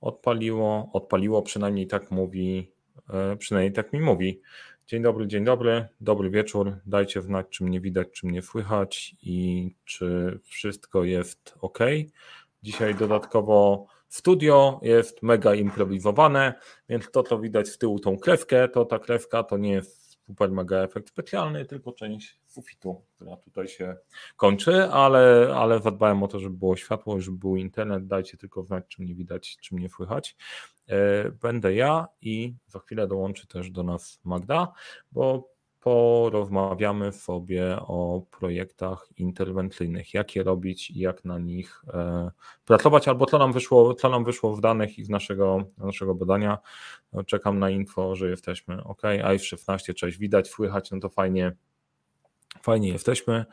Odpaliło, 0.00 0.90
odpaliło, 0.92 1.42
przynajmniej 1.42 1.86
tak 1.86 2.10
mówi, 2.10 2.72
e, 3.10 3.36
przynajmniej 3.36 3.72
tak 3.72 3.92
mi 3.92 4.00
mówi. 4.00 4.40
Dzień 4.86 5.02
dobry, 5.02 5.26
dzień 5.26 5.44
dobry, 5.44 5.88
dobry 6.00 6.30
wieczór. 6.30 6.76
Dajcie 6.86 7.22
znać, 7.22 7.46
czy 7.50 7.64
mnie 7.64 7.80
widać, 7.80 8.08
czy 8.12 8.26
mnie 8.26 8.42
słychać 8.42 9.16
i 9.22 9.70
czy 9.84 10.38
wszystko 10.44 11.04
jest 11.04 11.54
ok. 11.60 11.78
Dzisiaj 12.62 12.94
dodatkowo 12.94 13.86
studio 14.08 14.80
jest 14.82 15.22
mega 15.22 15.54
improwizowane, 15.54 16.54
więc 16.88 17.10
to, 17.10 17.22
co 17.22 17.38
widać 17.38 17.68
z 17.68 17.78
tyłu, 17.78 17.98
tą 17.98 18.18
krewkę, 18.18 18.68
to 18.68 18.84
ta 18.84 18.98
krewka 18.98 19.42
to 19.42 19.56
nie 19.56 19.72
jest 19.72 20.05
super 20.26 20.50
mega 20.50 20.76
efekt 20.76 21.08
specjalny, 21.08 21.64
tylko 21.64 21.92
część 21.92 22.40
sufitu, 22.46 23.04
która 23.14 23.36
tutaj 23.36 23.68
się 23.68 23.96
kończy, 24.36 24.84
ale, 24.84 25.52
ale 25.56 25.80
zadbałem 25.80 26.22
o 26.22 26.28
to, 26.28 26.40
żeby 26.40 26.56
było 26.56 26.76
światło, 26.76 27.20
żeby 27.20 27.38
był 27.38 27.56
internet, 27.56 28.06
dajcie 28.06 28.36
tylko 28.36 28.62
znać, 28.62 28.84
czy 28.88 29.02
mnie 29.02 29.14
widać, 29.14 29.56
czy 29.60 29.74
mnie 29.74 29.88
słychać. 29.88 30.36
E, 30.88 31.30
będę 31.30 31.74
ja 31.74 32.06
i 32.20 32.54
za 32.66 32.78
chwilę 32.78 33.06
dołączy 33.06 33.46
też 33.46 33.70
do 33.70 33.82
nas 33.82 34.20
Magda, 34.24 34.72
bo 35.12 35.55
porozmawiamy 35.86 37.12
sobie 37.12 37.76
o 37.80 38.22
projektach 38.30 39.08
interwencyjnych, 39.16 40.14
jak 40.14 40.36
je 40.36 40.42
robić 40.42 40.90
i 40.90 40.98
jak 40.98 41.24
na 41.24 41.38
nich 41.38 41.84
e, 41.94 42.30
pracować, 42.64 43.08
albo 43.08 43.26
co 43.26 43.38
nam 43.38 43.52
wyszło, 43.52 43.94
co 43.94 44.08
nam 44.08 44.24
wyszło 44.24 44.56
w 44.56 44.60
danych 44.60 44.98
i 44.98 45.04
z 45.04 45.08
naszego, 45.08 45.64
naszego 45.78 46.14
badania. 46.14 46.58
No, 47.12 47.24
czekam 47.24 47.58
na 47.58 47.70
info, 47.70 48.16
że 48.16 48.30
jesteśmy 48.30 48.84
ok. 48.84 49.02
i 49.36 49.38
16, 49.38 49.94
cześć, 49.94 50.18
widać, 50.18 50.48
słychać, 50.48 50.90
no 50.90 51.00
to 51.00 51.08
fajnie, 51.08 51.52
fajnie 52.62 52.88
jesteśmy. 52.88 53.44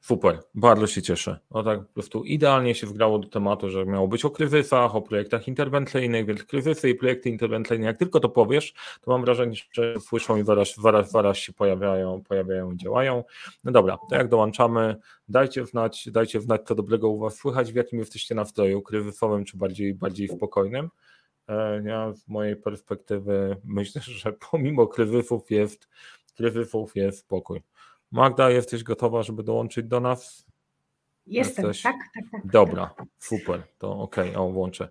Super, 0.00 0.40
bardzo 0.54 0.86
się 0.86 1.02
cieszę. 1.02 1.38
No 1.50 1.62
tak 1.62 1.80
po 1.80 1.94
prostu 1.94 2.24
idealnie 2.24 2.74
się 2.74 2.86
wgrało 2.86 3.18
do 3.18 3.28
tematu, 3.28 3.70
że 3.70 3.86
miało 3.86 4.08
być 4.08 4.24
o 4.24 4.30
kryzysach, 4.30 4.96
o 4.96 5.02
projektach 5.02 5.48
interwencyjnych, 5.48 6.26
więc 6.26 6.44
kryzysy 6.44 6.90
i 6.90 6.94
projekty 6.94 7.28
interwencyjne, 7.28 7.86
jak 7.86 7.98
tylko 7.98 8.20
to 8.20 8.28
powiesz, 8.28 8.74
to 9.00 9.10
mam 9.10 9.24
wrażenie, 9.24 9.56
że 9.72 10.00
słyszą 10.00 10.36
i 10.36 10.44
zaraz, 10.44 10.76
zaraz, 10.76 11.10
zaraz 11.10 11.36
się 11.36 11.52
pojawiają, 11.52 12.22
pojawiają 12.28 12.72
i 12.72 12.76
działają. 12.76 13.24
No 13.64 13.72
dobra, 13.72 13.98
to 14.10 14.16
jak 14.16 14.28
dołączamy, 14.28 14.96
dajcie 15.28 15.66
znać, 15.66 16.08
dajcie 16.10 16.40
znać, 16.40 16.60
co 16.64 16.74
dobrego 16.74 17.08
u 17.08 17.18
Was 17.18 17.36
słychać, 17.36 17.72
w 17.72 17.76
jakim 17.76 17.98
jesteście 17.98 18.34
nastroju, 18.34 18.82
kryzysowym 18.82 19.44
czy 19.44 19.56
bardziej, 19.56 19.94
bardziej 19.94 20.28
spokojnym. 20.28 20.88
E, 21.48 21.82
ja 21.84 22.12
z 22.12 22.28
mojej 22.28 22.56
perspektywy 22.56 23.56
myślę, 23.64 24.02
że 24.22 24.32
pomimo 24.50 24.86
kryzysów 24.86 25.50
jest, 25.50 25.88
kryzysów 26.36 26.96
jest 26.96 27.18
spokój. 27.18 27.60
Magda, 28.12 28.50
jesteś 28.50 28.82
gotowa, 28.82 29.22
żeby 29.22 29.42
dołączyć 29.42 29.86
do 29.86 30.00
nas? 30.00 30.46
Jestem, 31.26 31.66
jesteś... 31.66 31.82
tak, 31.82 31.96
tak, 32.14 32.24
tak. 32.32 32.52
Dobra, 32.52 32.94
super, 33.18 33.62
to 33.78 33.98
okej, 33.98 34.30
okay, 34.30 34.42
o, 34.42 34.50
włączę. 34.50 34.88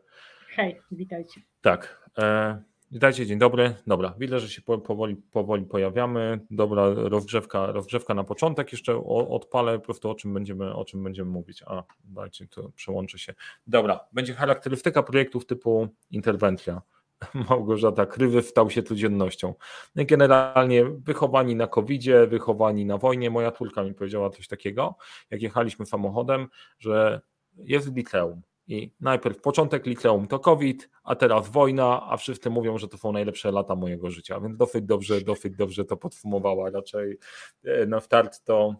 Hej, 0.50 0.82
witajcie. 0.92 1.42
Tak, 1.62 2.10
e, 2.18 2.62
witajcie, 2.92 3.26
dzień 3.26 3.40
dobry. 3.40 3.76
Dobra, 3.88 4.14
widzę, 4.20 4.40
że 4.40 4.50
się 4.50 4.62
powoli, 4.62 5.16
powoli 5.16 5.66
pojawiamy. 5.66 6.40
Dobra, 6.52 6.94
rozgrzewka, 6.94 7.72
rozgrzewka 7.72 8.14
na 8.14 8.24
początek. 8.24 8.72
Jeszcze 8.72 8.98
odpalę 9.08 9.80
po 9.80 9.86
prostu 9.86 10.10
o 10.10 10.16
czym 10.16 10.34
będziemy, 10.34 10.76
o 10.76 10.86
czym 10.86 11.04
będziemy 11.04 11.32
mówić. 11.32 11.64
A, 11.66 11.84
dajcie, 12.04 12.48
to 12.48 12.70
przełączę 12.70 13.20
się. 13.20 13.34
Dobra, 13.68 14.00
będzie 14.12 14.34
charakterystyka 14.34 15.04
projektów 15.04 15.46
typu 15.46 15.88
interwencja. 16.12 16.82
Małgorzata 17.50 18.06
Krywy 18.06 18.42
stał 18.42 18.70
się 18.70 18.84
codziennością. 18.84 19.54
No 19.96 20.04
generalnie 20.08 20.86
wychowani 20.86 21.56
na 21.56 21.68
covid 21.68 22.04
wychowani 22.28 22.86
na 22.86 22.98
wojnie. 22.98 23.30
Moja 23.30 23.52
córka 23.52 23.84
mi 23.84 23.94
powiedziała 23.94 24.30
coś 24.30 24.48
takiego, 24.48 24.96
jak 25.30 25.42
jechaliśmy 25.42 25.86
samochodem, 25.86 26.48
że 26.80 27.22
jest 27.58 27.96
liceum. 27.96 28.42
I 28.68 28.94
najpierw 29.00 29.42
początek 29.42 29.86
liceum 29.86 30.28
to 30.28 30.40
COVID, 30.40 30.90
a 31.04 31.16
teraz 31.16 31.50
wojna, 31.50 32.08
a 32.10 32.18
wszyscy 32.18 32.50
mówią, 32.50 32.78
że 32.78 32.88
to 32.88 32.98
są 32.98 33.12
najlepsze 33.12 33.52
lata 33.52 33.76
mojego 33.76 34.12
życia. 34.12 34.40
Więc 34.40 34.58
dosyć 34.58 34.86
dobrze, 34.86 35.22
dosyć 35.22 35.56
dobrze 35.56 35.86
to 35.86 35.98
podsumowała. 35.98 36.70
Raczej 36.70 37.18
e, 37.64 37.86
na 37.86 38.00
start 38.00 38.44
to, 38.44 38.76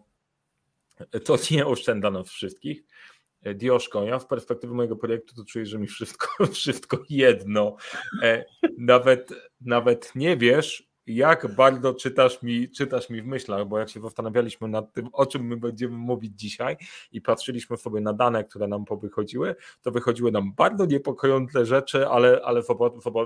to 1.24 1.36
nie 1.50 1.66
oszczędza 1.66 2.10
nas 2.10 2.28
wszystkich. 2.28 2.84
E, 3.42 3.54
Dioszko, 3.54 4.04
ja 4.04 4.18
w 4.18 4.26
perspektywie 4.26 4.74
mojego 4.74 4.96
projektu 4.96 5.34
to 5.34 5.44
czuję, 5.44 5.66
że 5.66 5.78
mi 5.78 5.86
wszystko, 5.86 6.46
wszystko 6.52 6.98
jedno. 7.10 7.76
E, 8.22 8.44
nawet, 8.78 9.30
nawet 9.60 10.12
nie 10.14 10.36
wiesz, 10.36 10.89
jak 11.16 11.54
bardzo 11.54 11.94
czytasz 11.94 12.42
mi, 12.42 12.70
czytasz 12.70 13.10
mi 13.10 13.22
w 13.22 13.26
myślach, 13.26 13.68
bo 13.68 13.78
jak 13.78 13.88
się 13.88 14.00
zastanawialiśmy 14.00 14.68
nad 14.68 14.92
tym, 14.92 15.08
o 15.12 15.26
czym 15.26 15.46
my 15.46 15.56
będziemy 15.56 15.96
mówić 15.96 16.32
dzisiaj 16.36 16.76
i 17.12 17.20
patrzyliśmy 17.20 17.76
sobie 17.76 18.00
na 18.00 18.12
dane, 18.12 18.44
które 18.44 18.68
nam 18.68 18.84
powychodziły, 18.84 19.56
to 19.82 19.90
wychodziły 19.90 20.32
nam 20.32 20.54
bardzo 20.54 20.86
niepokojące 20.86 21.66
rzeczy, 21.66 22.08
ale, 22.08 22.40
ale 22.44 22.62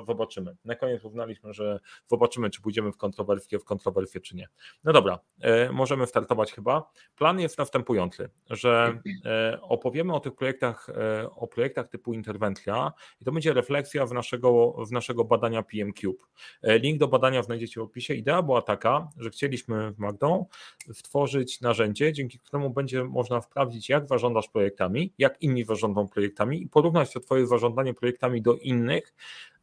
zobaczymy. 0.06 0.56
Na 0.64 0.74
koniec 0.74 1.04
uznaliśmy, 1.04 1.52
że 1.52 1.80
zobaczymy, 2.06 2.50
czy 2.50 2.62
pójdziemy 2.62 2.92
w 2.92 2.96
kontrowersję, 2.96 3.58
w 3.58 3.64
kontrowersję, 3.64 4.20
czy 4.20 4.36
nie. 4.36 4.48
No 4.84 4.92
dobra, 4.92 5.18
e, 5.40 5.72
możemy 5.72 6.06
startować 6.06 6.52
chyba. 6.52 6.90
Plan 7.16 7.40
jest 7.40 7.58
następujący, 7.58 8.28
że 8.50 9.00
e, 9.24 9.58
opowiemy 9.62 10.14
o 10.14 10.20
tych 10.20 10.34
projektach, 10.34 10.88
e, 10.88 11.30
o 11.30 11.46
projektach 11.46 11.88
typu 11.88 12.12
interwencja 12.12 12.92
i 13.20 13.24
to 13.24 13.32
będzie 13.32 13.52
refleksja 13.52 14.06
w 14.06 14.12
naszego, 14.12 14.72
w 14.86 14.92
naszego 14.92 15.24
badania 15.24 15.62
PM 15.62 15.92
Cube. 15.92 16.24
Link 16.62 16.98
do 16.98 17.08
badania 17.08 17.42
znajdziecie 17.42 17.73
w 17.80 17.82
opisie. 17.82 18.14
Idea 18.14 18.42
była 18.42 18.62
taka, 18.62 19.08
że 19.16 19.30
chcieliśmy 19.30 19.92
w 19.92 19.98
Magdą 19.98 20.46
stworzyć 20.92 21.60
narzędzie, 21.60 22.12
dzięki 22.12 22.38
któremu 22.38 22.70
będzie 22.70 23.04
można 23.04 23.40
sprawdzić, 23.40 23.88
jak 23.88 24.06
zarządzasz 24.06 24.48
projektami, 24.48 25.12
jak 25.18 25.42
inni 25.42 25.64
zarządzą 25.64 26.08
projektami 26.08 26.62
i 26.62 26.68
porównać 26.68 27.12
to 27.12 27.20
Twoje 27.20 27.46
zarządzanie 27.46 27.94
projektami 27.94 28.42
do 28.42 28.54
innych 28.54 29.14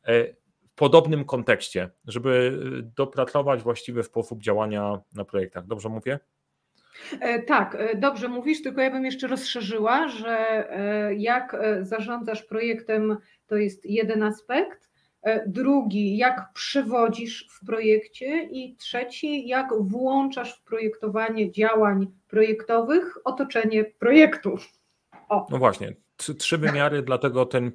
e, 0.03 0.33
w 0.67 0.75
podobnym 0.75 1.25
kontekście, 1.25 1.89
żeby 2.07 2.59
dopracować 2.95 3.61
właściwy 3.63 4.03
sposób 4.03 4.41
działania 4.41 4.99
na 5.15 5.25
projektach. 5.25 5.67
Dobrze 5.67 5.89
mówię? 5.89 6.19
E, 7.19 7.41
tak, 7.41 7.75
e, 7.75 7.95
dobrze 7.95 8.27
mówisz, 8.27 8.61
tylko 8.61 8.81
ja 8.81 8.91
bym 8.91 9.05
jeszcze 9.05 9.27
rozszerzyła, 9.27 10.07
że 10.07 10.67
jak 11.17 11.57
zarządzasz 11.81 12.43
projektem, 12.43 13.17
to 13.47 13.55
jest 13.55 13.85
jeden 13.85 14.23
aspekt, 14.23 14.90
E, 14.90 14.90
drugi, 15.47 16.17
jak 16.17 16.53
przewodzisz 16.53 17.47
w 17.49 17.65
projekcie 17.65 18.43
i 18.43 18.75
trzeci, 18.75 19.47
jak 19.47 19.67
włączasz 19.79 20.53
w 20.53 20.63
projektowanie 20.63 21.51
działań 21.51 22.07
projektowych 22.27 23.17
otoczenie 23.23 23.85
projektu. 23.85 24.57
O. 25.29 25.47
No 25.49 25.57
właśnie, 25.57 25.95
trzy 26.37 26.57
wymiary, 26.57 27.01
dlatego 27.11 27.45
ten 27.45 27.71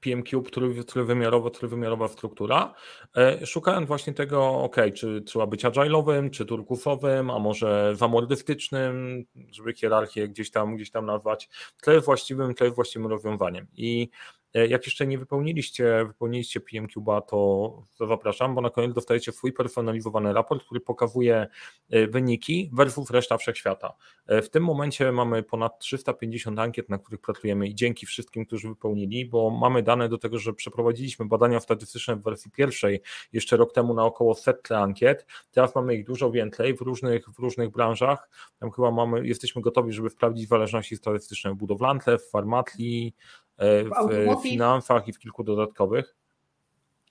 PMQ, 0.00 0.42
trójwymiarowa, 0.86 1.50
trójwymiarowa 1.50 2.08
struktura, 2.08 2.74
e, 3.16 3.46
szukając 3.46 3.88
właśnie 3.88 4.12
tego, 4.12 4.48
ok, 4.62 4.76
czy 4.94 5.22
trzeba 5.22 5.46
być 5.46 5.64
agile'owym, 5.64 6.30
czy 6.30 6.46
turkusowym, 6.46 7.30
a 7.30 7.38
może 7.38 7.92
zamordystycznym, 7.96 9.24
żeby 9.50 9.74
hierarchię 9.74 10.28
gdzieś 10.28 10.50
tam, 10.50 10.76
gdzieś 10.76 10.90
tam 10.90 11.06
nazwać, 11.06 11.48
to 11.82 11.92
jest 11.92 12.06
właściwym, 12.06 12.54
to 12.54 12.64
jest 12.64 12.76
właściwym 12.76 13.06
rozwiązaniem. 13.06 13.66
I 13.74 14.08
E, 14.45 14.45
jak 14.64 14.86
jeszcze 14.86 15.06
nie 15.06 15.18
wypełniliście, 15.18 16.04
wypełniliście 16.06 16.60
PMQBA, 16.60 17.20
to 17.20 17.82
zapraszam, 18.08 18.54
bo 18.54 18.60
na 18.60 18.70
koniec 18.70 18.94
dostajecie 18.94 19.32
swój 19.32 19.52
personalizowany 19.52 20.32
raport, 20.32 20.64
który 20.64 20.80
pokazuje 20.80 21.46
e, 21.90 22.06
wyniki 22.06 22.70
versus 22.72 23.10
reszta 23.10 23.38
wszechświata. 23.38 23.94
E, 24.26 24.42
w 24.42 24.50
tym 24.50 24.64
momencie 24.64 25.12
mamy 25.12 25.42
ponad 25.42 25.78
350 25.78 26.58
ankiet, 26.58 26.88
na 26.88 26.98
których 26.98 27.20
pracujemy 27.20 27.68
i 27.68 27.74
dzięki 27.74 28.06
wszystkim, 28.06 28.46
którzy 28.46 28.68
wypełnili, 28.68 29.26
bo 29.26 29.50
mamy 29.50 29.82
dane 29.82 30.08
do 30.08 30.18
tego, 30.18 30.38
że 30.38 30.52
przeprowadziliśmy 30.52 31.26
badania 31.26 31.60
statystyczne 31.60 32.16
w 32.16 32.22
wersji 32.22 32.50
pierwszej 32.50 33.00
jeszcze 33.32 33.56
rok 33.56 33.72
temu 33.72 33.94
na 33.94 34.04
około 34.04 34.34
setce 34.34 34.78
ankiet. 34.78 35.26
Teraz 35.50 35.74
mamy 35.74 35.94
ich 35.94 36.06
dużo 36.06 36.30
więcej 36.30 36.76
w 36.76 36.80
różnych, 36.80 37.30
w 37.30 37.38
różnych 37.38 37.70
branżach. 37.70 38.28
Tam 38.58 38.70
chyba 38.70 38.90
mamy, 38.90 39.26
jesteśmy 39.26 39.62
gotowi, 39.62 39.92
żeby 39.92 40.10
sprawdzić 40.10 40.48
zależności 40.48 40.96
statystyczne 40.96 41.50
w 41.52 41.54
budowlance, 41.54 42.18
w 42.18 42.30
farmacji, 42.30 43.14
E, 43.45 43.45
w 43.58 44.42
finansach 44.42 45.08
i 45.08 45.12
w 45.12 45.18
kilku 45.18 45.44
dodatkowych. 45.44 46.16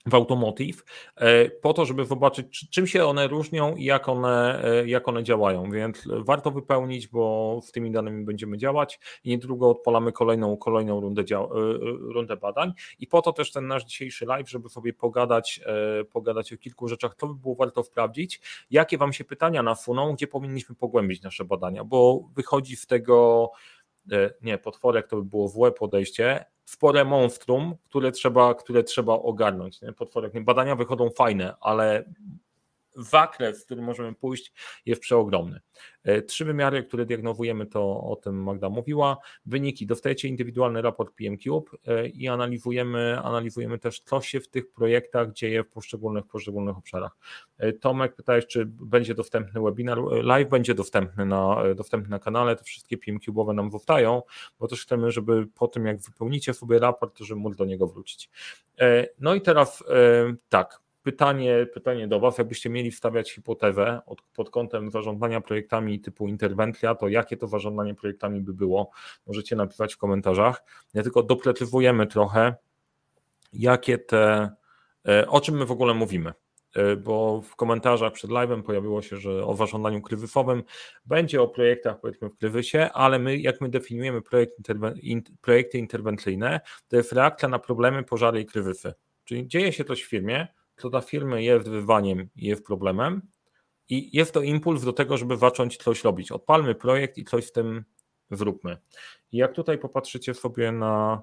W 0.06 0.14
Automotive, 0.14 0.84
e, 1.16 1.50
po 1.50 1.72
to, 1.72 1.86
żeby 1.86 2.04
zobaczyć, 2.04 2.70
czym 2.70 2.86
się 2.86 3.04
one 3.04 3.28
różnią 3.28 3.76
i 3.76 3.84
jak 3.84 4.08
one, 4.08 4.64
e, 4.64 4.88
jak 4.88 5.08
one 5.08 5.24
działają. 5.24 5.70
Więc 5.70 6.08
warto 6.08 6.50
wypełnić, 6.50 7.08
bo 7.08 7.58
z 7.62 7.72
tymi 7.72 7.90
danymi 7.90 8.24
będziemy 8.24 8.58
działać 8.58 9.00
i 9.24 9.30
niedługo 9.30 9.70
odpalamy 9.70 10.12
kolejną, 10.12 10.56
kolejną 10.56 11.00
rundę, 11.00 11.24
rundę 12.14 12.36
badań. 12.36 12.72
I 12.98 13.06
po 13.06 13.22
to 13.22 13.32
też 13.32 13.52
ten 13.52 13.66
nasz 13.66 13.84
dzisiejszy 13.84 14.26
live, 14.26 14.50
żeby 14.50 14.68
sobie 14.68 14.92
pogadać, 14.92 15.60
pogadać 16.12 16.52
o 16.52 16.56
kilku 16.56 16.88
rzeczach, 16.88 17.14
to 17.14 17.26
by 17.26 17.34
było 17.34 17.54
warto 17.54 17.82
sprawdzić, 17.82 18.40
jakie 18.70 18.98
Wam 18.98 19.12
się 19.12 19.24
pytania 19.24 19.62
nasuną, 19.62 20.12
gdzie 20.12 20.26
powinniśmy 20.26 20.74
pogłębić 20.74 21.22
nasze 21.22 21.44
badania, 21.44 21.84
bo 21.84 22.28
wychodzi 22.34 22.76
z 22.76 22.86
tego 22.86 23.50
E, 23.50 23.75
nie, 24.42 24.58
potworek 24.58 25.08
to 25.08 25.16
by 25.16 25.24
było 25.24 25.48
złe 25.48 25.72
podejście, 25.72 26.44
spore 26.64 27.04
monstrum, 27.04 27.76
które 27.84 28.12
trzeba, 28.12 28.54
które 28.54 28.84
trzeba 28.84 29.12
ogarnąć. 29.12 29.82
Nie? 29.82 29.92
Potworek, 29.92 30.34
nie? 30.34 30.40
badania 30.40 30.76
wychodzą 30.76 31.10
fajne, 31.10 31.54
ale 31.60 32.04
zakres, 32.96 33.62
w 33.62 33.64
którym 33.64 33.84
możemy 33.84 34.14
pójść, 34.14 34.52
jest 34.86 35.00
przeogromny. 35.00 35.60
E, 36.06 36.22
trzy 36.22 36.44
wymiary, 36.44 36.84
które 36.84 37.06
diagnozujemy, 37.06 37.66
to 37.66 38.00
o 38.00 38.16
tym 38.16 38.42
Magda 38.42 38.70
mówiła. 38.70 39.16
Wyniki, 39.46 39.86
dostajecie 39.86 40.28
indywidualny 40.28 40.82
raport 40.82 41.14
PMCube 41.14 41.70
e, 41.86 42.08
i 42.08 42.28
analizujemy, 42.28 43.20
analizujemy 43.22 43.78
też, 43.78 44.00
co 44.00 44.20
się 44.20 44.40
w 44.40 44.48
tych 44.48 44.72
projektach 44.72 45.32
dzieje 45.32 45.62
w 45.62 45.68
poszczególnych, 45.68 46.26
poszczególnych 46.26 46.76
obszarach. 46.76 47.16
E, 47.58 47.72
Tomek 47.72 48.14
pytałeś, 48.14 48.46
czy 48.46 48.66
będzie 48.66 49.14
dostępny 49.14 49.60
webinar. 49.60 49.98
Live 50.22 50.48
będzie 50.48 50.74
dostępny 50.74 51.26
na, 51.26 51.56
dostępny 51.74 52.10
na 52.10 52.18
kanale, 52.18 52.56
te 52.56 52.64
wszystkie 52.64 52.96
PMCube'owe 52.96 53.54
nam 53.54 53.70
zostają, 53.70 54.22
bo 54.58 54.68
też 54.68 54.82
chcemy, 54.82 55.10
żeby 55.10 55.46
po 55.46 55.68
tym, 55.68 55.86
jak 55.86 56.00
wypełnicie 56.00 56.54
sobie 56.54 56.78
raport, 56.78 57.18
to 57.18 57.24
żeby 57.24 57.40
móc 57.40 57.56
do 57.56 57.64
niego 57.64 57.86
wrócić. 57.86 58.30
No 59.20 59.34
i 59.34 59.40
teraz 59.40 59.84
tak, 60.48 60.80
pytanie, 61.06 61.66
pytanie 61.74 62.08
do 62.08 62.20
Was, 62.20 62.38
jakbyście 62.38 62.70
mieli 62.70 62.90
wstawiać 62.90 63.32
hipotezę 63.32 64.00
od, 64.06 64.22
pod 64.22 64.50
kątem 64.50 64.90
zarządzania 64.90 65.40
projektami 65.40 66.00
typu 66.00 66.28
interwencja, 66.28 66.94
to 66.94 67.08
jakie 67.08 67.36
to 67.36 67.46
zarządzanie 67.46 67.94
projektami 67.94 68.40
by 68.40 68.54
było? 68.54 68.90
Możecie 69.26 69.56
napisać 69.56 69.94
w 69.94 69.98
komentarzach. 69.98 70.62
Ja 70.94 71.02
tylko 71.02 71.22
doprecyzujemy 71.22 72.06
trochę, 72.06 72.54
jakie 73.52 73.98
te, 73.98 74.50
e, 75.08 75.28
o 75.28 75.40
czym 75.40 75.56
my 75.56 75.66
w 75.66 75.70
ogóle 75.70 75.94
mówimy 75.94 76.32
e, 76.74 76.96
bo 76.96 77.42
w 77.42 77.56
komentarzach 77.56 78.12
przed 78.12 78.30
live'em 78.30 78.62
pojawiło 78.62 79.02
się, 79.02 79.16
że 79.16 79.46
o 79.46 79.56
zarządzaniu 79.56 80.02
kryzysowym 80.02 80.62
będzie 81.04 81.42
o 81.42 81.48
projektach 81.48 82.00
powiedzmy 82.00 82.28
w 82.28 82.36
kryzysie, 82.36 82.90
ale 82.92 83.18
my 83.18 83.36
jak 83.36 83.60
my 83.60 83.68
definiujemy 83.68 84.22
projekt 84.22 84.58
interwen 84.58 84.94
in, 85.02 85.22
projekty 85.40 85.78
interwencyjne, 85.78 86.60
to 86.88 86.96
jest 86.96 87.12
reakcja 87.12 87.48
na 87.48 87.58
problemy, 87.58 88.02
pożary 88.02 88.40
i 88.40 88.46
kryzysy. 88.46 88.94
Czyli 89.24 89.48
dzieje 89.48 89.72
się 89.72 89.84
coś 89.84 90.02
w 90.02 90.08
firmie, 90.08 90.46
co 90.76 90.90
dla 90.90 91.00
firmy 91.00 91.42
jest 91.42 91.68
wyzwaniem 91.68 92.28
jest 92.36 92.66
problemem 92.66 93.22
i 93.88 94.16
jest 94.16 94.34
to 94.34 94.42
impuls 94.42 94.84
do 94.84 94.92
tego, 94.92 95.16
żeby 95.16 95.36
zacząć 95.36 95.76
coś 95.76 96.04
robić. 96.04 96.32
Odpalmy 96.32 96.74
projekt 96.74 97.18
i 97.18 97.24
coś 97.24 97.46
z 97.46 97.52
tym 97.52 97.84
zróbmy. 98.30 98.76
I 99.32 99.36
jak 99.36 99.52
tutaj 99.52 99.78
popatrzycie 99.78 100.34
sobie 100.34 100.72
na, 100.72 101.22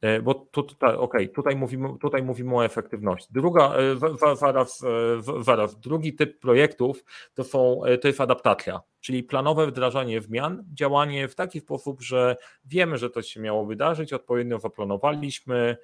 e, 0.00 0.22
bo 0.22 0.34
tu, 0.34 0.62
tutaj, 0.62 0.96
okay, 0.96 1.28
tutaj, 1.28 1.56
mówimy, 1.56 1.88
tutaj 2.00 2.22
mówimy 2.22 2.56
o 2.56 2.64
efektywności. 2.64 3.28
Druga, 3.30 3.74
e, 3.74 4.36
zaraz, 4.36 4.82
e, 4.82 5.42
zaraz, 5.42 5.80
drugi 5.80 6.14
typ 6.14 6.40
projektów 6.40 7.04
to, 7.34 7.44
są, 7.44 7.80
to 8.00 8.08
jest 8.08 8.20
adaptacja, 8.20 8.80
czyli 9.00 9.22
planowe 9.22 9.66
wdrażanie 9.66 10.20
zmian, 10.20 10.64
działanie 10.72 11.28
w 11.28 11.34
taki 11.34 11.60
sposób, 11.60 12.02
że 12.02 12.36
wiemy, 12.64 12.98
że 12.98 13.10
to 13.10 13.22
się 13.22 13.40
miało 13.40 13.66
wydarzyć, 13.66 14.12
odpowiednio 14.12 14.58
zaplanowaliśmy 14.58 15.76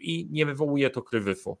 i 0.00 0.28
nie 0.30 0.46
wywołuje 0.46 0.90
to 0.90 1.02
kryzysu 1.02 1.58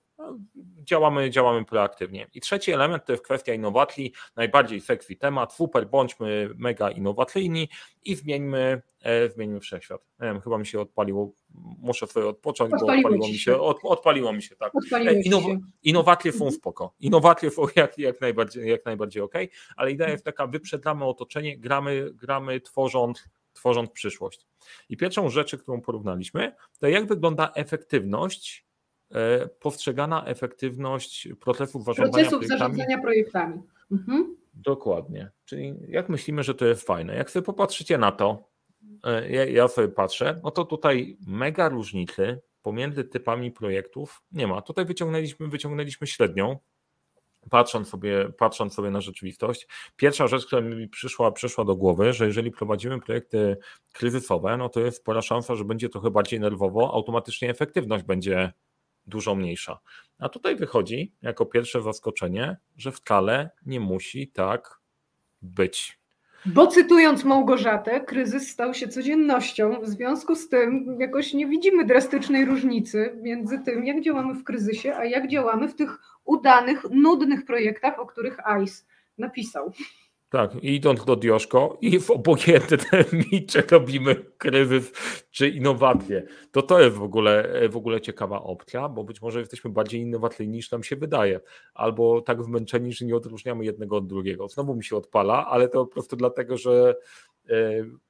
działamy, 0.84 1.30
działamy 1.30 1.64
proaktywnie. 1.64 2.26
I 2.34 2.40
trzeci 2.40 2.72
element 2.72 3.04
to 3.04 3.12
jest 3.12 3.24
kwestia 3.24 3.54
innowacji, 3.54 4.12
najbardziej 4.36 4.80
sexy 4.80 5.16
temat, 5.16 5.52
super, 5.52 5.88
bądźmy 5.88 6.50
mega 6.56 6.90
innowacyjni 6.90 7.68
i 8.04 8.14
zmieńmy, 8.14 8.82
e, 9.02 9.28
zmieńmy 9.28 9.60
wszechświat. 9.60 10.00
Nie 10.20 10.26
wiem, 10.26 10.40
chyba 10.40 10.58
mi 10.58 10.66
się 10.66 10.80
odpaliło, 10.80 11.32
muszę 11.78 12.06
sobie 12.06 12.26
odpocząć, 12.26 12.70
bo 12.70 12.76
odpaliło 12.76 13.28
mi 13.28 13.38
się, 13.38 13.60
od, 13.60 13.78
odpaliło 13.82 14.32
mi 14.32 14.42
się, 14.42 14.56
tak. 14.56 14.72
E, 14.92 15.20
innow, 15.20 15.42
innowacje 15.82 16.32
są 16.32 16.44
mhm. 16.44 16.52
spoko, 16.52 16.94
innowacje 17.00 17.50
są 17.50 17.62
jak, 17.76 17.98
jak, 17.98 18.20
najbardziej, 18.20 18.68
jak 18.68 18.84
najbardziej 18.84 19.22
ok, 19.22 19.34
ale 19.76 19.92
idea 19.92 20.10
jest 20.10 20.24
taka, 20.24 20.46
wyprzedzamy 20.46 21.04
otoczenie, 21.04 21.58
gramy, 21.58 22.10
gramy 22.14 22.60
tworząc 22.60 23.28
tworząc 23.52 23.90
przyszłość. 23.90 24.46
I 24.88 24.96
pierwszą 24.96 25.30
rzecz, 25.30 25.56
którą 25.56 25.80
porównaliśmy, 25.80 26.52
to 26.78 26.88
jak 26.88 27.06
wygląda 27.06 27.52
efektywność 27.54 28.66
E, 29.14 29.48
postrzegana 29.48 30.24
efektywność 30.24 31.28
procesów 31.40 31.84
zarządzania 31.84 32.12
procesów 32.12 32.38
projektami. 32.38 32.58
zarządzania 32.58 32.98
projektami. 32.98 33.62
Mhm. 33.92 34.36
Dokładnie. 34.54 35.30
Czyli 35.44 35.74
jak 35.88 36.08
myślimy, 36.08 36.42
że 36.42 36.54
to 36.54 36.66
jest 36.66 36.86
fajne, 36.86 37.16
jak 37.16 37.30
sobie 37.30 37.46
popatrzycie 37.46 37.98
na 37.98 38.12
to, 38.12 38.48
e, 39.04 39.30
ja, 39.30 39.44
ja 39.44 39.68
sobie 39.68 39.88
patrzę, 39.88 40.40
no 40.44 40.50
to 40.50 40.64
tutaj 40.64 41.16
mega 41.26 41.68
różnicy 41.68 42.40
pomiędzy 42.62 43.04
typami 43.04 43.50
projektów 43.50 44.22
nie 44.32 44.46
ma. 44.46 44.62
Tutaj 44.62 44.84
wyciągnęliśmy, 44.84 45.48
wyciągnęliśmy 45.48 46.06
średnią, 46.06 46.58
patrząc 47.50 47.88
sobie, 47.88 48.28
patrząc 48.38 48.74
sobie 48.74 48.90
na 48.90 49.00
rzeczywistość. 49.00 49.66
Pierwsza 49.96 50.26
rzecz, 50.26 50.46
która 50.46 50.62
mi 50.62 50.88
przyszła, 50.88 51.32
przyszła 51.32 51.64
do 51.64 51.76
głowy, 51.76 52.12
że 52.12 52.26
jeżeli 52.26 52.50
prowadzimy 52.50 53.00
projekty 53.00 53.56
kryzysowe, 53.92 54.56
no 54.56 54.68
to 54.68 54.80
jest 54.80 54.98
spora 54.98 55.22
szansa, 55.22 55.54
że 55.54 55.64
będzie 55.64 55.88
trochę 55.88 56.10
bardziej 56.10 56.40
nerwowo, 56.40 56.94
automatycznie 56.94 57.50
efektywność 57.50 58.04
będzie 58.04 58.52
dużo 59.06 59.34
mniejsza. 59.34 59.80
A 60.18 60.28
tutaj 60.28 60.56
wychodzi 60.56 61.12
jako 61.22 61.46
pierwsze 61.46 61.82
zaskoczenie, 61.82 62.56
że 62.76 62.92
wcale 62.92 63.50
nie 63.66 63.80
musi 63.80 64.28
tak 64.28 64.80
być. 65.42 66.01
Bo 66.46 66.66
cytując 66.66 67.24
Małgorzatę, 67.24 68.00
kryzys 68.00 68.48
stał 68.48 68.74
się 68.74 68.88
codziennością. 68.88 69.80
W 69.80 69.88
związku 69.88 70.34
z 70.34 70.48
tym 70.48 70.96
jakoś 71.00 71.34
nie 71.34 71.46
widzimy 71.46 71.84
drastycznej 71.84 72.44
różnicy 72.44 73.18
między 73.22 73.58
tym, 73.58 73.84
jak 73.84 74.00
działamy 74.00 74.34
w 74.34 74.44
kryzysie, 74.44 74.96
a 74.96 75.04
jak 75.04 75.28
działamy 75.28 75.68
w 75.68 75.74
tych 75.74 75.98
udanych, 76.24 76.84
nudnych 76.90 77.44
projektach, 77.44 77.98
o 77.98 78.06
których 78.06 78.46
ICE 78.46 78.84
napisał. 79.18 79.72
Tak, 80.32 80.54
idąc 80.62 81.04
do 81.04 81.16
Dioszko 81.16 81.78
i 81.80 82.00
w 82.00 82.10
obojętnym 82.10 83.04
micze 83.32 83.62
robimy 83.70 84.14
kryzys 84.38 84.92
czy 85.30 85.48
innowacje. 85.48 86.22
To 86.52 86.62
to 86.62 86.80
jest 86.80 86.96
w 86.96 87.02
ogóle, 87.02 87.68
w 87.68 87.76
ogóle 87.76 88.00
ciekawa 88.00 88.42
opcja, 88.42 88.88
bo 88.88 89.04
być 89.04 89.22
może 89.22 89.40
jesteśmy 89.40 89.70
bardziej 89.70 90.00
innowacyjni 90.00 90.52
niż 90.52 90.70
nam 90.70 90.82
się 90.82 90.96
wydaje, 90.96 91.40
albo 91.74 92.20
tak 92.20 92.44
zmęczeni, 92.44 92.92
że 92.92 93.04
nie 93.04 93.16
odróżniamy 93.16 93.64
jednego 93.64 93.96
od 93.96 94.06
drugiego. 94.06 94.48
Znowu 94.48 94.74
mi 94.74 94.84
się 94.84 94.96
odpala, 94.96 95.46
ale 95.46 95.68
to 95.68 95.86
po 95.86 95.92
prostu 95.92 96.16
dlatego, 96.16 96.56
że 96.56 96.94
e, 97.50 97.54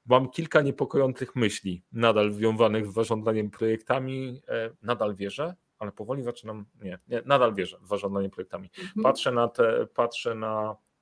mam 0.05 0.29
kilka 0.29 0.61
niepokojących 0.61 1.35
myśli 1.35 1.83
nadal 1.91 2.31
związanych 2.31 2.87
z 2.87 2.93
zarządzaniem 2.93 3.49
projektami. 3.49 4.41
E, 4.47 4.69
nadal 4.81 5.15
wierzę, 5.15 5.55
ale 5.79 5.91
powoli 5.91 6.23
zaczynam, 6.23 6.65
nie, 6.81 6.99
nie 7.07 7.21
nadal 7.25 7.53
wierzę 7.53 7.77
w 7.81 7.87
zarządzanie 7.87 8.29
projektami. 8.29 8.69
Mhm. 8.77 9.03
Patrzę 9.03 9.31
na 9.31 9.47
te, 9.47 9.87
patrzę 9.93 10.35
na 10.35 10.75
E, 10.75 10.92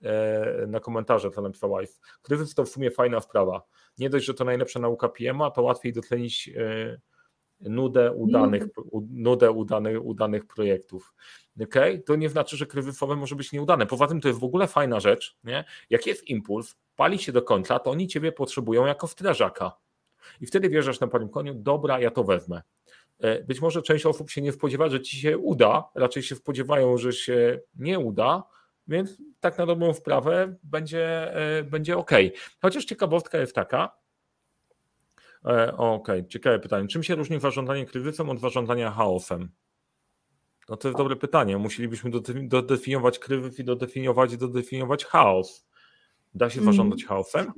na 0.68 0.80
komentarze, 0.80 1.31
co 1.31 1.42
napisał 1.42 1.77
Wife. 1.80 1.94
Kryzys 2.21 2.56
to 2.56 2.65
w 2.65 2.69
sumie 2.69 2.92
fajna 2.92 3.21
sprawa. 3.21 3.62
Nie 3.98 4.09
dość, 4.09 4.25
że 4.25 4.33
to 4.33 4.45
najlepsza 4.45 4.80
nauka 4.80 5.09
PM-a, 5.09 5.51
to 5.51 5.62
łatwiej 5.62 5.94
docenić 5.94 6.50
e, 6.57 7.00
nudę 7.69 8.12
udanych, 8.12 8.63
nudę 9.09 9.51
udanych, 9.51 10.06
udanych 10.06 10.48
projektów. 10.48 11.13
Okay? 11.63 12.00
To 12.00 12.15
nie 12.15 12.30
znaczy, 12.30 12.57
że 12.57 12.65
kryzysowe 12.65 13.15
może 13.15 13.36
być 13.36 13.51
nieudane. 13.51 13.86
Poza 13.86 14.07
tym 14.07 14.21
to 14.21 14.27
jest 14.27 14.39
w 14.39 14.44
ogóle 14.44 14.68
fajna 14.68 15.00
rzecz. 15.00 15.38
Nie? 15.44 15.65
Jak 15.89 16.06
jest 16.06 16.27
impuls, 16.27 16.75
pali 16.95 17.19
się 17.19 17.31
do 17.31 17.42
końca, 17.42 17.80
to 17.80 17.92
oni 17.92 18.07
ciebie 18.07 18.31
potrzebują 18.31 18.86
jako 18.86 19.07
strażaka. 19.07 19.71
I 20.42 20.45
wtedy 20.45 20.69
wierzysz 20.69 21.00
na 21.00 21.07
panim 21.07 21.30
koniu, 21.30 21.53
dobra, 21.53 22.00
ja 22.00 22.12
to 22.12 22.24
wezmę. 22.24 22.62
E, 23.19 23.44
być 23.44 23.62
może 23.62 23.81
część 23.81 24.06
osób 24.06 24.30
się 24.30 24.42
nie 24.42 24.51
spodziewa, 24.51 24.89
że 24.89 25.01
ci 25.01 25.18
się 25.18 25.38
uda, 25.38 25.89
raczej 25.96 26.24
się 26.24 26.36
spodziewają, 26.36 26.98
że 26.98 27.13
się 27.13 27.60
nie 27.75 28.00
uda, 28.00 28.43
więc 28.91 29.17
tak 29.39 29.57
na 29.57 29.65
dobrą 29.65 29.93
wprawę 29.93 30.55
będzie, 30.63 31.36
e, 31.36 31.63
będzie 31.63 31.98
ok. 31.98 32.12
Chociaż 32.62 32.86
ciekawostka 32.86 33.38
jest 33.38 33.55
taka, 33.55 33.98
e, 35.45 35.77
ok, 35.77 36.07
ciekawe 36.29 36.60
pytanie. 36.60 36.88
Czym 36.88 37.03
się 37.03 37.15
różni 37.15 37.39
zarządzanie 37.39 37.86
kryzysem 37.86 38.29
od 38.29 38.39
zarządzania 38.39 38.91
chaosem? 38.91 39.50
No 40.69 40.77
to 40.77 40.88
jest 40.88 40.98
dobre 40.98 41.15
pytanie. 41.15 41.57
Musielibyśmy 41.57 42.12
dodefiniować 42.43 43.19
kryzys 43.19 43.60
i 43.60 43.63
dodefiniować, 43.63 44.38
dodefiniować 44.38 45.05
chaos. 45.05 45.67
Da 46.33 46.50
się 46.50 46.62
zarządzać 46.62 47.00
mm. 47.00 47.10
chaosem? 47.10 47.53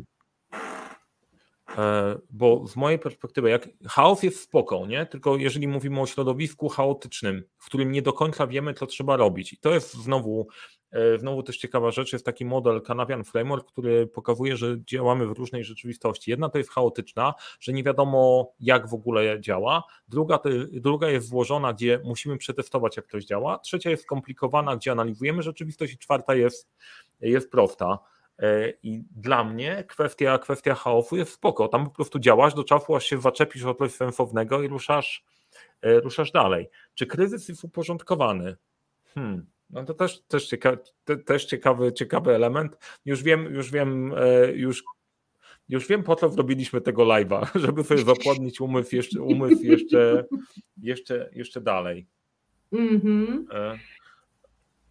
E, 1.78 2.16
bo 2.30 2.68
z 2.68 2.76
mojej 2.76 3.00
perspektywy, 3.00 3.50
jak 3.50 3.70
chaos 3.88 4.24
jest 4.24 4.42
spoko, 4.42 4.88
nie? 4.88 5.06
Tylko 5.06 5.38
jeżeli 5.38 5.68
mówimy 5.68 6.02
o 6.02 6.08
środowisku 6.08 6.70
chaotycznym, 6.70 7.44
w 7.58 7.66
którym 7.66 7.92
nie 7.92 8.02
do 8.02 8.14
końca 8.14 8.48
wiemy, 8.48 8.74
co 8.74 8.88
trzeba 8.88 9.18
robić. 9.18 9.54
I 9.54 9.58
to 9.58 9.74
jest 9.74 9.94
znowu, 9.94 10.48
znowu 11.18 11.44
też 11.44 11.58
ciekawa 11.58 11.92
rzecz, 11.92 12.14
jest 12.14 12.26
taki 12.26 12.46
model 12.46 12.82
Canavian 12.82 13.24
Framework, 13.24 13.68
który 13.68 14.08
pokazuje, 14.08 14.58
że 14.58 14.76
działamy 14.86 15.28
w 15.28 15.32
różnej 15.32 15.64
rzeczywistości. 15.64 16.32
Jedna 16.32 16.50
to 16.50 16.58
jest 16.58 16.70
chaotyczna, 16.70 17.34
że 17.60 17.74
nie 17.74 17.84
wiadomo, 17.84 18.52
jak 18.60 18.90
w 18.90 18.94
ogóle 18.94 19.42
działa. 19.42 19.84
Druga, 20.08 20.38
to, 20.38 20.50
druga 20.72 21.10
jest 21.10 21.28
złożona, 21.28 21.74
gdzie 21.74 22.02
musimy 22.04 22.38
przetestować, 22.38 22.98
jak 22.98 23.08
coś 23.08 23.26
działa. 23.26 23.60
Trzecia 23.60 23.90
jest 23.90 24.04
skomplikowana, 24.04 24.76
gdzie 24.76 24.92
analizujemy 24.92 25.44
rzeczywistość. 25.44 25.94
I 25.94 25.98
czwarta 25.98 26.36
jest, 26.36 26.70
jest 27.22 27.52
prosta. 27.52 28.00
E, 28.40 28.74
I 28.84 29.04
dla 29.16 29.44
mnie 29.44 29.84
kwestia, 29.88 30.38
kwestia 30.38 30.76
chaosu 30.76 31.18
jest 31.18 31.32
spoko. 31.32 31.68
Tam 31.68 31.86
po 31.86 31.92
prostu 31.92 32.20
działasz 32.20 32.54
do 32.54 32.64
czasu, 32.64 32.96
aż 32.96 33.06
się 33.06 33.22
zaczepisz 33.22 33.66
o 33.66 33.76
coś 33.76 33.92
sensownego 33.92 34.62
i 34.62 34.68
ruszasz, 34.68 35.26
e, 35.82 36.00
ruszasz 36.00 36.32
dalej. 36.32 36.70
Czy 36.94 37.08
kryzys 37.08 37.50
jest 37.50 37.64
uporządkowany? 37.64 38.56
Hmm. 39.14 39.46
No 39.74 39.84
to 39.84 39.94
też, 39.94 40.22
też, 40.22 40.48
cieka, 40.48 40.78
te, 41.04 41.18
też 41.18 41.46
ciekawy, 41.46 41.94
ciekawy 41.94 42.36
element. 42.36 42.78
Już 43.06 43.24
wiem, 43.24 43.54
już 43.54 43.72
wiem, 43.72 44.14
e, 44.18 44.52
już, 44.52 44.84
już 45.70 45.88
wiem 45.88 46.04
po 46.04 46.16
co 46.16 46.30
zrobiliśmy 46.30 46.82
tego 46.82 47.04
live'a, 47.04 47.46
żeby 47.66 47.84
sobie 47.84 48.04
zapłodnić 48.04 48.62
umysł 48.62 48.96
jeszcze, 48.96 49.22
umysł 49.22 49.64
jeszcze, 49.64 50.26
jeszcze, 50.82 51.30
jeszcze 51.34 51.62
dalej. 51.62 52.08
Mm 52.72 53.00
-hmm. 53.00 53.44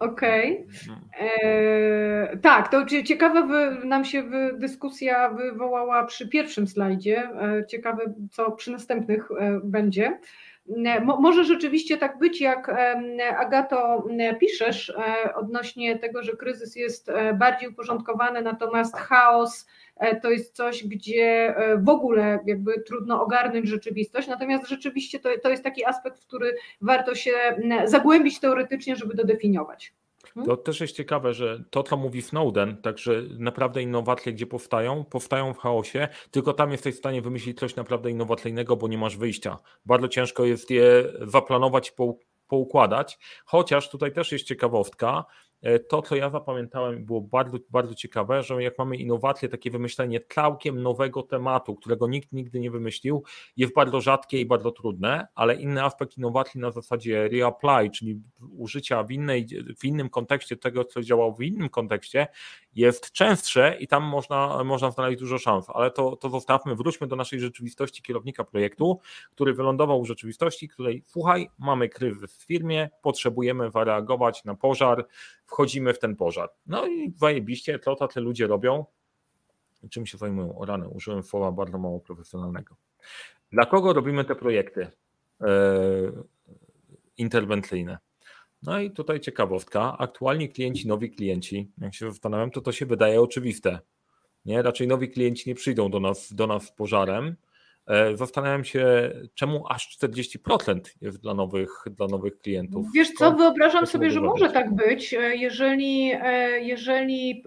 Okej. 0.03 0.67
Okay. 0.67 1.39
E, 1.43 2.37
tak, 2.37 2.69
to 2.69 2.87
ciekawa 3.05 3.47
nam 3.85 4.05
się 4.05 4.31
dyskusja 4.59 5.31
wywołała 5.31 6.05
przy 6.05 6.29
pierwszym 6.29 6.67
slajdzie. 6.67 7.19
E, 7.19 7.67
ciekawe, 7.67 8.15
co 8.31 8.53
przy 8.53 8.71
następnych 8.71 9.29
e, 9.31 9.61
będzie. 9.65 10.19
Może 11.05 11.45
rzeczywiście 11.45 11.99
tak 11.99 12.19
być, 12.19 12.41
jak 12.41 12.75
Agato 13.39 14.05
piszesz, 14.41 14.93
odnośnie 15.35 15.99
tego, 15.99 16.23
że 16.23 16.33
kryzys 16.33 16.77
jest 16.77 17.11
bardziej 17.39 17.69
uporządkowany, 17.69 18.43
natomiast 18.43 18.97
chaos 18.97 19.67
to 20.23 20.31
jest 20.31 20.57
coś, 20.57 20.87
gdzie 20.87 21.55
w 21.79 21.89
ogóle 21.89 22.39
jakby 22.47 22.81
trudno 22.81 23.23
ogarnąć 23.23 23.69
rzeczywistość. 23.69 24.29
Natomiast 24.29 24.69
rzeczywiście 24.69 25.19
to, 25.21 25.29
to 25.43 25.51
jest 25.51 25.65
taki 25.65 25.85
aspekt, 25.85 26.19
w 26.19 26.27
który 26.27 26.57
warto 26.81 27.15
się 27.15 27.33
zagłębić 27.85 28.41
teoretycznie, 28.41 28.97
żeby 28.97 29.15
dodefiniować. 29.15 29.95
Hmm? 30.35 30.47
To 30.47 30.57
też 30.57 30.81
jest 30.81 30.97
ciekawe, 30.97 31.35
że 31.35 31.65
to, 31.71 31.83
co 31.83 31.97
mówi 31.97 32.23
Snowden, 32.23 32.77
także 32.77 33.23
naprawdę 33.39 33.83
innowacje, 33.83 34.33
gdzie 34.33 34.47
powstają, 34.47 35.05
powstają 35.05 35.55
w 35.55 35.59
chaosie, 35.59 36.09
tylko 36.31 36.53
tam 36.53 36.73
jesteś 36.73 36.95
w 36.95 36.99
stanie 36.99 37.23
wymyślić 37.23 37.59
coś 37.59 37.77
naprawdę 37.77 38.11
innowacyjnego, 38.11 38.77
bo 38.77 38.89
nie 38.89 38.99
masz 38.99 39.17
wyjścia. 39.17 39.59
Bardzo 39.87 40.09
ciężko 40.09 40.45
jest 40.45 40.71
je 40.71 41.13
zaplanować 41.21 41.89
i 41.89 41.93
poukładać, 42.49 43.19
chociaż 43.45 43.91
tutaj 43.91 44.13
też 44.13 44.33
jest 44.33 44.45
ciekawostka, 44.45 45.25
to, 45.89 46.03
co 46.03 46.17
ja 46.17 46.31
zapamiętałem, 46.31 47.05
było 47.05 47.21
bardzo, 47.21 47.59
bardzo 47.71 47.95
ciekawe, 47.95 48.43
że 48.43 48.63
jak 48.63 48.79
mamy 48.79 48.97
innowacje, 48.97 49.49
takie 49.49 49.71
wymyślenie 49.71 50.21
całkiem 50.21 50.83
nowego 50.83 51.23
tematu, 51.23 51.75
którego 51.75 52.09
nikt 52.09 52.33
nigdy 52.33 52.61
nie 52.61 52.71
wymyślił, 52.71 53.23
jest 53.57 53.75
bardzo 53.75 54.01
rzadkie 54.01 54.41
i 54.41 54.47
bardzo 54.47 54.71
trudne, 54.71 55.27
ale 55.35 55.55
inny 55.55 55.85
aspekt 55.85 56.19
innowacji 56.19 56.61
na 56.61 56.71
zasadzie 56.71 57.29
reapply, 57.29 57.91
czyli 57.91 58.21
użycia 58.59 59.03
w, 59.03 59.11
innej, 59.11 59.47
w 59.79 59.85
innym 59.85 60.11
kontekście 60.11 60.57
tego, 60.57 60.85
co 60.85 61.03
działało 61.03 61.33
w 61.33 61.43
innym 61.43 61.69
kontekście, 61.69 62.27
jest 62.75 63.13
częstsze 63.13 63.77
i 63.81 63.87
tam 63.87 64.05
można, 64.05 64.65
można 64.65 64.91
znaleźć 64.91 65.21
dużo 65.21 65.39
szans, 65.39 65.67
ale 65.69 65.91
to, 65.91 66.17
to 66.17 66.31
zostawmy, 66.31 66.75
wróćmy 66.75 67.07
do 67.07 67.17
naszej 67.17 67.41
rzeczywistości 67.41 68.03
kierownika 68.03 68.45
projektu, 68.45 69.01
który 69.31 69.55
wylądował 69.55 70.03
w 70.03 70.07
rzeczywistości, 70.07 70.69
której 70.69 71.05
słuchaj, 71.07 71.51
mamy 71.59 71.89
kryzys 71.89 72.37
w 72.37 72.43
firmie, 72.47 72.91
potrzebujemy 73.03 73.71
zareagować 73.71 74.45
na 74.45 74.55
pożar, 74.55 75.07
wchodzimy 75.53 75.95
w 75.95 75.99
ten 75.99 76.17
pożar. 76.17 76.51
No 76.67 76.87
i 76.87 77.13
zajebiście, 77.17 77.79
to 77.79 77.97
tacy 77.97 78.21
ludzie 78.21 78.47
robią. 78.47 78.85
Czym 79.91 80.07
się 80.07 80.19
zajmują? 80.19 80.59
O 80.59 80.65
rany, 80.65 80.89
użyłem 80.89 81.23
słowa 81.23 81.53
bardzo 81.53 81.79
mało 81.79 82.01
profesjonalnego. 82.01 82.77
Dla 83.53 83.67
kogo 83.67 83.93
robimy 83.93 84.25
te 84.25 84.35
projekty 84.35 84.87
yy, 85.41 85.47
interwencyjne? 87.17 87.99
No 88.63 88.81
i 88.81 88.91
tutaj 88.91 89.21
ciekawostka, 89.21 89.99
aktualni 89.99 90.49
klienci, 90.49 90.89
nowi 90.89 91.11
klienci, 91.11 91.71
jak 91.79 91.95
się 91.95 92.11
zastanawiam, 92.11 92.51
to 92.51 92.61
to 92.61 92.73
się 92.73 92.87
wydaje 92.87 93.21
oczywiste. 93.21 93.79
Nie? 94.45 94.63
Raczej 94.63 94.89
nowi 94.89 95.11
klienci 95.11 95.51
nie 95.51 95.55
przyjdą 95.55 95.91
do 95.91 96.01
nas, 96.01 96.33
do 96.35 96.47
nas 96.47 96.67
z 96.67 96.73
pożarem. 96.73 97.37
E, 97.87 98.17
zastanawiam 98.17 98.65
się, 98.65 99.13
czemu 99.35 99.65
aż 99.69 99.99
40% 99.99 100.81
jest 101.01 101.23
dla 101.23 101.35
nowych, 101.35 101.85
dla 101.91 102.07
nowych 102.07 102.39
klientów. 102.39 102.87
Wiesz 102.95 103.13
co, 103.13 103.33
wyobrażam 103.33 103.87
sobie, 103.87 104.11
że 104.11 104.21
może 104.21 104.51
tak 104.51 104.75
być, 104.75 105.15
e, 105.15 105.37
jeżeli, 105.37 106.13
e, 106.23 106.61
jeżeli 106.61 107.45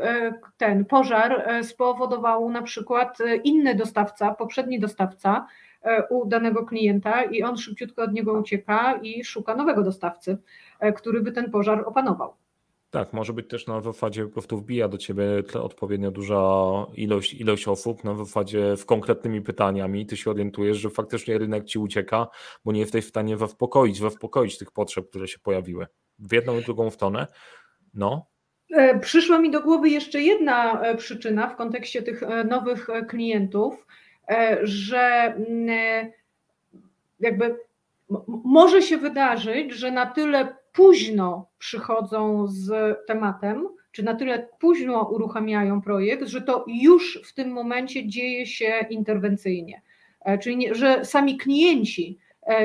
ten 0.57 0.85
pożar 0.85 1.63
spowodował 1.63 2.49
na 2.49 2.61
przykład 2.61 3.17
inny 3.43 3.75
dostawca, 3.75 4.33
poprzedni 4.33 4.79
dostawca, 4.79 5.47
u 6.09 6.25
danego 6.25 6.65
klienta 6.65 7.23
i 7.23 7.43
on 7.43 7.57
szybciutko 7.57 8.03
od 8.03 8.13
niego 8.13 8.33
ucieka 8.33 8.99
i 9.01 9.23
szuka 9.23 9.55
nowego 9.55 9.83
dostawcy, 9.83 10.37
który 10.95 11.21
by 11.21 11.31
ten 11.31 11.51
pożar 11.51 11.83
opanował. 11.87 12.33
Tak, 12.95 13.13
może 13.13 13.33
być 13.33 13.49
też 13.49 13.67
na 13.67 13.81
zasadzie 13.81 14.25
po 14.25 14.31
prostu 14.31 14.57
wbija 14.57 14.87
do 14.87 14.97
ciebie 14.97 15.25
odpowiednio 15.61 16.11
duża 16.11 16.41
ilość, 16.93 17.33
ilość 17.33 17.67
osób 17.67 18.03
na 18.03 18.15
zasadzie 18.15 18.77
z 18.77 18.85
konkretnymi 18.85 19.41
pytaniami. 19.41 20.05
Ty 20.05 20.17
się 20.17 20.31
orientujesz, 20.31 20.77
że 20.77 20.89
faktycznie 20.89 21.37
rynek 21.37 21.65
ci 21.65 21.79
ucieka, 21.79 22.27
bo 22.65 22.71
nie 22.71 22.79
jesteś 22.79 23.05
w 23.05 23.09
stanie 23.09 23.37
zaspokoić, 23.37 23.97
zaspokoić 23.97 24.57
tych 24.57 24.71
potrzeb, 24.71 25.09
które 25.09 25.27
się 25.27 25.39
pojawiły. 25.39 25.87
W 26.19 26.33
jedną 26.33 26.59
i 26.59 26.63
drugą 26.63 26.89
stronę. 26.89 27.27
No. 27.93 28.25
E, 28.71 28.99
przyszła 28.99 29.39
mi 29.39 29.51
do 29.51 29.61
głowy 29.61 29.89
jeszcze 29.89 30.21
jedna 30.21 30.81
przyczyna 30.97 31.47
w 31.47 31.55
kontekście 31.55 32.01
tych 32.01 32.21
nowych 32.45 32.87
klientów 33.07 33.85
E, 34.27 34.57
że 34.63 35.35
mm, 35.37 35.69
e, 35.69 36.11
jakby 37.19 37.59
może 38.27 38.81
się 38.81 38.97
wydarzyć, 38.97 39.73
że 39.73 39.91
na 39.91 40.05
tyle 40.05 40.55
późno 40.75 41.49
przychodzą 41.57 42.47
z 42.47 42.97
tematem, 43.07 43.67
czy 43.91 44.03
na 44.03 44.15
tyle 44.15 44.47
późno 44.59 45.09
uruchamiają 45.09 45.81
projekt, 45.81 46.27
że 46.27 46.41
to 46.41 46.65
już 46.67 47.21
w 47.25 47.33
tym 47.33 47.51
momencie 47.51 48.07
dzieje 48.07 48.45
się 48.45 48.85
interwencyjnie. 48.89 49.81
E, 50.21 50.37
czyli 50.37 50.57
nie, 50.57 50.75
że 50.75 51.05
sami 51.05 51.37
klienci 51.37 52.19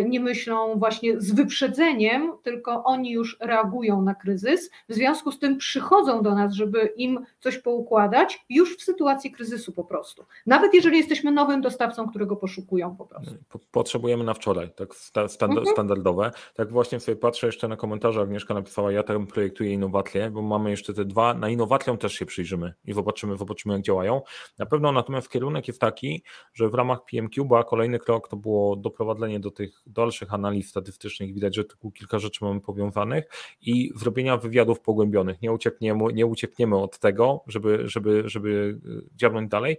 nie 0.08 0.20
myślą 0.20 0.78
właśnie 0.78 1.20
z 1.20 1.32
wyprzedzeniem, 1.32 2.32
tylko 2.42 2.84
oni 2.84 3.10
już 3.10 3.36
reagują 3.40 4.02
na 4.02 4.14
kryzys. 4.14 4.70
W 4.88 4.94
związku 4.94 5.32
z 5.32 5.38
tym 5.38 5.58
przychodzą 5.58 6.22
do 6.22 6.34
nas, 6.34 6.54
żeby 6.54 6.92
im 6.96 7.24
coś 7.40 7.58
poukładać 7.58 8.44
już 8.48 8.76
w 8.76 8.82
sytuacji 8.82 9.30
kryzysu 9.30 9.72
po 9.72 9.84
prostu. 9.84 10.24
Nawet 10.46 10.74
jeżeli 10.74 10.98
jesteśmy 10.98 11.32
nowym 11.32 11.60
dostawcą, 11.60 12.08
którego 12.08 12.36
poszukują 12.36 12.96
po 12.96 13.06
prostu. 13.06 13.34
Potrzebujemy 13.70 14.24
na 14.24 14.34
wczoraj, 14.34 14.70
tak 14.76 14.88
mhm. 15.42 15.66
standardowe. 15.66 16.30
Tak 16.54 16.72
właśnie 16.72 17.00
sobie 17.00 17.16
patrzę 17.16 17.46
jeszcze 17.46 17.68
na 17.68 17.76
komentarze, 17.76 18.20
Agnieszka 18.20 18.54
napisała, 18.54 18.92
ja 18.92 19.02
tam 19.02 19.26
projektuję 19.26 19.72
innowacje, 19.72 20.30
bo 20.30 20.42
mamy 20.42 20.70
jeszcze 20.70 20.94
te 20.94 21.04
dwa, 21.04 21.34
na 21.34 21.48
innowacjom 21.48 21.98
też 21.98 22.12
się 22.12 22.26
przyjrzymy 22.26 22.74
i 22.84 22.92
zobaczymy, 22.92 23.36
zobaczymy 23.36 23.74
jak 23.74 23.82
działają. 23.82 24.22
Na 24.58 24.66
pewno 24.66 24.92
natomiast 24.92 25.30
kierunek 25.30 25.68
jest 25.68 25.80
taki, 25.80 26.22
że 26.54 26.68
w 26.68 26.74
ramach 26.74 27.04
PMQ, 27.04 27.48
kolejny 27.66 27.98
krok 27.98 28.28
to 28.28 28.36
było 28.36 28.76
doprowadzenie 28.76 29.40
do 29.40 29.50
tych 29.50 29.69
tych 29.70 29.82
dalszych 29.86 30.34
analiz 30.34 30.68
statystycznych 30.68 31.34
widać, 31.34 31.56
że 31.56 31.64
tu 31.64 31.90
kilka 31.90 32.18
rzeczy 32.18 32.44
mamy 32.44 32.60
powiązanych 32.60 33.24
i 33.60 33.90
zrobienia 33.96 34.36
wywiadów 34.36 34.80
pogłębionych. 34.80 35.42
Nie 35.42 35.52
uciekniemy, 35.52 36.12
nie 36.12 36.26
uciekniemy 36.26 36.76
od 36.76 36.98
tego, 36.98 37.44
żeby, 37.46 37.88
żeby, 37.88 38.22
żeby 38.26 38.80
e, 38.84 39.16
działać 39.16 39.48
dalej. 39.48 39.76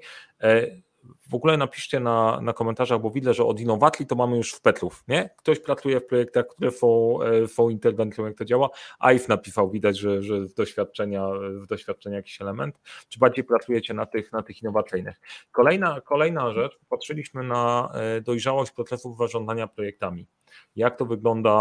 W 1.30 1.36
ogóle 1.36 1.58
napiszcie 1.58 2.00
na, 2.00 2.42
na 2.42 2.54
komentarzach, 2.54 3.02
bo 3.02 3.12
widzę, 3.12 3.34
że 3.34 3.46
od 3.46 3.60
innowacji 3.60 4.06
to 4.06 4.16
mamy 4.16 4.38
już 4.38 4.54
w 4.54 4.62
Petlów, 4.62 5.04
nie? 5.08 5.30
Ktoś 5.38 5.60
pracuje 5.60 6.00
w 6.00 6.06
projektach, 6.06 6.48
które 6.48 6.72
są, 6.72 7.20
e, 7.22 7.72
interwencją, 7.72 8.26
jak 8.26 8.38
to 8.38 8.46
działa. 8.46 8.70
AIF 9.00 9.28
napisał, 9.28 9.72
widać, 9.72 9.98
że, 10.00 10.24
że 10.24 10.48
z 10.48 10.54
doświadczenia, 10.54 11.28
z 11.64 11.68
doświadczenia 11.68 12.16
jakiś 12.16 12.42
element. 12.42 12.80
Czy 13.10 13.20
bardziej 13.20 13.44
pracujecie 13.44 13.94
na 13.94 14.06
tych, 14.06 14.32
na 14.32 14.44
tych 14.44 14.62
innowacyjnych? 14.62 15.22
Kolejna, 15.52 16.02
kolejna 16.02 16.54
rzecz, 16.54 16.80
patrzyliśmy 16.90 17.44
na 17.44 17.92
e, 17.94 18.22
dojrzałość 18.22 18.72
procesów 18.72 19.18
zarządzania 19.18 19.68
projektami. 19.68 20.28
Jak 20.76 20.98
to 20.98 21.06
wygląda, 21.06 21.52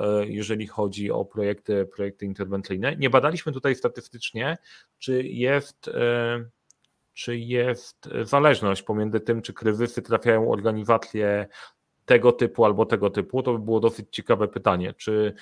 e, 0.00 0.26
jeżeli 0.26 0.66
chodzi 0.66 1.10
o 1.10 1.24
projekty, 1.24 1.86
projekty 1.86 2.26
interwencyjne? 2.26 2.96
Nie 2.96 3.10
badaliśmy 3.10 3.52
tutaj 3.52 3.74
statystycznie, 3.74 4.58
czy 4.98 5.22
jest 5.22 5.90
czy 7.14 7.38
jest 7.38 8.08
zależność 8.22 8.82
pomiędzy 8.82 9.20
tym, 9.20 9.42
czy 9.42 9.52
kryzysy 9.52 10.02
trafiają 10.02 10.50
organizacje 10.50 11.46
tego 12.04 12.32
typu 12.32 12.64
albo 12.64 12.86
tego 12.86 13.10
typu, 13.10 13.42
to 13.42 13.52
by 13.52 13.58
było 13.58 13.80
dosyć 13.80 14.06
ciekawe 14.10 14.48
pytanie. 14.48 14.94
Czy 14.94 15.34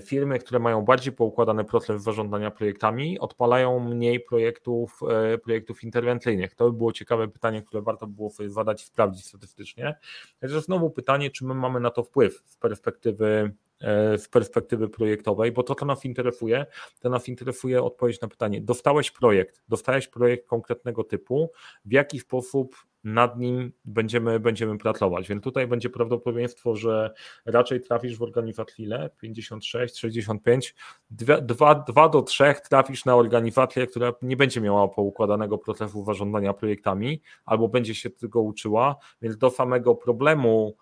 firmy, 0.00 0.38
które 0.38 0.58
mają 0.58 0.82
bardziej 0.82 1.12
poukładany 1.12 1.64
proces 1.64 2.02
zarządzania 2.02 2.50
projektami, 2.50 3.18
odpalają 3.18 3.80
mniej 3.80 4.20
projektów, 4.20 5.00
e, 5.10 5.38
projektów 5.38 5.84
interwencyjnych? 5.84 6.54
To 6.54 6.70
by 6.70 6.76
było 6.76 6.92
ciekawe 6.92 7.28
pytanie, 7.28 7.62
które 7.62 7.82
warto 7.82 8.06
było 8.06 8.30
sobie 8.30 8.50
zadać 8.50 8.82
i 8.82 8.86
sprawdzić 8.86 9.26
statystycznie. 9.26 9.94
Także 10.40 10.60
znowu 10.60 10.90
pytanie, 10.90 11.30
czy 11.30 11.44
my 11.44 11.54
mamy 11.54 11.80
na 11.80 11.90
to 11.90 12.02
wpływ 12.02 12.42
z 12.46 12.56
perspektywy 12.56 13.54
E, 13.80 14.18
z 14.18 14.28
perspektywy 14.28 14.88
projektowej, 14.88 15.52
bo 15.52 15.62
to, 15.62 15.74
co 15.74 15.86
nas 15.86 16.04
interesuje, 16.04 16.66
to 17.00 17.08
nas 17.08 17.28
interesuje 17.28 17.82
odpowiedź 17.82 18.20
na 18.20 18.28
pytanie, 18.28 18.60
dostałeś 18.60 19.10
projekt, 19.10 19.62
dostałeś 19.68 20.08
projekt 20.08 20.46
konkretnego 20.46 21.04
typu, 21.04 21.50
w 21.84 21.92
jaki 21.92 22.20
sposób 22.20 22.76
nad 23.04 23.38
nim 23.38 23.72
będziemy, 23.84 24.40
będziemy 24.40 24.78
pracować, 24.78 25.28
więc 25.28 25.42
tutaj 25.42 25.66
będzie 25.66 25.90
prawdopodobieństwo, 25.90 26.76
że 26.76 27.14
raczej 27.46 27.80
trafisz 27.80 28.18
w 28.18 28.22
organizację 28.22 28.84
ile? 28.84 29.10
56, 29.20 29.73
65, 29.78 30.74
2, 31.10 31.74
2 31.74 32.08
do 32.08 32.22
3 32.22 32.44
trafisz 32.68 33.04
na 33.04 33.16
organizację, 33.16 33.86
która 33.86 34.12
nie 34.22 34.36
będzie 34.36 34.60
miała 34.60 34.88
poukładanego 34.88 35.58
procesu 35.58 36.04
zarządzania 36.04 36.52
projektami, 36.52 37.22
albo 37.44 37.68
będzie 37.68 37.94
się 37.94 38.10
tego 38.10 38.40
uczyła, 38.40 38.96
więc 39.22 39.36
do 39.36 39.50
samego 39.50 39.94
problemu 39.94 40.76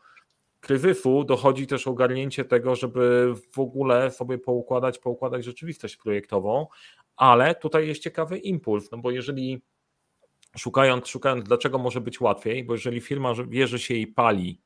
kryzysu 0.61 1.25
dochodzi 1.25 1.67
też 1.67 1.87
ogarnięcie 1.87 2.45
tego, 2.45 2.77
żeby 2.77 3.35
w 3.53 3.59
ogóle 3.59 4.11
sobie 4.11 4.39
poukładać, 4.39 4.99
poukładać 4.99 5.45
rzeczywistość 5.45 5.97
projektową, 5.97 6.67
ale 7.17 7.55
tutaj 7.55 7.89
jest 7.89 8.03
ciekawy 8.03 8.39
impuls, 8.39 8.91
no 8.91 8.99
bo 8.99 9.11
jeżeli 9.11 9.63
szukając, 10.57 11.09
szukając 11.09 11.45
dlaczego 11.45 11.79
może 11.79 12.01
być 12.01 12.21
łatwiej, 12.21 12.65
bo 12.65 12.73
jeżeli 12.73 13.01
firma 13.01 13.35
wie, 13.49 13.67
że 13.67 13.79
się 13.79 13.95
jej 13.95 14.07
pali 14.07 14.61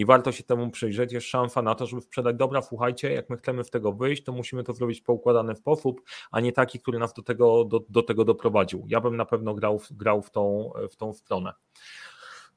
i 0.00 0.04
warto 0.04 0.32
się 0.32 0.42
temu 0.42 0.70
przyjrzeć. 0.70 1.12
Jest 1.12 1.26
szansa 1.26 1.62
na 1.62 1.74
to, 1.74 1.86
żeby 1.86 2.02
sprzedać, 2.02 2.36
dobra, 2.36 2.62
słuchajcie, 2.62 3.12
jak 3.12 3.30
my 3.30 3.36
chcemy 3.36 3.64
w 3.64 3.70
tego 3.70 3.92
wyjść, 3.92 4.24
to 4.24 4.32
musimy 4.32 4.64
to 4.64 4.72
zrobić 4.72 5.00
poukładany 5.00 5.56
sposób, 5.56 6.00
a 6.30 6.40
nie 6.40 6.52
taki, 6.52 6.80
który 6.80 6.98
nas 6.98 7.12
do 7.14 7.22
tego, 7.22 7.64
do, 7.64 7.80
do 7.88 8.02
tego 8.02 8.24
doprowadził. 8.24 8.84
Ja 8.88 9.00
bym 9.00 9.16
na 9.16 9.24
pewno 9.24 9.54
grał, 9.54 9.80
grał 9.90 10.22
w, 10.22 10.30
tą, 10.30 10.72
w 10.90 10.96
tą 10.96 11.12
stronę. 11.12 11.52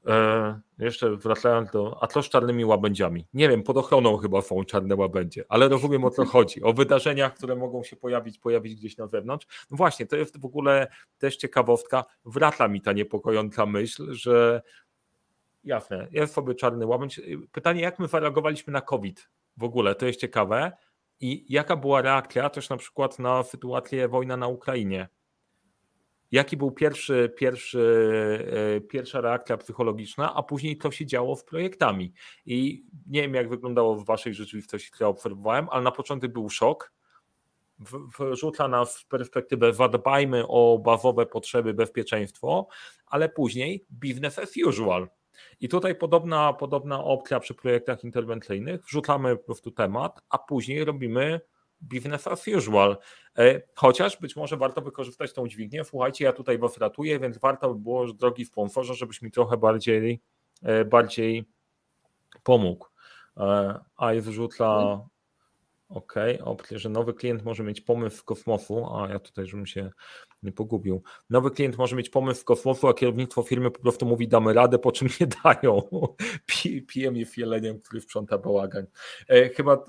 E, 0.07 0.59
jeszcze 0.79 1.15
wracając 1.15 1.71
do, 1.71 1.97
a 2.03 2.07
co 2.07 2.23
z 2.23 2.29
czarnymi 2.29 2.65
łabędziami? 2.65 3.27
Nie 3.33 3.50
wiem, 3.50 3.63
pod 3.63 3.77
ochroną 3.77 4.17
chyba 4.17 4.41
są 4.41 4.63
czarne 4.63 4.95
łabędzie, 4.95 5.45
ale 5.50 5.69
rozumiem 5.69 6.05
o 6.05 6.09
co 6.09 6.25
chodzi. 6.25 6.63
O 6.63 6.73
wydarzeniach, 6.73 7.33
które 7.33 7.55
mogą 7.55 7.83
się 7.83 7.95
pojawić, 7.95 8.39
pojawić 8.39 8.75
gdzieś 8.75 8.97
na 8.97 9.07
zewnątrz. 9.07 9.47
No 9.71 9.77
właśnie, 9.77 10.05
to 10.05 10.15
jest 10.15 10.41
w 10.41 10.45
ogóle 10.45 10.88
też 11.17 11.38
ciekawostka. 11.38 12.05
Wraca 12.25 12.67
mi 12.67 12.81
ta 12.81 12.93
niepokojąca 12.93 13.65
myśl, 13.65 14.13
że 14.13 14.62
jasne, 15.63 16.08
jest 16.12 16.34
sobie 16.34 16.55
czarny 16.55 16.86
łabędź. 16.86 17.22
Pytanie, 17.51 17.82
jak 17.82 18.00
my 18.00 18.08
zareagowaliśmy 18.08 18.74
na 18.74 18.82
COVID 18.82 19.29
w 19.58 19.63
ogóle, 19.63 19.96
to 19.96 20.05
jest 20.05 20.20
ciekawe. 20.20 20.72
I 21.20 21.46
jaka 21.50 21.75
była 21.75 22.01
reakcja 22.01 22.50
też 22.50 22.70
na 22.70 22.77
przykład 22.77 23.20
na 23.20 23.43
sytuację 23.43 24.08
wojna 24.08 24.38
na 24.38 24.48
Ukrainie? 24.48 25.08
jaki 26.34 26.58
był 26.58 26.72
pierwszy, 26.72 27.34
pierwszy, 27.38 27.79
e, 28.77 28.82
pierwsza 28.82 29.22
reakcja 29.22 29.58
psychologiczna, 29.58 30.34
a 30.34 30.43
później 30.43 30.77
co 30.77 30.91
się 30.91 31.05
działo 31.05 31.36
z 31.36 31.43
projektami. 31.43 32.13
I 32.46 32.86
nie 33.08 33.22
wiem, 33.22 33.34
jak 33.34 33.50
wyglądało 33.50 33.96
w 33.96 34.05
waszej 34.05 34.34
rzeczywistości, 34.34 34.91
którą 34.91 35.10
obserwowałem, 35.10 35.67
ale 35.72 35.84
na 35.84 35.91
początku 35.91 36.29
był 36.29 36.50
szok, 36.50 36.93
wrzuca 38.20 38.67
nas 38.67 38.98
w 38.98 39.08
perspektywę 39.08 39.74
zadbajmy 39.74 40.48
o 40.48 40.79
bazowe 40.79 41.25
potrzeby, 41.25 41.74
bezpieczeństwo, 41.74 42.67
ale 43.05 43.29
później 43.29 43.86
business 43.89 44.39
as 44.39 44.53
usual. 44.67 45.10
I 45.59 45.69
tutaj 45.69 45.95
podobna, 45.95 46.53
podobna 46.53 47.03
opcja 47.03 47.39
przy 47.39 47.53
projektach 47.53 48.03
interwencyjnych, 48.03 48.85
wrzucamy 48.85 49.37
po 49.37 49.43
prostu 49.43 49.71
temat, 49.71 50.21
a 50.29 50.37
później 50.37 50.85
robimy 50.85 51.41
business 51.81 52.27
as 52.27 52.47
usual. 52.47 52.97
E, 53.37 53.61
chociaż 53.75 54.19
być 54.19 54.35
może 54.35 54.57
warto 54.57 54.81
wykorzystać 54.81 55.33
tą 55.33 55.47
dźwignię. 55.47 55.83
Słuchajcie, 55.83 56.25
ja 56.25 56.33
tutaj 56.33 56.57
was 56.57 56.77
ratuję, 56.77 57.19
więc 57.19 57.37
warto 57.37 57.73
by 57.73 57.79
było, 57.79 58.13
drogi 58.13 58.45
sponsorze, 58.45 58.93
żebyś 58.93 59.21
mi 59.21 59.31
trochę 59.31 59.57
bardziej, 59.57 60.21
e, 60.63 60.85
bardziej 60.85 61.45
pomógł. 62.43 62.85
E, 63.37 63.79
a 63.97 64.13
jest 64.13 64.27
wrzuca 64.27 64.99
OK, 65.89 66.13
opcję, 66.43 66.79
że 66.79 66.89
nowy 66.89 67.13
klient 67.13 67.43
może 67.43 67.63
mieć 67.63 67.81
pomysł 67.81 68.17
w 68.17 68.23
kosmosu, 68.23 68.95
a 68.95 69.09
ja 69.09 69.19
tutaj, 69.19 69.45
żebym 69.45 69.65
się 69.65 69.91
nie 70.43 70.51
pogubił. 70.51 71.03
Nowy 71.29 71.51
klient 71.51 71.77
może 71.77 71.95
mieć 71.95 72.09
pomysł 72.09 72.41
w 72.41 72.45
kosmosu, 72.45 72.87
a 72.87 72.93
kierownictwo 72.93 73.43
firmy 73.43 73.71
po 73.71 73.79
prostu 73.79 74.05
mówi 74.05 74.27
damy 74.27 74.53
radę, 74.53 74.79
po 74.79 74.91
czym 74.91 75.07
nie 75.19 75.27
dają. 75.43 75.81
PM 76.93 77.15
jest 77.15 77.37
jeleniem, 77.37 77.79
który 77.79 78.01
sprząta 78.01 78.37
bałagan. 78.37 78.85
E, 79.27 79.49
chyba 79.49 79.85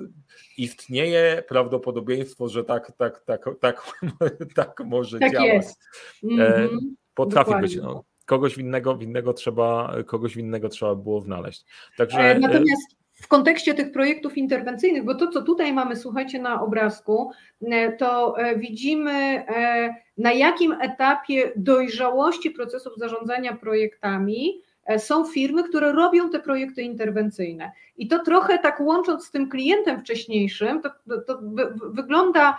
istnieje 0.56 1.42
prawdopodobieństwo, 1.48 2.48
że 2.48 2.64
tak, 2.64 2.92
tak, 2.96 3.24
tak, 3.24 3.50
tak, 3.60 3.92
tak 4.54 4.80
może 4.84 5.18
tak 5.18 5.32
działać. 5.32 5.52
Jest. 5.52 5.84
Mm-hmm. 6.24 6.68
Potrafi 7.14 7.50
Dokładnie. 7.50 7.68
być. 7.68 7.76
No, 7.76 8.04
kogoś 8.26 8.56
winnego, 8.56 8.96
winnego 8.96 9.32
trzeba, 9.32 9.94
kogoś 10.06 10.36
winnego 10.36 10.68
trzeba 10.68 10.94
było 10.94 11.20
znaleźć. 11.20 11.64
Także, 11.96 12.18
e, 12.18 12.38
Natomiast 12.38 13.03
w 13.14 13.28
kontekście 13.28 13.74
tych 13.74 13.92
projektów 13.92 14.36
interwencyjnych, 14.36 15.04
bo 15.04 15.14
to, 15.14 15.28
co 15.28 15.42
tutaj 15.42 15.72
mamy, 15.72 15.96
słuchajcie, 15.96 16.38
na 16.38 16.62
obrazku, 16.62 17.30
e, 17.62 17.92
to 17.92 18.38
e, 18.38 18.56
widzimy, 18.56 19.12
e, 19.12 19.94
na 20.18 20.32
jakim 20.32 20.72
etapie 20.72 21.52
dojrzałości 21.56 22.50
procesów 22.50 22.92
zarządzania 22.96 23.56
projektami 23.56 24.60
są 24.98 25.24
firmy, 25.26 25.64
które 25.64 25.92
robią 25.92 26.30
te 26.30 26.40
projekty 26.40 26.82
interwencyjne. 26.82 27.72
I 27.96 28.08
to 28.08 28.18
trochę 28.18 28.58
tak 28.58 28.80
łącząc 28.80 29.24
z 29.24 29.30
tym 29.30 29.48
klientem 29.48 30.00
wcześniejszym, 30.00 30.82
to, 30.82 30.90
to 31.26 31.40
wygląda, 31.74 32.50
e, 32.50 32.56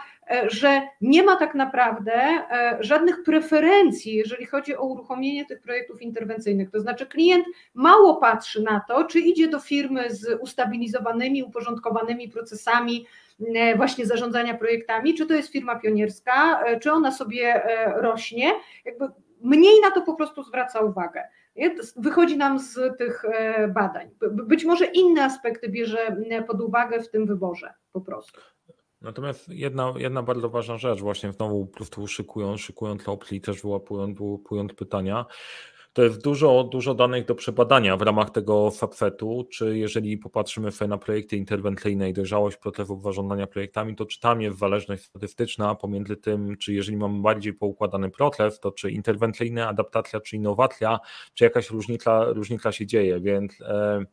że 0.48 0.82
nie 1.02 1.24
ma 1.24 1.36
tak 1.36 1.56
naprawdę 1.56 2.14
e, 2.14 2.78
żadnych 2.80 3.24
preferencji, 3.24 4.16
jeżeli 4.16 4.46
chodzi 4.46 4.76
o 4.76 4.86
uruchomienie 4.86 5.46
tych 5.46 5.62
projektów 5.62 6.02
interwencyjnych. 6.02 6.72
To 6.72 6.80
znaczy, 6.80 7.06
klient 7.06 7.46
mało 7.74 8.16
patrzy 8.16 8.64
na 8.64 8.82
to, 8.88 9.04
czy 9.04 9.20
idzie 9.20 9.48
do 9.48 9.60
firmy 9.60 10.16
z 10.16 10.42
ustabilizowanymi, 10.42 11.44
uporządkowanymi 11.44 12.30
procesami, 12.30 13.06
właśnie 13.78 14.06
zarządzania 14.06 14.54
projektami, 14.54 15.14
czy 15.14 15.26
to 15.26 15.34
jest 15.34 15.52
firma 15.52 15.76
pionierska, 15.80 16.64
czy 16.82 16.92
ona 16.92 17.12
sobie 17.12 17.62
rośnie, 17.96 18.52
jakby 18.86 19.08
mniej 19.42 19.82
na 19.82 19.92
to 19.92 20.02
po 20.02 20.14
prostu 20.14 20.44
zwraca 20.44 20.80
uwagę. 20.80 21.24
Wychodzi 21.96 22.38
nam 22.38 22.60
z 22.60 22.98
tych 22.98 23.26
e, 23.26 23.68
badań. 23.68 24.10
Być 24.32 24.66
może 24.66 24.86
inne 24.86 25.24
aspekty 25.24 25.70
bierze 25.70 26.18
pod 26.48 26.62
uwagę 26.62 27.02
w 27.02 27.10
tym 27.10 27.26
wyborze 27.26 27.74
po 27.92 28.02
prostu. 28.02 28.42
Natomiast 29.06 29.50
jedna, 29.50 29.94
jedna 29.98 30.24
bardzo 30.24 30.50
ważna 30.50 30.78
rzecz, 30.78 31.00
właśnie 31.00 31.32
znowu 31.32 31.66
po 31.66 31.74
prostu 31.74 32.08
szykując, 32.08 32.62
szykując 32.62 33.10
opli, 33.10 33.42
też 33.42 33.62
wyłapując, 33.62 34.18
wyłapując 34.18 34.74
pytania, 34.74 35.26
to 35.94 36.04
jest 36.04 36.24
dużo, 36.24 36.64
dużo 36.64 36.94
danych 36.94 37.26
do 37.26 37.36
przebadania 37.36 37.98
w 37.98 38.02
ramach 38.02 38.30
tego 38.30 38.72
subsetu, 38.72 39.48
czy 39.52 39.78
jeżeli 39.78 40.18
popatrzymy 40.18 40.72
sobie 40.72 40.90
na 40.90 40.98
projekty 40.98 41.38
interwencyjne 41.38 42.10
i 42.10 42.14
dojrzałość 42.14 42.58
procesów 42.58 43.04
zarządzania 43.04 43.48
projektami, 43.48 43.96
to 43.96 44.06
czy 44.06 44.20
tam 44.20 44.42
jest 44.42 44.58
zależność 44.58 45.04
statystyczna 45.04 45.76
pomiędzy 45.76 46.18
tym, 46.18 46.58
czy 46.58 46.74
jeżeli 46.74 46.98
mamy 46.98 47.22
bardziej 47.22 47.54
poukładany 47.54 48.10
proces, 48.10 48.60
to 48.60 48.72
czy 48.72 48.92
interwencyjna 48.92 49.68
adaptacja, 49.68 50.22
czy 50.22 50.36
innowacja, 50.36 51.00
czy 51.34 51.44
jakaś 51.44 51.70
różnica, 51.70 52.26
różnica 52.26 52.72
się 52.72 52.86
dzieje, 52.86 53.20
więc 53.20 53.62
e, 53.62 54.06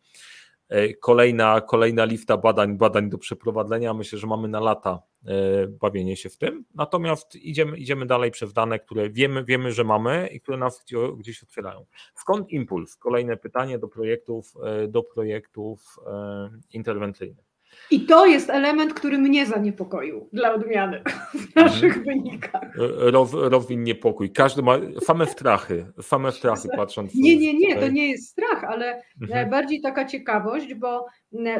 kolejna, 1.00 1.60
kolejna 1.60 2.04
lista 2.04 2.36
badań, 2.36 2.76
badań 2.76 3.10
do 3.10 3.18
przeprowadzenia. 3.18 3.94
Myślę, 3.94 4.18
że 4.18 4.26
mamy 4.26 4.48
na 4.48 4.60
lata 4.60 5.02
E, 5.26 5.66
bawienie 5.68 6.16
się 6.16 6.30
w 6.30 6.36
tym. 6.36 6.64
Natomiast 6.74 7.36
idziemy, 7.36 7.76
idziemy 7.76 8.06
dalej 8.06 8.30
przez 8.30 8.52
dane, 8.52 8.78
które 8.78 9.10
wiemy, 9.10 9.44
wiemy, 9.44 9.72
że 9.72 9.84
mamy 9.84 10.28
i 10.32 10.40
które 10.40 10.58
nas 10.58 10.84
gdzieś 11.18 11.42
otwierają. 11.42 11.86
Skąd 12.14 12.50
impuls? 12.50 12.96
Kolejne 12.96 13.36
pytanie 13.36 13.78
do 13.78 13.88
projektów, 13.88 14.54
e, 14.64 14.88
do 14.88 15.02
projektów 15.02 15.96
e, 16.06 16.50
interwencyjnych. 16.72 17.51
I 17.90 18.00
to 18.06 18.26
jest 18.26 18.50
element, 18.50 18.94
który 18.94 19.18
mnie 19.18 19.46
zaniepokoił 19.46 20.28
dla 20.32 20.52
odmiany 20.52 21.02
w 21.52 21.56
naszych 21.56 21.96
mhm. 21.96 22.04
wynikach. 22.04 22.62
Row, 22.96 23.30
rozwin 23.32 23.82
niepokój. 23.82 24.32
Każdy 24.32 24.62
ma 24.62 24.78
same 25.00 25.26
strachy, 25.26 25.86
same 26.00 26.32
strachy 26.32 26.68
patrząc. 26.76 27.14
Nie, 27.14 27.36
nie, 27.36 27.54
nie, 27.54 27.76
to 27.76 27.88
nie 27.88 28.10
jest 28.10 28.28
strach, 28.28 28.64
ale 28.64 29.02
mhm. 29.22 29.50
bardziej 29.50 29.80
taka 29.80 30.04
ciekawość, 30.04 30.74
bo 30.74 31.06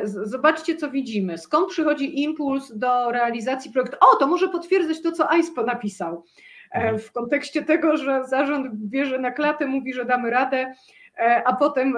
zobaczcie, 0.05 0.77
co 0.77 0.91
widzimy. 0.91 1.39
Skąd 1.39 1.69
przychodzi 1.69 2.23
impuls 2.23 2.73
do 2.77 3.13
realizacji 3.13 3.73
projektu? 3.73 3.97
O, 4.01 4.17
to 4.17 4.27
może 4.27 4.49
potwierdzać 4.49 5.03
to, 5.03 5.13
co 5.13 5.31
AISPO 5.31 5.63
napisał. 5.63 6.25
E, 6.73 6.75
mhm. 6.75 6.99
W 6.99 7.13
kontekście 7.13 7.63
tego, 7.63 7.97
że 7.97 8.25
zarząd 8.25 8.75
bierze 8.75 9.19
na 9.19 9.31
klatę, 9.31 9.67
mówi, 9.67 9.95
że 9.95 10.05
damy 10.05 10.31
radę, 10.31 10.75
e, 11.19 11.43
a 11.47 11.57
potem 11.57 11.97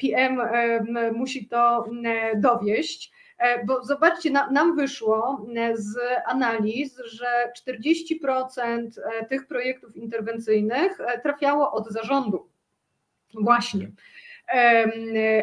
PM 0.00 0.40
musi 1.12 1.48
to 1.48 1.84
dowieść. 2.36 3.17
E, 3.38 3.64
bo 3.64 3.84
zobaczcie, 3.84 4.30
nam 4.30 4.76
wyszło 4.76 5.46
e, 5.56 5.76
z 5.76 5.96
analiz, 6.26 7.00
że 7.04 7.52
40% 7.68 8.88
e, 9.04 9.26
tych 9.26 9.46
projektów 9.46 9.96
interwencyjnych 9.96 10.98
trafiało 11.22 11.72
od 11.72 11.88
zarządu. 11.88 12.48
Właśnie. 13.34 13.90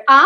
A 0.08 0.22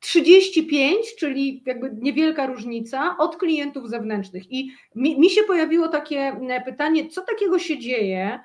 35, 0.00 1.14
czyli 1.18 1.62
jakby 1.66 1.90
niewielka 1.98 2.46
różnica 2.46 3.16
od 3.18 3.36
klientów 3.36 3.88
zewnętrznych. 3.88 4.52
I 4.52 4.72
mi, 4.94 5.20
mi, 5.20 5.30
się 5.30 5.42
pojawiło 5.42 5.88
takie 5.88 6.40
pytanie, 6.64 7.08
co 7.08 7.22
takiego 7.22 7.58
się 7.58 7.78
dzieje, 7.78 8.40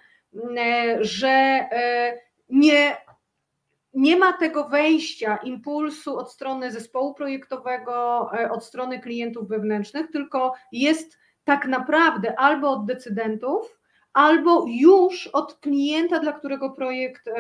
że 1.02 1.66
nie 2.50 2.98
nie 3.98 4.16
ma 4.16 4.34
tego 4.34 4.70
wejścia, 4.70 5.38
impulsu 5.38 6.18
od 6.18 6.32
strony 6.32 6.72
zespołu 6.72 7.14
projektowego, 7.14 8.30
e, 8.34 8.52
od 8.52 8.64
strony 8.64 9.00
klientów 9.00 9.48
wewnętrznych, 9.48 10.12
tylko 10.12 10.54
jest 10.72 11.18
tak 11.44 11.68
naprawdę 11.68 12.40
albo 12.40 12.72
od 12.72 12.86
decydentów, 12.86 13.80
albo 14.14 14.66
już 14.68 15.28
od 15.28 15.60
klienta, 15.60 16.20
dla 16.20 16.34
którego 16.34 16.70
projekt 16.70 17.28
e, 17.28 17.34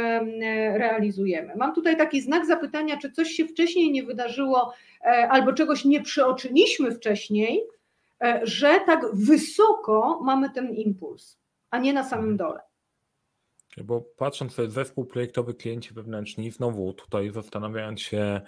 realizujemy. 0.77 1.55
Mam 1.55 1.73
tutaj 1.75 1.97
taki 1.97 2.21
znak 2.21 2.45
zapytania, 2.45 2.97
czy 2.97 3.11
coś 3.11 3.29
się 3.29 3.45
wcześniej 3.45 3.91
nie 3.91 4.03
wydarzyło, 4.03 4.73
e, 5.01 5.29
albo 5.29 5.53
czegoś 5.53 5.85
nie 5.85 6.01
przeoczyliśmy 6.01 6.91
wcześniej, 6.91 7.63
że 8.43 8.79
tak 8.85 9.01
wysoko 9.13 10.19
mamy 10.23 10.49
ten 10.49 10.69
impuls, 10.73 11.39
a 11.71 11.79
nie 11.79 11.93
na 11.93 12.03
samym 12.03 12.37
dole. 12.37 12.66
Bo 13.83 14.01
patrząc 14.01 14.53
sobie 14.53 14.69
zespół 14.69 15.05
projektowy 15.05 15.53
klienci 15.53 15.93
wewnętrzni, 15.93 16.51
znowu 16.51 16.93
tutaj 16.93 17.31
zastanawiając 17.31 18.01
się, 18.01 18.41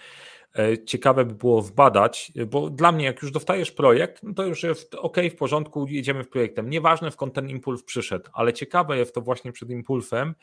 e, 0.59 0.83
ciekawe 0.83 1.25
by 1.25 1.35
było 1.35 1.61
wbadać, 1.61 2.31
bo 2.47 2.69
dla 2.69 2.91
mnie 2.91 3.05
jak 3.05 3.21
już 3.21 3.31
dostajesz 3.31 3.71
projekt, 3.71 4.23
no 4.23 4.33
to 4.33 4.45
już 4.45 4.63
jest 4.63 4.95
ok, 4.95 5.17
w 5.31 5.35
porządku, 5.35 5.87
jedziemy 5.87 6.23
w 6.23 6.29
projektem. 6.29 6.69
Nieważne 6.69 7.11
skąd 7.11 7.33
ten 7.33 7.49
impuls 7.49 7.83
przyszedł, 7.83 8.29
ale 8.33 8.53
ciekawe 8.53 8.97
jest 8.97 9.15
to 9.15 9.21
właśnie 9.21 9.51
przed 9.51 9.69
impulsem, 9.69 10.35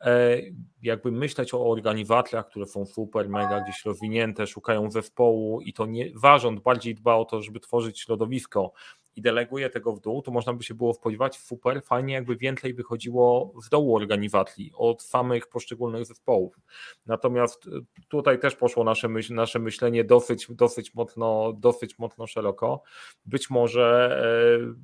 e, 0.00 0.38
jakby 0.82 1.12
myśleć 1.12 1.54
o 1.54 1.70
organizacjach, 1.70 2.48
które 2.48 2.66
są 2.66 2.86
super, 2.86 3.28
mega 3.28 3.60
gdzieś 3.60 3.84
rozwinięte, 3.84 4.46
szukają 4.46 4.90
zespołu 4.90 5.60
i 5.60 5.72
to 5.72 5.86
nie, 5.86 6.10
zarząd 6.14 6.60
bardziej 6.60 6.94
dba 6.94 7.14
o 7.14 7.24
to, 7.24 7.42
żeby 7.42 7.60
tworzyć 7.60 8.00
środowisko, 8.00 8.72
i 9.16 9.22
deleguje 9.22 9.70
tego 9.70 9.92
w 9.92 10.00
dół, 10.00 10.22
to 10.22 10.30
można 10.30 10.52
by 10.52 10.64
się 10.64 10.74
było 10.74 10.94
spodziewać 10.94 11.38
super, 11.38 11.82
fajnie 11.82 12.14
jakby 12.14 12.36
więcej 12.36 12.74
wychodziło 12.74 13.54
z 13.62 13.68
dołu 13.68 13.96
organizacji, 13.96 14.72
od 14.74 15.02
samych 15.02 15.46
poszczególnych 15.46 16.06
zespołów. 16.06 16.60
Natomiast 17.06 17.66
e, 17.66 17.70
tutaj 18.08 18.40
też 18.40 18.56
poszło 18.56 18.84
nasze, 18.84 19.08
myśl, 19.08 19.34
nasze 19.34 19.58
myślenie 19.58 20.04
dosyć, 20.04 20.46
dosyć, 20.50 20.94
mocno, 20.94 21.52
dosyć 21.52 21.98
mocno 21.98 22.26
szeroko. 22.26 22.82
Być 23.24 23.50
może, 23.50 24.18
e, 24.60 24.74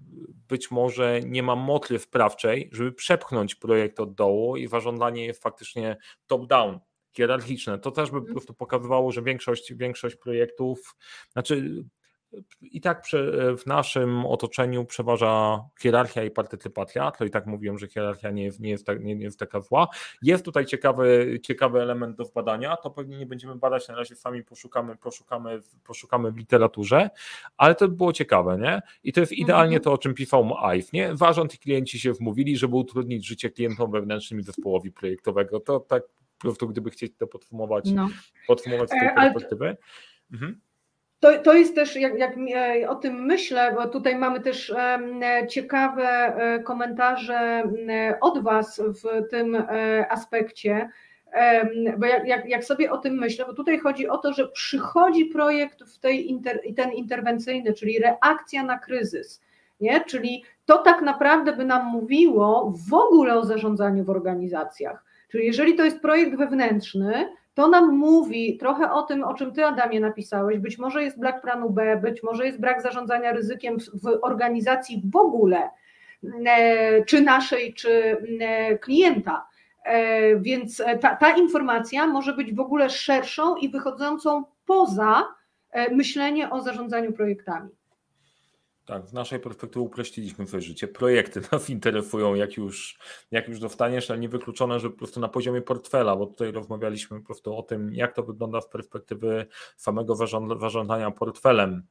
być 0.48 0.70
może 0.70 1.20
nie 1.20 1.42
ma 1.42 1.56
mocy 1.56 1.98
sprawczej, 1.98 2.70
żeby 2.72 2.92
przepchnąć 2.92 3.54
projekt 3.54 4.00
od 4.00 4.14
dołu 4.14 4.56
i 4.56 4.66
zażądanie 4.66 5.26
jest 5.26 5.42
faktycznie 5.42 5.96
top-down, 6.26 6.78
hierarchiczne. 7.12 7.78
To 7.78 7.90
też 7.90 8.10
by 8.10 8.22
po 8.22 8.32
prostu 8.32 8.54
pokazywało, 8.54 9.12
że 9.12 9.22
większość, 9.22 9.74
większość 9.74 10.16
projektów, 10.16 10.96
znaczy 11.32 11.84
i 12.60 12.80
tak 12.80 13.04
w 13.58 13.66
naszym 13.66 14.26
otoczeniu 14.26 14.84
przeważa 14.84 15.64
hierarchia 15.80 16.24
i 16.24 16.30
partycypacja, 16.30 17.10
to 17.10 17.24
i 17.24 17.30
tak 17.30 17.46
mówiłem, 17.46 17.78
że 17.78 17.88
hierarchia 17.88 18.30
nie 18.30 18.44
jest, 18.44 18.60
nie 18.60 18.70
jest, 18.70 18.86
tak, 18.86 19.04
nie, 19.04 19.16
nie 19.16 19.24
jest 19.24 19.38
taka 19.38 19.60
zła. 19.60 19.88
Jest 20.22 20.44
tutaj 20.44 20.66
ciekawy, 20.66 21.38
ciekawy 21.42 21.82
element 21.82 22.16
do 22.16 22.24
zbadania, 22.24 22.76
to 22.76 22.90
pewnie 22.90 23.18
nie 23.18 23.26
będziemy 23.26 23.54
badać, 23.54 23.88
na 23.88 23.96
razie 23.96 24.16
sami 24.16 24.44
poszukamy, 24.44 24.96
poszukamy, 24.96 25.60
poszukamy 25.84 26.32
w 26.32 26.36
literaturze, 26.36 27.10
ale 27.56 27.74
to 27.74 27.88
by 27.88 27.96
było 27.96 28.12
ciekawe, 28.12 28.58
nie? 28.58 28.82
I 29.04 29.12
to 29.12 29.20
jest 29.20 29.32
idealnie 29.32 29.76
mhm. 29.76 29.82
to, 29.82 29.92
o 29.92 29.98
czym 29.98 30.14
pisał 30.14 30.54
IVE, 30.62 30.88
nie? 30.92 31.16
Zarząd 31.16 31.54
i 31.54 31.58
klienci 31.58 32.00
się 32.00 32.12
wmówili, 32.12 32.56
żeby 32.56 32.76
utrudnić 32.76 33.26
życie 33.26 33.50
klientom 33.50 33.90
wewnętrznym 33.90 34.40
i 34.40 34.42
zespołowi 34.42 34.92
projektowego. 34.92 35.60
To 35.60 35.80
tak 35.80 36.02
po 36.38 36.42
prostu, 36.42 36.68
gdyby 36.68 36.90
chcieć 36.90 37.12
to 37.16 37.26
podsumować, 37.26 37.90
no. 37.94 38.08
podsumować 38.46 38.88
z 38.88 38.92
tej 38.92 39.08
e, 39.08 39.14
perspektywy. 39.14 39.76
Mhm. 40.32 40.60
To, 41.20 41.38
to 41.38 41.52
jest 41.52 41.74
też, 41.74 41.96
jak, 41.96 42.18
jak 42.18 42.34
e, 42.54 42.88
o 42.88 42.94
tym 42.94 43.24
myślę, 43.24 43.72
bo 43.74 43.88
tutaj 43.88 44.16
mamy 44.16 44.40
też 44.40 44.74
ciekawe 45.48 46.36
e, 46.36 46.62
komentarze 46.62 47.62
od 48.20 48.42
Was 48.42 48.80
w 48.80 49.28
tym 49.30 49.54
e, 49.54 50.06
aspekcie, 50.10 50.88
bo 51.98 52.06
jak, 52.06 52.26
jak, 52.26 52.46
jak 52.46 52.64
sobie 52.64 52.90
o 52.92 52.98
tym 52.98 53.14
myślę, 53.14 53.44
bo 53.46 53.54
tutaj 53.54 53.78
chodzi 53.78 54.08
o 54.08 54.18
to, 54.18 54.32
że 54.32 54.48
przychodzi 54.48 55.26
projekt 55.26 55.82
w 55.82 55.98
tej 55.98 56.30
inter, 56.30 56.60
ten 56.76 56.92
interwencyjny, 56.92 57.72
czyli 57.72 57.98
reakcja 57.98 58.62
na 58.62 58.78
kryzys, 58.78 59.42
nie? 59.80 60.04
czyli 60.04 60.44
to 60.66 60.78
tak 60.78 61.02
naprawdę 61.02 61.56
by 61.56 61.64
nam 61.64 61.86
mówiło 61.86 62.74
w 62.88 62.94
ogóle 62.94 63.34
o 63.34 63.44
zarządzaniu 63.44 64.04
w 64.04 64.10
organizacjach. 64.10 65.04
Czyli 65.28 65.46
jeżeli 65.46 65.74
to 65.74 65.84
jest 65.84 66.00
projekt 66.00 66.36
wewnętrzny, 66.36 67.28
to 67.60 67.68
nam 67.68 67.96
mówi 67.96 68.58
trochę 68.58 68.92
o 68.92 69.02
tym, 69.02 69.24
o 69.24 69.34
czym 69.34 69.52
Ty, 69.52 69.64
Adamie, 69.64 70.00
napisałeś. 70.00 70.58
Być 70.58 70.78
może 70.78 71.04
jest 71.04 71.18
brak 71.18 71.42
planu 71.42 71.70
B, 71.70 71.96
być 71.96 72.22
może 72.22 72.46
jest 72.46 72.60
brak 72.60 72.82
zarządzania 72.82 73.32
ryzykiem 73.32 73.76
w 73.78 74.18
organizacji 74.22 75.02
w 75.12 75.16
ogóle, 75.16 75.70
e, 76.46 77.04
czy 77.04 77.20
naszej, 77.20 77.74
czy 77.74 78.16
e, 78.40 78.78
klienta. 78.78 79.46
E, 79.84 80.36
więc 80.36 80.82
ta, 81.00 81.16
ta 81.16 81.36
informacja 81.36 82.06
może 82.06 82.32
być 82.32 82.54
w 82.54 82.60
ogóle 82.60 82.90
szerszą 82.90 83.56
i 83.56 83.68
wychodzącą 83.68 84.44
poza 84.66 85.28
myślenie 85.90 86.50
o 86.50 86.60
zarządzaniu 86.60 87.12
projektami. 87.12 87.68
Tak, 88.90 89.08
z 89.08 89.12
naszej 89.12 89.40
perspektywy 89.40 89.80
uprościliśmy 89.80 90.46
swoje 90.46 90.62
życie. 90.62 90.88
Projekty 90.88 91.40
nas 91.52 91.70
interesują, 91.70 92.34
jak 92.34 92.56
już, 92.56 92.98
jak 93.30 93.48
już 93.48 93.60
dostaniesz, 93.60 94.10
ale 94.10 94.18
niewykluczone, 94.20 94.80
że 94.80 94.90
po 94.90 94.96
prostu 94.96 95.20
na 95.20 95.28
poziomie 95.28 95.62
portfela, 95.62 96.16
bo 96.16 96.26
tutaj 96.26 96.52
rozmawialiśmy 96.52 97.20
po 97.20 97.26
prostu 97.26 97.56
o 97.56 97.62
tym, 97.62 97.94
jak 97.94 98.14
to 98.14 98.22
wygląda 98.22 98.60
z 98.60 98.68
perspektywy 98.68 99.46
samego 99.76 100.14
zarządzania 100.60 101.10
portfelem, 101.10 101.82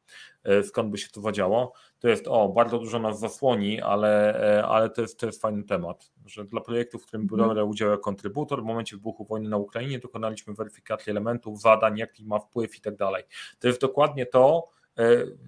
e, 0.44 0.64
skąd 0.64 0.92
by 0.92 0.98
się 0.98 1.10
to 1.10 1.22
zadziało. 1.22 1.74
To 2.00 2.08
jest, 2.08 2.28
o, 2.28 2.50
bardzo 2.50 2.80
dużo 2.80 3.00
nas 3.00 3.20
zasłoni, 3.20 3.82
ale, 3.82 4.42
e, 4.58 4.66
ale 4.66 4.90
to, 4.90 5.02
jest, 5.02 5.20
to 5.20 5.26
jest 5.26 5.42
fajny 5.42 5.64
temat, 5.64 6.12
że 6.26 6.46
dla 6.46 6.62
projektów, 6.62 7.04
w 7.04 7.06
którym 7.06 7.22
mhm. 7.22 7.50
biorę 7.50 7.66
udział 7.66 7.90
jako 7.90 8.04
kontrybutor, 8.04 8.62
w 8.62 8.66
momencie 8.66 8.96
wybuchu 8.96 9.26
wojny 9.26 9.50
na 9.50 9.58
Ukrainie 9.58 10.00
dokonaliśmy 10.00 10.54
weryfikacji 10.54 11.10
elementów, 11.10 11.62
zadań, 11.62 11.98
jaki 11.98 12.26
ma 12.26 12.40
wpływ 12.40 12.78
i 12.78 12.82
tak 12.82 12.96
dalej. 12.96 13.24
To 13.60 13.68
jest 13.68 13.82
dokładnie 13.82 14.26
to, 14.26 14.79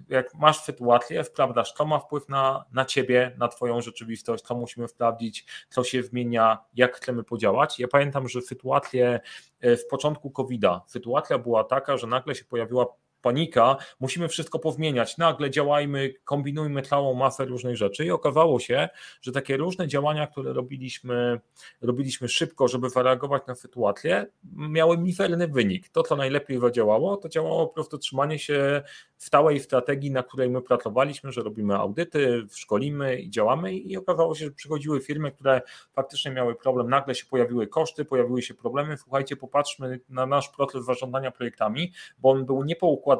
jak 0.08 0.34
masz 0.34 0.60
sytuację, 0.60 1.24
sprawdzasz, 1.24 1.72
co 1.72 1.84
ma 1.84 1.98
wpływ 1.98 2.28
na, 2.28 2.64
na 2.72 2.84
ciebie, 2.84 3.36
na 3.38 3.48
twoją 3.48 3.80
rzeczywistość, 3.80 4.44
co 4.44 4.54
musimy 4.54 4.88
sprawdzić, 4.88 5.46
co 5.68 5.84
się 5.84 6.02
zmienia, 6.02 6.58
jak 6.74 6.96
chcemy 6.96 7.24
podziałać. 7.24 7.78
Ja 7.78 7.88
pamiętam, 7.88 8.28
że 8.28 8.42
sytuację 8.42 9.20
e, 9.60 9.76
w 9.76 9.86
początku 9.86 10.30
COVID-a, 10.30 10.80
sytuacja 10.86 11.38
była 11.38 11.64
taka, 11.64 11.96
że 11.96 12.06
nagle 12.06 12.34
się 12.34 12.44
pojawiła 12.44 12.86
panika, 13.22 13.76
musimy 14.00 14.28
wszystko 14.28 14.58
powmieniać, 14.58 15.18
nagle 15.18 15.50
działajmy, 15.50 16.14
kombinujmy 16.24 16.82
całą 16.82 17.14
masę 17.14 17.44
różnych 17.44 17.76
rzeczy 17.76 18.04
i 18.04 18.10
okazało 18.10 18.60
się, 18.60 18.88
że 19.22 19.32
takie 19.32 19.56
różne 19.56 19.88
działania, 19.88 20.26
które 20.26 20.52
robiliśmy, 20.52 21.40
robiliśmy 21.82 22.28
szybko, 22.28 22.68
żeby 22.68 22.90
zareagować 22.90 23.42
na 23.46 23.54
sytuację, 23.54 24.26
miały 24.56 24.98
mizerny 24.98 25.48
wynik. 25.48 25.88
To, 25.88 26.02
co 26.02 26.16
najlepiej 26.16 26.60
zadziałało, 26.60 27.16
to 27.16 27.28
działało 27.28 27.66
po 27.66 27.74
prostu 27.74 27.98
trzymanie 27.98 28.38
się 28.38 28.82
stałej 29.16 29.60
strategii, 29.60 30.10
na 30.10 30.22
której 30.22 30.50
my 30.50 30.62
pracowaliśmy, 30.62 31.32
że 31.32 31.42
robimy 31.42 31.76
audyty, 31.76 32.46
szkolimy 32.50 33.16
i 33.16 33.30
działamy 33.30 33.74
i 33.74 33.96
okazało 33.96 34.34
się, 34.34 34.44
że 34.44 34.50
przychodziły 34.50 35.00
firmy, 35.00 35.32
które 35.32 35.62
faktycznie 35.92 36.30
miały 36.30 36.54
problem, 36.54 36.90
nagle 36.90 37.14
się 37.14 37.26
pojawiły 37.26 37.66
koszty, 37.66 38.04
pojawiły 38.04 38.42
się 38.42 38.54
problemy, 38.54 38.96
słuchajcie, 38.96 39.36
popatrzmy 39.36 40.00
na 40.08 40.26
nasz 40.26 40.48
proces 40.48 40.84
zarządzania 40.84 41.30
projektami, 41.30 41.92
bo 42.18 42.30
on 42.30 42.46
był 42.46 42.64
niepoukładany, 42.64 43.11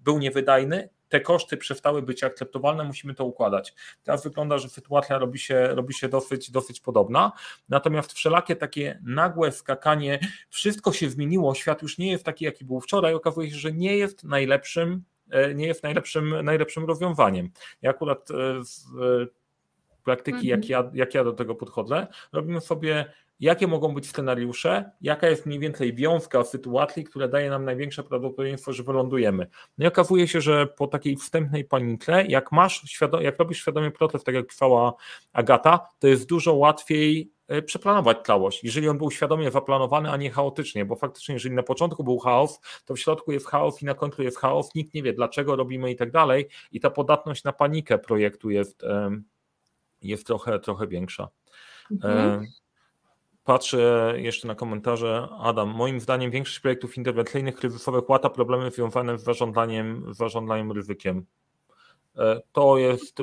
był 0.00 0.18
niewydajny, 0.18 0.88
te 1.08 1.20
koszty 1.20 1.56
przestały 1.56 2.02
być 2.02 2.24
akceptowalne, 2.24 2.84
musimy 2.84 3.14
to 3.14 3.24
układać. 3.24 3.74
Teraz 4.04 4.24
wygląda, 4.24 4.58
że 4.58 4.68
sytuacja 4.68 5.18
robi 5.18 5.38
się, 5.38 5.68
robi 5.68 5.94
się 5.94 6.08
dosyć, 6.08 6.50
dosyć 6.50 6.80
podobna, 6.80 7.32
natomiast 7.68 8.12
wszelakie 8.12 8.56
takie 8.56 9.00
nagłe 9.04 9.52
skakanie, 9.52 10.18
wszystko 10.50 10.92
się 10.92 11.10
zmieniło, 11.10 11.54
świat 11.54 11.82
już 11.82 11.98
nie 11.98 12.10
jest 12.10 12.24
taki, 12.24 12.44
jaki 12.44 12.64
był 12.64 12.80
wczoraj, 12.80 13.14
okazuje 13.14 13.50
się, 13.50 13.56
że 13.56 13.72
nie 13.72 13.96
jest 13.96 14.24
najlepszym 14.24 15.04
E, 15.30 15.54
nie 15.54 15.66
jest 15.66 15.82
najlepszym, 15.82 16.44
najlepszym 16.44 16.84
rozwiązaniem. 16.84 17.50
Ja 17.82 17.90
akurat 17.90 18.30
e, 18.30 18.64
z 18.64 18.86
praktyki, 20.04 20.46
jak, 20.46 20.60
mhm. 20.60 20.70
ja, 20.70 20.90
jak 20.94 21.14
ja 21.14 21.24
do 21.24 21.32
tego 21.32 21.54
podchodzę, 21.54 22.06
robimy 22.32 22.60
sobie 22.60 23.12
jakie 23.40 23.66
mogą 23.66 23.94
być 23.94 24.08
scenariusze, 24.08 24.90
jaka 25.00 25.28
jest 25.28 25.46
mniej 25.46 25.58
więcej 25.58 25.94
wiązka 25.94 26.44
sytuacji, 26.44 27.04
która 27.04 27.28
daje 27.28 27.50
nam 27.50 27.64
największe 27.64 28.02
prawdopodobieństwo, 28.02 28.72
że 28.72 28.82
wylądujemy. 28.82 29.46
No 29.78 29.84
i 29.84 29.88
okazuje 29.88 30.28
się, 30.28 30.40
że 30.40 30.66
po 30.66 30.86
takiej 30.86 31.16
wstępnej 31.16 31.64
panice, 31.64 32.24
jak 32.28 32.52
masz 32.52 33.00
jak 33.20 33.38
robisz 33.38 33.58
świadomie 33.58 33.90
proces, 33.90 34.24
tak 34.24 34.34
jak 34.34 34.46
pisała 34.46 34.94
Agata, 35.32 35.88
to 35.98 36.08
jest 36.08 36.28
dużo 36.28 36.54
łatwiej 36.54 37.36
E, 37.48 37.62
przeplanować 37.62 38.18
całość, 38.26 38.64
jeżeli 38.64 38.88
on 38.88 38.98
był 38.98 39.10
świadomie 39.10 39.50
zaplanowany, 39.50 40.10
a 40.10 40.16
nie 40.16 40.30
chaotycznie, 40.30 40.84
bo 40.84 40.96
faktycznie, 40.96 41.34
jeżeli 41.34 41.54
na 41.54 41.62
początku 41.62 42.04
był 42.04 42.18
chaos, 42.18 42.60
to 42.84 42.94
w 42.94 42.98
środku 42.98 43.32
jest 43.32 43.46
chaos 43.46 43.82
i 43.82 43.84
na 43.84 43.94
końcu 43.94 44.22
jest 44.22 44.38
chaos, 44.38 44.74
nikt 44.74 44.94
nie 44.94 45.02
wie 45.02 45.12
dlaczego 45.12 45.56
robimy 45.56 45.90
i 45.90 45.96
tak 45.96 46.10
dalej 46.10 46.48
i 46.72 46.80
ta 46.80 46.90
podatność 46.90 47.44
na 47.44 47.52
panikę 47.52 47.98
projektu 47.98 48.50
jest, 48.50 48.82
jest 50.02 50.26
trochę, 50.26 50.58
trochę 50.60 50.86
większa. 50.86 51.28
Mhm. 51.90 52.46
Patrzę 53.46 54.14
jeszcze 54.16 54.48
na 54.48 54.54
komentarze. 54.54 55.28
Adam, 55.38 55.68
moim 55.68 56.00
zdaniem 56.00 56.30
większość 56.30 56.60
projektów 56.60 56.96
interwencyjnych 56.96 57.56
kryzysowych 57.56 58.08
łata 58.08 58.30
problemy 58.30 58.70
związane 58.70 59.18
z 59.18 59.22
zarządzaniem, 59.22 60.14
z 60.14 60.16
zarządzaniem 60.16 60.72
ryzykiem. 60.72 61.26
E, 62.16 62.40
to 62.52 62.78
jest, 62.78 63.22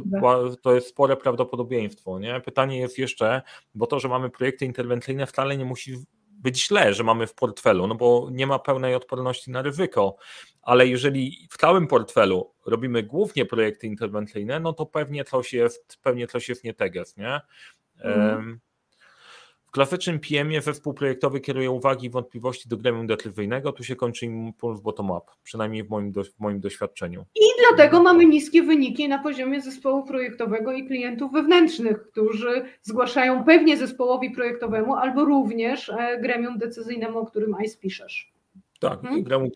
to 0.62 0.75
jest 0.75 0.88
spore 0.88 1.17
prawdopodobieństwo. 1.17 2.19
Nie? 2.19 2.41
Pytanie 2.41 2.79
jest 2.79 2.97
jeszcze, 2.97 3.41
bo 3.75 3.88
to, 3.88 3.99
że 3.99 4.07
mamy 4.07 4.29
projekty 4.29 4.65
interwencyjne 4.65 5.25
wcale 5.25 5.57
nie 5.57 5.65
musi 5.65 5.97
być 6.29 6.67
źle, 6.67 6.93
że 6.93 7.03
mamy 7.03 7.27
w 7.27 7.33
portfelu, 7.33 7.88
no 7.88 7.95
bo 7.95 8.27
nie 8.31 8.47
ma 8.47 8.59
pełnej 8.59 8.95
odporności 8.95 9.51
na 9.51 9.62
ryzyko, 9.62 10.15
ale 10.62 10.88
jeżeli 10.88 11.47
w 11.51 11.57
całym 11.57 11.88
portfelu 11.88 12.53
robimy 12.65 13.03
głównie 13.03 13.45
projekty 13.45 13.88
interwencyjne, 13.88 14.59
no 14.59 14.73
to 14.73 14.86
pewnie 14.86 15.23
coś 15.23 15.53
jest, 15.53 15.97
pewnie 16.01 16.27
coś 16.27 16.49
jest 16.49 16.63
nie 16.63 16.73
teges, 16.73 17.17
nie? 17.17 17.41
Mhm. 18.03 18.59
Klasycznym 19.73 20.19
PM-ie 20.19 20.62
zespół 20.62 20.93
projektowy 20.93 21.39
kieruje 21.39 21.71
uwagi 21.71 22.07
i 22.07 22.09
wątpliwości 22.09 22.69
do 22.69 22.77
gremium 22.77 23.07
decyzyjnego, 23.07 23.71
tu 23.71 23.83
się 23.83 23.95
kończy 23.95 24.25
impuls 24.25 24.81
bottom-up, 24.81 25.25
przynajmniej 25.43 25.83
w 25.83 25.89
moim, 25.89 26.12
do, 26.12 26.23
w 26.23 26.39
moim 26.39 26.59
doświadczeniu. 26.59 27.25
I 27.36 27.45
dlatego 27.59 28.03
mamy 28.03 28.25
niskie 28.25 28.63
wyniki 28.63 29.07
na 29.07 29.19
poziomie 29.19 29.62
zespołu 29.62 30.03
projektowego 30.03 30.71
i 30.71 30.88
klientów 30.88 31.31
wewnętrznych, 31.31 32.03
którzy 32.12 32.65
zgłaszają 32.81 33.43
pewnie 33.43 33.77
zespołowi 33.77 34.31
projektowemu 34.31 34.95
albo 34.95 35.25
również 35.25 35.89
e, 35.89 36.21
gremium 36.21 36.57
decyzyjnemu, 36.57 37.19
o 37.19 37.25
którym 37.25 37.55
ICE 37.55 37.77
piszesz. 37.77 38.33
Tak, 38.79 39.01
hmm? 39.01 39.23
gremium 39.23 39.49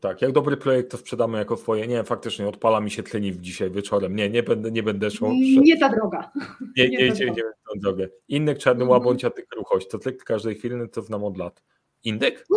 tak, 0.00 0.22
jak 0.22 0.32
dobry 0.32 0.56
projekt 0.56 0.90
to 0.90 0.96
sprzedamy 0.96 1.38
jako 1.38 1.56
swoje. 1.56 1.86
Nie, 1.86 2.04
faktycznie 2.04 2.48
odpala 2.48 2.80
mi 2.80 2.90
się 2.90 3.02
tleniw 3.02 3.36
dzisiaj 3.36 3.70
wieczorem. 3.70 4.16
Nie, 4.16 4.30
nie 4.30 4.42
będę, 4.42 4.70
nie 4.70 4.82
będę 4.82 5.10
szło. 5.10 5.32
Nie 5.62 5.78
ta 5.78 5.88
droga. 5.88 6.30
Nie, 6.76 6.88
nie, 6.88 6.98
nie, 6.98 7.10
nie, 7.10 7.26
nie 7.26 7.42
tą 7.42 7.80
drogę. 7.80 8.08
Indyk 8.28 8.58
czarny 8.58 8.82
mm 8.82 8.90
łabądź, 8.90 9.24
a 9.24 9.30
ty 9.30 9.42
kruchość. 9.42 9.88
To 9.88 9.98
tylko 9.98 10.24
każdej 10.24 10.54
chwili 10.54 10.74
to 10.92 11.02
znam 11.02 11.24
od 11.24 11.36
lat. 11.36 11.62
Indyk? 12.04 12.44
No. 12.50 12.56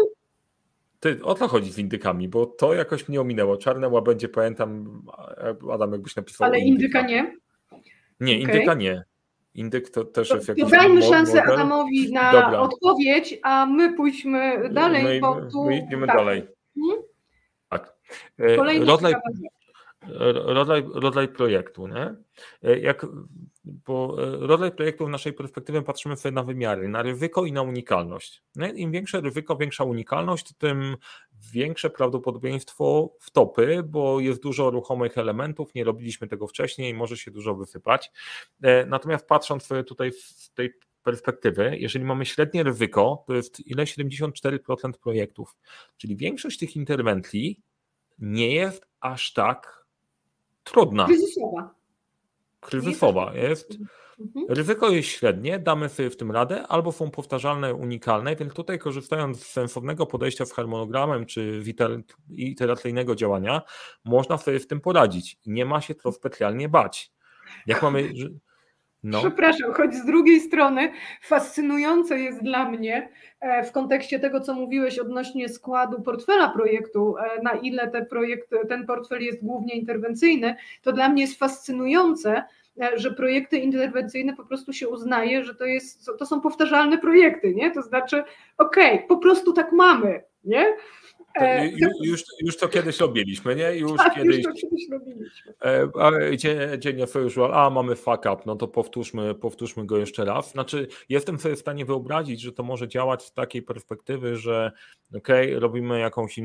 Ty, 1.00 1.20
o 1.24 1.36
co 1.36 1.48
chodzi 1.48 1.72
z 1.72 1.78
indykami? 1.78 2.28
Bo 2.28 2.46
to 2.46 2.74
jakoś 2.74 3.10
mnie 3.10 3.22
ominęło. 3.22 3.58
Czarne 3.58 3.90
łabędzie 3.90 4.30
pamiętam, 4.30 5.02
Adam 5.72 5.92
jakbyś 5.92 6.16
napisał. 6.16 6.48
Ale 6.48 6.60
indyka, 6.60 7.02
nie? 7.02 7.36
Nie, 8.20 8.40
indyka 8.40 8.74
nie. 8.74 9.04
Indyk 9.56 9.90
to 9.90 10.06
też 10.06 10.30
jest 10.30 10.48
jakiś. 10.48 10.72
Dajmy 10.72 11.02
szansę. 11.02 11.44
Adamowi 11.44 12.14
na 12.14 12.62
odpowiedź, 12.62 13.40
a 13.44 13.66
my 13.66 13.94
pójdźmy 13.94 14.70
dalej. 14.70 15.04
My, 15.04 15.20
bo 15.20 15.42
tu... 15.52 15.66
my 15.66 15.78
idziemy 15.78 16.08
tak. 16.08 16.16
dalej. 16.16 16.48
Hmm? 16.76 17.09
E, 18.40 18.56
rodzaj, 18.86 19.14
rodzaj, 20.46 20.84
rodzaj 20.94 21.28
projektu, 21.28 21.88
nie? 21.88 22.16
E, 22.64 22.80
jak, 22.80 23.06
bo 23.64 24.24
e, 24.24 24.48
rodzaj 24.48 24.72
projektu 24.72 25.06
w 25.06 25.10
naszej 25.10 25.34
perspektywie 25.34 25.82
patrzymy 25.82 26.18
sobie 26.18 26.36
na 26.36 26.44
wymiary, 26.44 26.90
na 26.90 27.02
ryzyko 27.02 27.46
i 27.46 27.52
na 27.52 27.62
unikalność. 27.62 28.44
Nie? 28.56 28.70
Im 28.70 28.92
większe 28.92 29.22
ryzyko, 29.22 29.56
większa 29.56 29.84
unikalność, 29.84 30.54
tym 30.58 30.98
większe 31.54 31.90
prawdopodobieństwo 31.90 33.16
wtopy, 33.20 33.84
bo 33.84 34.20
jest 34.20 34.42
dużo 34.42 34.70
ruchomych 34.70 35.18
elementów, 35.18 35.76
nie 35.76 35.84
robiliśmy 35.84 36.28
tego 36.28 36.48
wcześniej, 36.48 36.94
może 36.94 37.18
się 37.18 37.32
dużo 37.32 37.56
wysypać. 37.56 38.12
Natomiast 38.88 39.28
patrząc 39.28 39.64
sobie 39.64 39.84
tutaj 39.84 40.12
z 40.14 40.52
tej 40.54 40.74
perspektywy, 41.04 41.78
jeżeli 41.80 42.06
mamy 42.06 42.26
średnie 42.26 42.64
ryzyko, 42.64 43.24
to 43.28 43.34
jest 43.34 43.68
ile 43.68 43.84
74% 43.84 44.60
projektów, 45.02 45.56
czyli 45.98 46.18
większość 46.18 46.58
tych 46.58 46.76
interwencji 46.76 47.62
nie 48.20 48.56
jest 48.56 48.88
aż 49.00 49.34
tak 49.34 49.86
trudna. 50.64 51.06
Kryzysowa. 51.06 51.76
Kryzysowa 52.60 53.34
jest. 53.36 53.78
Mhm. 54.20 54.46
Ryzyko 54.50 54.90
jest 54.90 55.10
średnie, 55.10 55.60
damy 55.60 55.90
sobie 55.90 56.10
w 56.10 56.18
tym 56.18 56.32
radę, 56.32 56.68
albo 56.68 56.92
są 56.92 57.12
powtarzalne, 57.12 57.74
unikalne, 57.74 58.36
więc 58.36 58.54
tutaj 58.54 58.80
korzystając 58.80 59.44
z 59.44 59.52
sensownego 59.52 60.06
podejścia 60.06 60.46
z 60.46 60.54
harmonogramem 60.54 61.26
czy 61.26 61.64
iteracyjnego 62.30 63.16
działania, 63.16 63.62
można 64.06 64.38
sobie 64.38 64.60
w 64.60 64.68
tym 64.68 64.82
poradzić. 64.82 65.38
Nie 65.46 65.66
ma 65.66 65.82
się 65.82 65.96
to 65.96 66.12
specjalnie 66.12 66.70
bać. 66.70 67.12
Jak 67.68 67.84
mamy 67.84 68.14
no. 69.04 69.20
Przepraszam, 69.20 69.74
choć 69.74 69.96
z 69.96 70.06
drugiej 70.06 70.40
strony 70.40 70.92
fascynujące 71.22 72.20
jest 72.20 72.44
dla 72.44 72.70
mnie 72.70 73.10
e, 73.40 73.64
w 73.64 73.72
kontekście 73.72 74.20
tego, 74.20 74.42
co 74.42 74.54
mówiłeś 74.54 75.00
odnośnie 75.00 75.50
składu 75.50 76.02
portfela 76.02 76.50
projektu, 76.50 77.16
e, 77.18 77.42
na 77.42 77.52
ile 77.52 77.88
te 77.88 78.06
projekt, 78.06 78.50
ten 78.70 78.86
portfel 78.86 79.22
jest 79.22 79.46
głównie 79.46 79.76
interwencyjny, 79.76 80.56
to 80.82 80.94
dla 80.94 81.10
mnie 81.10 81.22
jest 81.22 81.40
fascynujące, 81.40 82.44
e, 82.82 82.92
że 82.96 83.12
projekty 83.12 83.58
interwencyjne 83.58 84.36
po 84.36 84.46
prostu 84.46 84.74
się 84.74 84.88
uznaje, 84.88 85.44
że 85.44 85.56
to, 85.56 85.66
jest, 85.66 86.12
to 86.20 86.26
są 86.26 86.42
powtarzalne 86.42 86.98
projekty, 86.98 87.56
nie? 87.56 87.72
To 87.72 87.82
znaczy, 87.82 88.24
okej, 88.58 88.96
okay, 88.96 89.08
po 89.08 89.18
prostu 89.18 89.54
tak 89.54 89.72
mamy, 89.72 90.24
nie? 90.44 90.66
E, 91.36 91.68
już, 92.02 92.24
już 92.42 92.58
to 92.58 92.68
kiedyś 92.68 93.00
robiliśmy, 93.00 93.56
nie? 93.56 93.76
Już 93.76 93.98
tak, 93.98 94.16
kiedyś. 94.16 94.38
Już 94.38 94.46
to 94.46 94.52
kiedyś 94.52 94.90
robiliśmy. 94.92 95.54
E, 95.62 96.78
dzień 96.78 97.02
usual, 97.26 97.54
a 97.54 97.70
mamy 97.70 97.96
fuck 97.96 98.20
up, 98.20 98.38
no 98.46 98.56
to 98.56 98.68
powtórzmy, 98.68 99.36
powtórzmy 99.36 99.86
go 99.86 99.98
jeszcze 99.98 100.26
raz. 100.26 100.52
Znaczy, 100.52 100.88
jestem 101.10 101.40
sobie 101.40 101.56
w 101.56 101.60
stanie 101.60 101.86
wyobrazić, 101.86 102.42
że 102.42 102.52
to 102.52 102.64
może 102.64 102.88
działać 102.88 103.24
z 103.24 103.34
takiej 103.34 103.62
perspektywy, 103.62 104.36
że 104.36 104.72
okej, 105.16 105.48
okay, 105.48 105.60
robimy 105.60 106.00
jakąś 106.00 106.38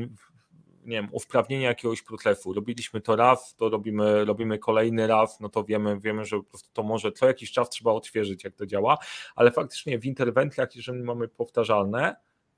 nie 0.85 0.97
wiem, 0.97 1.09
usprawnienie 1.11 1.65
jakiegoś 1.65 2.01
procesu. 2.01 2.53
Robiliśmy 2.53 3.01
to 3.01 3.15
raz, 3.15 3.55
to 3.55 3.69
robimy, 3.69 4.25
robimy 4.25 4.59
kolejny 4.59 5.07
raz, 5.07 5.39
no 5.39 5.49
to 5.49 5.63
wiemy, 5.63 5.99
wiemy, 5.99 6.25
że 6.25 6.37
po 6.37 6.43
prostu 6.43 6.69
to 6.73 6.83
może 6.83 7.11
co 7.11 7.27
jakiś 7.27 7.51
czas 7.51 7.69
trzeba 7.69 7.91
odświeżyć, 7.91 8.43
jak 8.43 8.55
to 8.55 8.65
działa, 8.65 8.97
ale 9.35 9.51
faktycznie 9.51 9.99
w 9.99 10.05
interwencjach, 10.05 10.75
jeżeli 10.75 11.03
mamy 11.03 11.27
powtarzalne, 11.27 12.15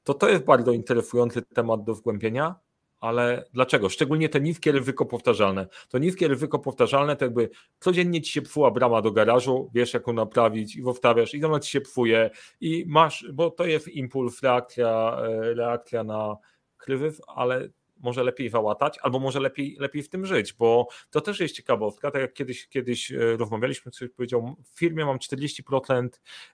to 0.07 0.13
to 0.13 0.29
jest 0.29 0.43
bardzo 0.43 0.71
interesujący 0.71 1.41
temat 1.41 1.83
do 1.83 1.93
zgłębienia, 1.93 2.55
ale 2.99 3.45
dlaczego? 3.53 3.89
Szczególnie 3.89 4.29
te 4.29 4.41
niskie 4.41 4.71
ryzyko 4.71 5.05
powtarzalne. 5.05 5.67
To 5.89 5.97
niskie 5.97 6.27
ryzyko 6.27 6.59
powtarzalne 6.59 7.15
to 7.15 7.25
jakby 7.25 7.49
codziennie 7.79 8.21
ci 8.21 8.31
się 8.31 8.41
psuła 8.41 8.71
brama 8.71 9.01
do 9.01 9.11
garażu, 9.11 9.71
wiesz 9.73 9.93
jak 9.93 10.07
ją 10.07 10.13
naprawić 10.13 10.75
i 10.75 10.81
powtarzasz 10.81 11.33
i 11.33 11.45
ona 11.45 11.59
ci 11.59 11.71
się 11.71 11.81
psuje 11.81 12.29
i 12.61 12.85
masz, 12.87 13.25
bo 13.33 13.51
to 13.51 13.65
jest 13.65 13.87
impuls, 13.87 14.43
reakcja, 14.43 15.17
e, 15.21 15.53
reakcja 15.53 16.03
na 16.03 16.37
kryzys, 16.77 17.21
ale 17.27 17.69
może 17.99 18.23
lepiej 18.23 18.49
załatać, 18.49 18.99
albo 19.01 19.19
może 19.19 19.39
lepiej, 19.39 19.75
lepiej 19.79 20.03
w 20.03 20.09
tym 20.09 20.25
żyć, 20.25 20.53
bo 20.53 20.87
to 21.09 21.21
też 21.21 21.39
jest 21.39 21.55
ciekawostka, 21.55 22.11
tak 22.11 22.21
jak 22.21 22.33
kiedyś, 22.33 22.67
kiedyś 22.67 23.11
e, 23.11 23.37
rozmawialiśmy, 23.37 23.91
ktoś 23.91 24.09
powiedział, 24.09 24.55
w 24.63 24.79
firmie 24.79 25.05
mam 25.05 25.17
40% 25.17 26.07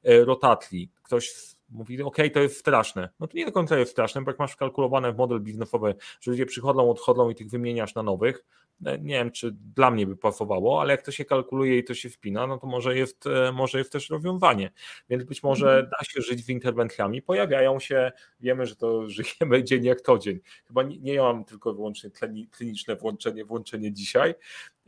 e, 0.04 0.26
rotacji, 0.26 0.92
ktoś 1.04 1.34
mówi, 1.74 2.04
ok, 2.04 2.18
to 2.34 2.40
jest 2.40 2.58
straszne. 2.58 3.10
No 3.20 3.28
to 3.28 3.38
nie 3.38 3.46
do 3.46 3.52
końca 3.52 3.78
jest 3.78 3.92
straszne, 3.92 4.22
bo 4.22 4.32
jak 4.32 4.40
masz 4.40 4.52
wkalkulowane 4.52 5.14
w 5.14 5.18
model 5.18 5.40
biznesowy, 5.40 5.96
że 6.22 6.32
ludzie 6.32 6.46
przychodzą, 6.46 6.90
odchodzą 6.90 7.30
i 7.30 7.36
tych 7.36 7.50
wymieniasz 7.50 7.96
na 7.96 8.04
nowych, 8.04 8.46
e, 8.86 9.00
nie 9.00 9.14
wiem, 9.14 9.32
czy 9.32 9.52
dla 9.76 9.92
mnie 9.92 10.08
by 10.08 10.18
pasowało, 10.18 10.82
ale 10.82 10.94
jak 10.94 11.02
to 11.02 11.12
się 11.12 11.26
kalkuluje 11.26 11.78
i 11.78 11.84
to 11.84 11.94
się 11.94 12.10
wpina, 12.10 12.48
no 12.48 12.58
to 12.58 12.68
może 12.68 12.98
jest, 12.98 13.28
e, 13.28 13.52
może 13.52 13.78
jest 13.78 13.92
też 13.92 14.10
rozwiązanie. 14.10 14.72
Więc 15.10 15.24
być 15.24 15.44
może 15.44 15.70
mhm. 15.70 15.90
da 15.90 16.06
się 16.06 16.22
żyć 16.22 16.46
z 16.46 16.50
interwencjami. 16.50 17.22
Pojawiają 17.22 17.80
się, 17.80 18.12
wiemy, 18.40 18.66
że 18.66 18.76
to 18.76 19.04
żyjemy 19.10 19.64
dzień 19.64 19.84
jak 19.84 20.02
to 20.02 20.18
dzień. 20.18 20.40
Chyba 20.66 20.84
nie, 20.84 20.98
nie 20.98 21.20
mam 21.20 21.46
tylko 21.46 21.74
wyłącznie 21.74 22.10
kliniczne 22.52 22.96
włączenie, 22.96 23.46
włączenie 23.46 23.94
dzisiaj, 23.94 24.34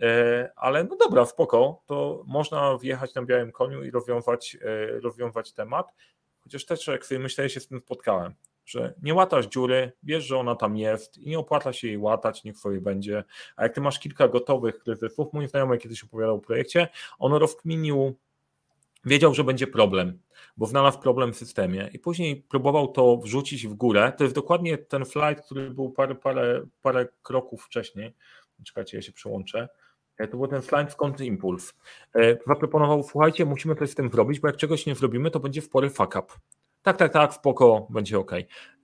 e, 0.01 0.51
ale 0.55 0.83
no 0.83 0.95
dobra, 0.95 1.25
spoko, 1.25 1.81
to 1.85 2.23
można 2.27 2.77
wjechać 2.77 3.15
na 3.15 3.21
białym 3.21 3.51
koniu 3.51 3.83
i 3.83 3.91
rozwiązać, 3.91 4.57
rozwiązać 5.01 5.53
temat. 5.53 5.87
Chociaż 6.45 6.65
też 6.65 6.87
jak 6.87 7.05
sobie 7.05 7.19
myślę, 7.19 7.49
się 7.49 7.59
z 7.59 7.67
tym 7.67 7.79
spotkałem, 7.79 8.33
że 8.65 8.93
nie 9.01 9.13
łatasz 9.13 9.47
dziury, 9.47 9.91
wiesz, 10.03 10.23
że 10.23 10.37
ona 10.37 10.55
tam 10.55 10.77
jest 10.77 11.17
i 11.17 11.29
nie 11.29 11.39
opłaca 11.39 11.73
się 11.73 11.87
jej 11.87 11.97
łatać, 11.97 12.43
niech 12.43 12.57
sobie 12.57 12.81
będzie. 12.81 13.23
A 13.55 13.63
jak 13.63 13.75
ty 13.75 13.81
masz 13.81 13.99
kilka 13.99 14.27
gotowych 14.27 14.79
kryzysów, 14.79 15.33
mój 15.33 15.47
znajomy 15.47 15.77
kiedyś 15.77 16.03
opowiadał 16.03 16.35
o 16.35 16.39
projekcie, 16.39 16.87
on 17.19 17.33
rozkminił, 17.33 18.15
wiedział, 19.05 19.33
że 19.33 19.43
będzie 19.43 19.67
problem, 19.67 20.19
bo 20.57 20.65
znalazł 20.65 20.99
problem 20.99 21.33
w 21.33 21.37
systemie 21.37 21.89
i 21.93 21.99
później 21.99 22.35
próbował 22.35 22.87
to 22.87 23.17
wrzucić 23.17 23.67
w 23.67 23.73
górę. 23.73 24.13
To 24.17 24.23
jest 24.23 24.35
dokładnie 24.35 24.77
ten 24.77 25.05
flight, 25.05 25.45
który 25.45 25.69
był 25.69 25.91
parę, 25.91 26.15
parę, 26.15 26.65
parę 26.81 27.07
kroków 27.23 27.63
wcześniej. 27.63 28.13
Czekajcie, 28.65 28.97
ja 28.97 29.01
się 29.01 29.11
przełączę. 29.11 29.69
E, 30.17 30.27
to 30.27 30.37
był 30.37 30.47
ten 30.47 30.61
w 30.89 30.95
konty 30.95 31.25
impuls. 31.25 31.73
E, 32.15 32.37
zaproponował, 32.47 33.03
słuchajcie, 33.03 33.45
musimy 33.45 33.75
coś 33.75 33.89
z 33.89 33.95
tym 33.95 34.09
zrobić, 34.09 34.39
bo 34.39 34.47
jak 34.47 34.57
czegoś 34.57 34.85
nie 34.85 34.95
zrobimy, 34.95 35.31
to 35.31 35.39
będzie 35.39 35.61
w 35.61 35.69
pory 35.69 35.89
fuck 35.89 36.15
up. 36.15 36.27
Tak, 36.81 36.97
tak, 36.97 37.13
tak, 37.13 37.33
spoko, 37.33 37.87
będzie 37.89 38.19
ok. 38.19 38.31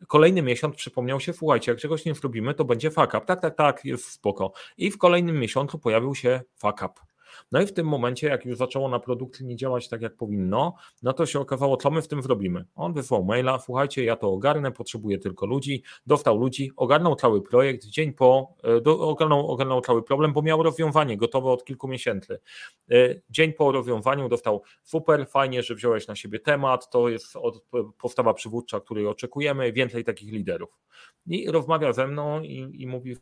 Kolejny 0.08 0.42
miesiąc 0.42 0.76
przypomniał 0.76 1.20
się, 1.20 1.34
słuchajcie, 1.34 1.72
jak 1.72 1.82
czegoś 1.82 2.06
nie 2.06 2.16
zrobimy, 2.16 2.54
to 2.54 2.66
będzie 2.66 2.92
fuck 2.92 3.08
up. 3.08 3.22
Tak, 3.22 3.42
tak, 3.42 3.56
tak, 3.56 3.86
jest 3.86 4.06
spoko. 4.06 4.52
I 4.78 4.92
w 4.92 4.98
kolejnym 4.98 5.40
miesiącu 5.40 5.80
pojawił 5.80 6.16
się 6.16 6.42
fuck 6.56 6.82
up. 6.86 7.11
No 7.52 7.62
i 7.62 7.66
w 7.66 7.74
tym 7.74 7.88
momencie, 7.88 8.28
jak 8.28 8.46
już 8.46 8.58
zaczęło 8.58 8.90
na 8.90 9.00
produkcji 9.00 9.46
nie 9.46 9.56
działać 9.56 9.90
tak, 9.90 10.02
jak 10.02 10.16
powinno, 10.16 10.76
no 11.04 11.14
to 11.14 11.26
się 11.26 11.40
okazało, 11.40 11.78
co 11.78 11.92
my 11.92 12.02
w 12.02 12.08
tym 12.08 12.22
zrobimy. 12.22 12.66
On 12.76 12.94
wysłał 12.94 13.24
maila, 13.24 13.60
słuchajcie, 13.60 14.04
ja 14.04 14.16
to 14.16 14.32
ogarnę, 14.32 14.72
potrzebuję 14.72 15.18
tylko 15.18 15.46
ludzi, 15.46 15.84
dostał 16.06 16.38
ludzi, 16.38 16.72
ogarnął 16.76 17.16
cały 17.16 17.42
projekt, 17.42 17.86
dzień 17.86 18.14
po, 18.14 18.56
e, 18.64 18.82
do, 18.82 19.00
ogarnął, 19.00 19.48
ogarnął 19.48 19.82
cały 19.82 20.04
problem, 20.04 20.34
bo 20.34 20.42
miał 20.42 20.64
rozwiązanie 20.64 21.18
gotowe 21.18 21.50
od 21.50 21.66
kilku 21.66 21.88
miesięcy. 21.88 22.40
E, 22.92 22.96
dzień 23.30 23.54
po 23.54 23.72
rozwiązaniu 23.72 24.30
dostał 24.30 24.62
super, 24.84 25.28
fajnie, 25.28 25.64
że 25.64 25.76
wziąłeś 25.76 26.08
na 26.08 26.16
siebie 26.16 26.40
temat, 26.40 26.90
to 26.90 27.10
jest 27.10 27.36
od, 27.36 27.66
postawa 28.02 28.34
przywódcza, 28.34 28.80
której 28.80 29.08
oczekujemy, 29.08 29.72
więcej 29.74 30.04
takich 30.04 30.34
liderów. 30.34 30.80
I 31.28 31.52
rozmawia 31.52 31.94
ze 31.94 32.08
mną 32.08 32.42
i, 32.42 32.82
i 32.82 32.88
mówi, 32.88 33.16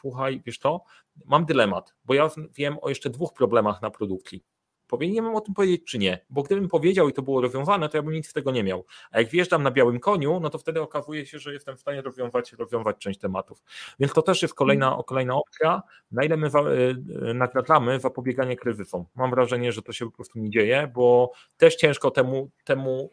słuchaj, 0.00 0.42
wiesz 0.46 0.58
to, 0.58 0.84
mam 1.24 1.44
dylemat, 1.44 1.94
bo 2.04 2.14
ja 2.14 2.30
wiem 2.54 2.78
o 2.82 2.88
jeszcze 2.88 3.10
dwóch 3.10 3.32
problemach 3.32 3.82
na 3.82 3.90
produkcji. 3.90 4.44
Powinienem 4.86 5.34
o 5.34 5.40
tym 5.40 5.54
powiedzieć, 5.54 5.84
czy 5.84 5.98
nie? 5.98 6.24
Bo 6.30 6.42
gdybym 6.42 6.68
powiedział 6.68 7.08
i 7.08 7.12
to 7.12 7.22
było 7.22 7.40
rozwiązane, 7.40 7.88
to 7.88 7.96
ja 7.96 8.02
bym 8.02 8.14
nic 8.14 8.28
z 8.28 8.32
tego 8.32 8.50
nie 8.50 8.64
miał. 8.64 8.84
A 9.10 9.20
jak 9.20 9.28
wjeżdżam 9.28 9.62
na 9.62 9.70
białym 9.70 10.00
koniu, 10.00 10.40
no 10.40 10.50
to 10.50 10.58
wtedy 10.58 10.80
okazuje 10.80 11.26
się, 11.26 11.38
że 11.38 11.52
jestem 11.52 11.76
w 11.76 11.80
stanie 11.80 12.02
rozwiązać, 12.02 12.52
rozwiązać 12.52 12.96
część 12.98 13.20
tematów. 13.20 13.62
Więc 14.00 14.12
to 14.12 14.22
też 14.22 14.42
jest 14.42 14.54
kolejna, 14.54 14.98
kolejna 15.06 15.34
opcja, 15.34 15.82
na 16.10 16.24
ile 16.24 16.36
my 16.36 16.46
y, 17.30 17.34
nagradzamy 17.34 18.00
zapobieganie 18.00 18.56
kryzysom. 18.56 19.04
Mam 19.14 19.30
wrażenie, 19.30 19.72
że 19.72 19.82
to 19.82 19.92
się 19.92 20.06
po 20.06 20.12
prostu 20.12 20.38
nie 20.38 20.50
dzieje, 20.50 20.90
bo 20.94 21.32
też 21.56 21.76
ciężko 21.76 22.10
temu, 22.10 22.50
temu 22.64 23.10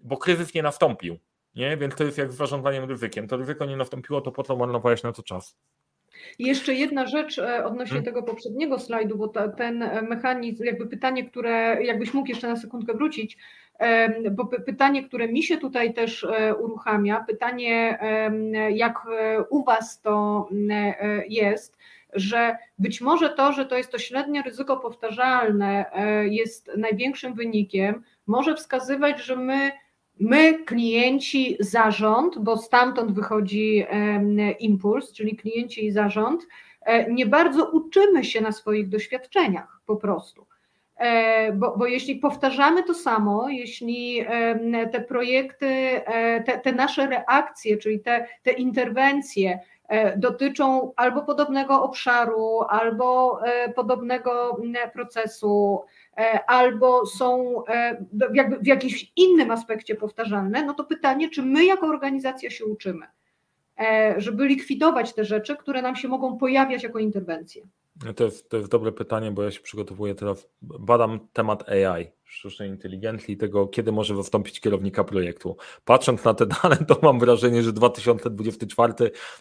bo 0.00 0.16
kryzys 0.16 0.54
nie 0.54 0.62
nastąpił, 0.62 1.18
nie? 1.56 1.76
więc 1.76 1.94
to 1.94 2.04
jest 2.04 2.18
jak 2.18 2.32
z 2.32 2.36
zarządzaniem 2.36 2.84
ryzykiem. 2.84 3.28
To 3.28 3.36
ryzyko 3.36 3.64
nie 3.64 3.76
nastąpiło, 3.76 4.20
to 4.20 4.32
po 4.32 4.42
co 4.42 4.56
marnowałeś 4.56 5.02
na 5.02 5.12
to 5.12 5.22
czas? 5.22 5.56
Jeszcze 6.38 6.74
jedna 6.74 7.06
rzecz 7.06 7.38
e, 7.38 7.64
odnośnie 7.64 7.94
hmm. 7.94 8.04
tego 8.04 8.22
poprzedniego 8.22 8.78
slajdu, 8.78 9.18
bo 9.18 9.28
ta, 9.28 9.48
ten 9.48 9.82
e, 9.82 10.02
mechanizm, 10.02 10.64
jakby 10.64 10.86
pytanie, 10.86 11.24
które 11.30 11.84
jakbyś 11.84 12.14
mógł 12.14 12.28
jeszcze 12.28 12.48
na 12.48 12.56
sekundkę 12.56 12.94
wrócić, 12.94 13.38
bo 14.32 14.46
pytanie, 14.46 15.04
które 15.04 15.28
mi 15.28 15.42
się 15.42 15.56
tutaj 15.56 15.94
też 15.94 16.24
e, 16.24 16.54
uruchamia, 16.54 17.24
pytanie, 17.28 17.98
jak 18.70 18.98
u 19.50 19.64
Was 19.64 20.00
to 20.00 20.48
jest, 21.28 21.78
że 22.12 22.56
być 22.78 23.00
może 23.00 23.30
to, 23.30 23.52
że 23.52 23.66
to 23.66 23.76
jest 23.76 23.90
to 23.90 23.98
średnie 23.98 24.42
ryzyko 24.42 24.76
powtarzalne, 24.76 25.84
jest 26.30 26.70
największym 26.76 27.34
wynikiem, 27.34 28.02
może 28.26 28.54
wskazywać, 28.54 29.24
że 29.24 29.36
my 29.36 29.72
My, 30.20 30.64
klienci, 30.64 31.56
zarząd, 31.60 32.38
bo 32.38 32.56
stamtąd 32.56 33.12
wychodzi 33.12 33.86
impuls, 34.58 35.12
czyli 35.12 35.36
klienci 35.36 35.86
i 35.86 35.92
zarząd, 35.92 36.46
e, 36.86 37.12
nie 37.12 37.26
bardzo 37.26 37.70
uczymy 37.70 38.24
się 38.24 38.40
na 38.40 38.52
swoich 38.52 38.88
doświadczeniach 38.88 39.80
po 39.86 39.96
prostu. 39.96 40.46
E, 40.96 41.52
bo, 41.52 41.76
bo 41.76 41.86
jeśli 41.86 42.16
powtarzamy 42.16 42.82
to 42.82 42.94
samo, 42.94 43.48
jeśli 43.48 44.26
te 44.92 45.00
projekty, 45.00 45.66
e, 45.66 46.42
te, 46.42 46.58
te 46.58 46.72
nasze 46.72 47.06
reakcje, 47.06 47.76
czyli 47.76 48.00
te, 48.00 48.26
te 48.42 48.52
interwencje 48.52 49.58
dotyczą 50.16 50.92
albo 50.96 51.22
podobnego 51.22 51.82
obszaru, 51.82 52.60
albo 52.68 53.40
podobnego 53.74 54.58
procesu, 54.92 55.80
albo 56.46 57.06
są 57.06 57.54
e, 57.66 58.06
jakby 58.34 58.58
w 58.58 58.66
jakimś 58.66 59.12
innym 59.16 59.50
aspekcie 59.50 59.94
powtarzalne, 59.94 60.64
no 60.64 60.74
to 60.74 60.84
pytanie, 60.84 61.30
czy 61.30 61.42
my 61.42 61.64
jako 61.64 61.86
organizacja 61.86 62.50
się 62.50 62.64
uczymy, 62.64 63.06
e, 63.80 64.14
żeby 64.18 64.46
likwidować 64.46 65.14
te 65.14 65.24
rzeczy, 65.24 65.56
które 65.56 65.82
nam 65.82 65.96
się 65.96 66.08
mogą 66.08 66.36
pojawiać 66.36 66.82
jako 66.82 66.98
interwencje. 66.98 67.62
To 68.16 68.24
jest, 68.24 68.48
to 68.48 68.56
jest 68.56 68.70
dobre 68.70 68.92
pytanie, 68.92 69.30
bo 69.30 69.42
ja 69.42 69.50
się 69.50 69.60
przygotowuję 69.60 70.14
teraz, 70.14 70.48
badam 70.62 71.20
temat 71.32 71.68
AI, 71.68 72.06
sztucznej 72.24 72.68
inteligencji 72.68 73.34
i 73.34 73.36
tego, 73.36 73.66
kiedy 73.66 73.92
może 73.92 74.14
wystąpić 74.14 74.60
kierownika 74.60 75.04
projektu. 75.04 75.56
Patrząc 75.84 76.24
na 76.24 76.34
te 76.34 76.46
dane, 76.46 76.76
to 76.88 76.98
mam 77.02 77.18
wrażenie, 77.18 77.62
że 77.62 77.72
2024 77.72 78.92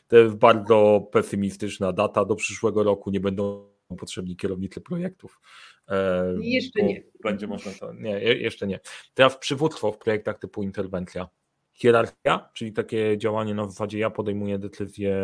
to 0.08 0.18
jest 0.18 0.36
bardzo 0.36 1.08
pesymistyczna 1.12 1.94
data. 1.94 2.26
Do 2.26 2.36
przyszłego 2.36 2.84
roku 2.84 3.12
nie 3.12 3.20
będą 3.20 3.74
potrzebni 3.98 4.36
kierownicy 4.36 4.82
projektów. 4.82 5.40
E, 5.88 6.34
jeszcze 6.42 6.84
nie. 6.84 7.04
Będzie 7.24 7.48
można 7.48 7.72
to. 7.72 7.94
Nie, 7.94 8.20
jeszcze 8.20 8.68
nie. 8.68 8.80
Teraz 9.14 9.38
przywództwo 9.38 9.92
w 9.92 9.98
projektach 9.98 10.40
typu 10.40 10.64
interwencja 10.64 11.28
hierarchia, 11.74 12.50
czyli 12.54 12.74
takie 12.74 13.18
działanie 13.18 13.54
na 13.54 13.66
zasadzie 13.66 14.00
ja 14.00 14.10
podejmuję 14.10 14.60
decyzję 14.60 15.16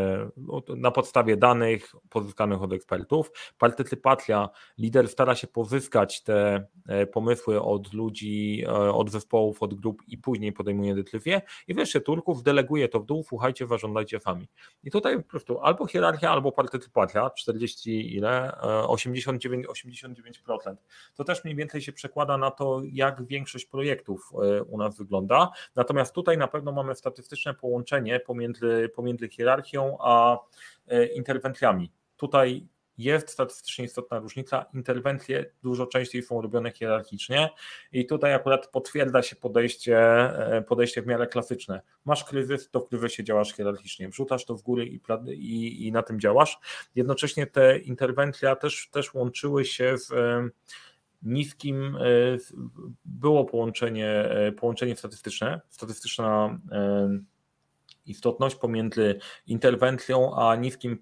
na 0.77 0.91
podstawie 0.91 1.37
danych 1.37 1.95
pozyskanych 2.09 2.61
od 2.61 2.73
ekspertów. 2.73 3.31
Partycypacja, 3.57 4.49
lider 4.77 5.07
stara 5.07 5.35
się 5.35 5.47
pozyskać 5.47 6.23
te 6.23 6.67
e, 6.87 7.05
pomysły 7.05 7.61
od 7.61 7.93
ludzi, 7.93 8.63
e, 8.67 8.71
od 8.71 9.11
zespołów, 9.11 9.63
od 9.63 9.73
grup 9.73 10.01
i 10.07 10.17
później 10.17 10.53
podejmuje 10.53 10.95
decyzję 10.95 11.41
i 11.67 11.73
wreszcie 11.73 12.01
Turków 12.01 12.43
deleguje 12.43 12.89
to 12.89 12.99
w 12.99 13.05
dół, 13.05 13.23
słuchajcie, 13.23 13.67
zażądajcie 13.67 14.19
sami. 14.19 14.47
I 14.83 14.91
tutaj 14.91 15.17
po 15.17 15.29
prostu 15.29 15.59
albo 15.59 15.87
hierarchia, 15.87 16.31
albo 16.31 16.51
partycypacja, 16.51 17.29
40 17.29 18.15
ile, 18.15 18.61
89, 18.87 19.65
e, 19.65 19.69
89%. 19.69 20.75
To 21.15 21.23
też 21.23 21.43
mniej 21.43 21.55
więcej 21.55 21.81
się 21.81 21.93
przekłada 21.93 22.37
na 22.37 22.51
to, 22.51 22.81
jak 22.91 23.25
większość 23.25 23.65
projektów 23.65 24.31
u 24.67 24.77
nas 24.77 24.97
wygląda. 24.97 25.49
Natomiast 25.75 26.15
tutaj 26.15 26.37
na 26.37 26.47
pewno 26.49 26.71
mamy 26.71 26.95
statystyczne 26.95 27.53
połączenie 27.53 28.19
pomiędzy, 28.19 28.89
pomiędzy 28.95 29.29
hierarchią 29.29 29.97
a 29.99 30.37
e, 30.87 31.05
interwencjami. 31.05 31.91
Tutaj 32.17 32.67
jest 32.99 33.29
statystycznie 33.29 33.85
istotna 33.85 34.19
różnica. 34.19 34.65
Interwencje 34.73 35.45
dużo 35.63 35.87
częściej 35.87 36.23
są 36.23 36.41
robione 36.41 36.71
hierarchicznie 36.71 37.49
i 37.91 38.05
tutaj 38.05 38.33
akurat 38.33 38.67
potwierdza 38.67 39.21
się 39.21 39.35
podejście, 39.35 39.97
e, 39.97 40.61
podejście 40.61 41.01
w 41.01 41.07
miarę 41.07 41.27
klasyczne. 41.27 41.81
Masz 42.05 42.23
kryzys, 42.23 42.69
to 42.69 42.79
w 42.79 42.87
kryzysie 42.89 43.23
działasz 43.23 43.53
hierarchicznie, 43.53 44.09
wrzucasz 44.09 44.45
to 44.45 44.55
w 44.55 44.61
góry 44.61 44.85
i, 44.85 45.01
i, 45.27 45.87
i 45.87 45.91
na 45.91 46.03
tym 46.03 46.19
działasz. 46.19 46.59
Jednocześnie 46.95 47.47
te 47.47 47.77
interwencje 47.77 48.55
też, 48.55 48.89
też 48.91 49.13
łączyły 49.13 49.65
się 49.65 49.95
w 49.97 50.13
niskim 51.21 51.95
e, 51.95 51.99
było 53.05 53.45
połączenie, 53.45 54.09
e, 54.09 54.51
połączenie 54.51 54.95
statystyczne, 54.95 55.61
statystyczna 55.69 56.59
e, 56.71 57.09
istotność 58.05 58.55
pomiędzy 58.55 59.19
interwencją 59.47 60.35
a 60.35 60.55
niskim 60.55 60.97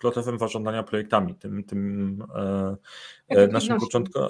procesem 0.00 0.38
zarządzania 0.38 0.82
projektami, 0.82 1.34
tym, 1.34 1.64
tym 1.64 2.24
e, 3.28 3.46
naszym 3.48 3.80
początku, 3.80 4.20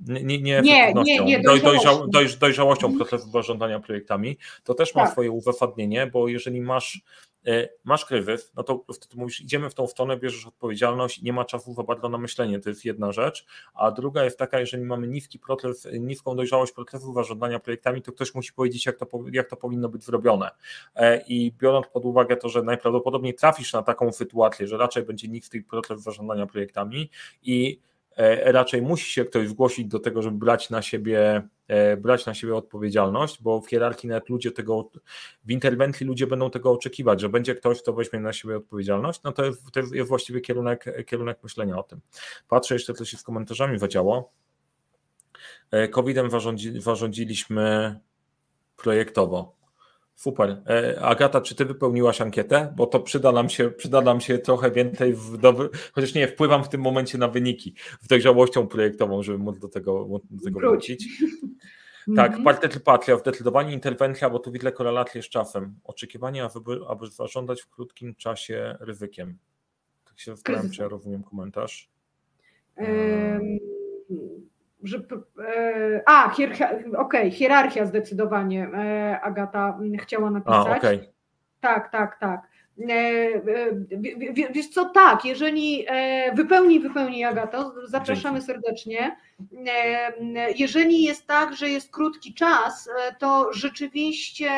nie, 0.00 0.22
nie, 0.22 0.38
nie, 0.62 0.94
nie, 1.04 1.24
nie 1.24 1.40
dojrzałością, 1.40 2.10
dojrza, 2.10 2.38
dojrzałością. 2.38 2.96
procesu 2.96 3.30
zarządzania 3.30 3.80
projektami, 3.80 4.38
to 4.64 4.74
też 4.74 4.94
ma 4.94 5.02
tak. 5.02 5.12
swoje 5.12 5.30
uzasadnienie, 5.30 6.06
bo 6.06 6.28
jeżeli 6.28 6.60
masz 6.60 7.02
masz 7.84 8.04
kryzys, 8.04 8.52
no 8.56 8.62
to 8.62 8.84
wtedy 8.94 9.16
mówisz, 9.16 9.40
idziemy 9.40 9.70
w 9.70 9.74
tą 9.74 9.86
stronę, 9.86 10.16
bierzesz 10.16 10.46
odpowiedzialność, 10.46 11.22
nie 11.22 11.32
ma 11.32 11.44
czasu 11.44 11.74
za 11.74 11.82
bardzo 11.82 12.08
na 12.08 12.18
myślenie, 12.18 12.60
to 12.60 12.68
jest 12.68 12.84
jedna 12.84 13.12
rzecz, 13.12 13.46
a 13.74 13.90
druga 13.90 14.24
jest 14.24 14.38
taka, 14.38 14.60
jeżeli 14.60 14.84
mamy 14.84 15.08
niski 15.08 15.38
proces, 15.38 15.88
niską 16.00 16.36
dojrzałość 16.36 16.72
procesu 16.72 17.14
zarządzania 17.14 17.60
projektami, 17.60 18.02
to 18.02 18.12
ktoś 18.12 18.34
musi 18.34 18.52
powiedzieć, 18.52 18.86
jak 18.86 18.96
to, 18.96 19.06
jak 19.32 19.50
to 19.50 19.56
powinno 19.56 19.88
być 19.88 20.04
zrobione. 20.04 20.50
E, 20.94 21.24
i 21.28 21.52
biorąc 21.52 21.86
pod 21.86 22.04
uwagę 22.04 22.36
to, 22.36 22.48
że 22.48 22.62
najprawdopodobniej 22.62 23.34
trafisz 23.34 23.72
na 23.72 23.82
taką 23.82 24.12
sytuację, 24.12 24.66
że 24.66 24.76
raczej 24.76 25.02
będzie 25.02 25.28
niski 25.28 25.62
proces 25.62 26.02
zarządzania 26.02 26.46
projektami 26.46 27.10
i 27.42 27.80
E, 27.93 27.93
raczej 28.44 28.82
musi 28.82 29.10
się 29.10 29.24
ktoś 29.24 29.48
zgłosić 29.48 29.86
do 29.86 29.98
tego, 29.98 30.22
żeby 30.22 30.38
brać 30.38 30.70
na 30.70 30.82
siebie, 30.82 31.42
e, 31.68 31.96
brać 31.96 32.26
na 32.26 32.34
siebie 32.34 32.56
odpowiedzialność, 32.56 33.42
bo 33.42 33.60
w 33.60 33.68
hierarchii 33.68 34.08
nawet 34.08 34.28
ludzie 34.28 34.52
tego, 34.52 34.90
w 35.44 35.50
interwencji 35.50 36.06
ludzie 36.06 36.26
będą 36.26 36.50
tego 36.50 36.72
oczekiwać, 36.72 37.20
że 37.20 37.28
będzie 37.28 37.54
ktoś, 37.54 37.82
kto 37.82 37.92
weźmie 37.92 38.20
na 38.20 38.32
siebie 38.32 38.56
odpowiedzialność, 38.56 39.20
no 39.22 39.32
to 39.32 39.44
jest, 39.44 39.70
to 39.72 39.80
jest 39.80 40.08
właściwie 40.08 40.40
kierunek, 40.40 40.84
kierunek 41.06 41.38
myślenia 41.42 41.78
o 41.78 41.82
tym. 41.82 42.00
Patrzę 42.48 42.74
jeszcze, 42.74 42.94
co 42.94 43.04
się 43.04 43.16
z 43.16 43.22
komentarzami 43.22 43.78
zadziało. 43.78 44.32
E, 45.70 45.88
COVID-em 45.88 46.30
zarządzi, 46.30 46.80
zarządziliśmy 46.80 47.98
projektowo. 48.76 49.63
Super. 50.14 50.62
E, 50.68 51.00
Agata, 51.00 51.40
czy 51.40 51.54
ty 51.54 51.64
wypełniłaś 51.64 52.20
ankietę? 52.20 52.72
Bo 52.76 52.86
to 52.86 53.00
przyda 53.00 53.32
nam 53.32 53.48
się, 53.48 53.70
przyda 53.70 54.00
nam 54.00 54.20
się 54.20 54.38
trochę 54.38 54.70
więcej, 54.70 55.14
w, 55.14 55.36
do, 55.36 55.70
chociaż 55.92 56.14
nie, 56.14 56.28
wpływam 56.28 56.64
w 56.64 56.68
tym 56.68 56.80
momencie 56.80 57.18
na 57.18 57.28
wyniki, 57.28 57.74
w 58.02 58.08
dojrzałością 58.08 58.66
projektową, 58.66 59.22
żeby 59.22 59.38
móc 59.38 59.58
do 59.58 59.68
tego, 59.68 60.08
do 60.30 60.44
tego 60.44 60.60
wrócić. 60.60 61.08
Tak, 62.16 62.30
mm 62.30 62.40
-hmm. 62.40 62.44
partycypacja, 62.44 63.18
zdecydowanie 63.18 63.72
interwencja, 63.72 64.30
bo 64.30 64.38
tu 64.38 64.52
widzę 64.52 64.72
korelację 64.72 65.22
z 65.22 65.28
czasem. 65.28 65.74
Oczekiwanie, 65.84 66.44
aby, 66.44 66.80
aby 66.88 67.10
zażądać 67.10 67.62
w 67.62 67.70
krótkim 67.70 68.14
czasie 68.14 68.76
ryzykiem. 68.80 69.38
Tak 70.04 70.20
się 70.20 70.30
zastanawiam, 70.30 70.70
czy 70.70 70.82
ja 70.82 70.88
rozumiem 70.96 71.22
komentarz. 71.22 71.90
Um 72.76 73.58
że, 74.84 74.98
e, 74.98 76.02
a, 76.06 76.32
okej, 76.32 76.96
okay, 76.98 77.30
hierarchia 77.30 77.86
zdecydowanie 77.86 78.68
e, 78.74 79.20
Agata 79.20 79.78
chciała 79.98 80.30
napisać. 80.30 80.66
A, 80.66 80.76
okay. 80.76 81.08
Tak, 81.60 81.92
tak, 81.92 82.18
tak. 82.20 82.53
E, 82.80 83.40
wiesz 84.50 84.68
co, 84.68 84.84
tak, 84.84 85.24
jeżeli 85.24 85.86
wypełni, 86.34 86.80
wypełni 86.80 87.24
Agato, 87.24 87.74
zapraszamy 87.84 88.42
serdecznie. 88.42 89.16
Jeżeli 90.56 91.02
jest 91.02 91.26
tak, 91.26 91.56
że 91.56 91.68
jest 91.68 91.92
krótki 91.92 92.34
czas, 92.34 92.90
to 93.18 93.52
rzeczywiście 93.52 94.50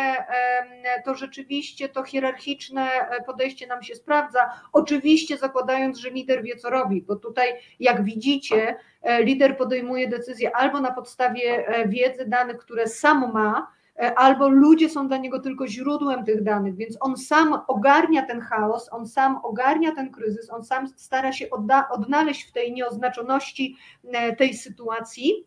to 1.04 1.14
rzeczywiście 1.14 1.88
to 1.88 2.04
hierarchiczne 2.04 2.88
podejście 3.26 3.66
nam 3.66 3.82
się 3.82 3.94
sprawdza. 3.94 4.50
Oczywiście 4.72 5.36
zakładając, 5.36 5.98
że 5.98 6.10
lider 6.10 6.42
wie 6.42 6.56
co 6.56 6.70
robi, 6.70 7.02
bo 7.02 7.16
tutaj 7.16 7.48
jak 7.80 8.04
widzicie, 8.04 8.76
lider 9.20 9.56
podejmuje 9.56 10.08
decyzje 10.08 10.56
albo 10.56 10.80
na 10.80 10.92
podstawie 10.92 11.64
wiedzy, 11.88 12.26
danych, 12.26 12.56
które 12.56 12.86
sam 12.86 13.32
ma, 13.32 13.76
E, 13.85 13.85
albo 14.16 14.48
ludzie 14.48 14.88
są 14.88 15.08
dla 15.08 15.16
niego 15.16 15.40
tylko 15.40 15.66
źródłem 15.66 16.24
tych 16.24 16.42
danych, 16.42 16.76
więc 16.76 16.96
on 17.00 17.16
sam 17.16 17.58
ogarnia 17.68 18.22
ten 18.26 18.40
chaos, 18.40 18.88
on 18.92 19.06
sam 19.06 19.40
ogarnia 19.42 19.94
ten 19.94 20.10
kryzys, 20.10 20.50
on 20.50 20.64
sam 20.64 20.88
stara 20.88 21.32
się 21.32 21.46
odnaleźć 21.90 22.48
w 22.48 22.52
tej 22.52 22.72
nieoznaczoności 22.72 23.76
e, 24.12 24.36
tej 24.36 24.54
sytuacji 24.54 25.46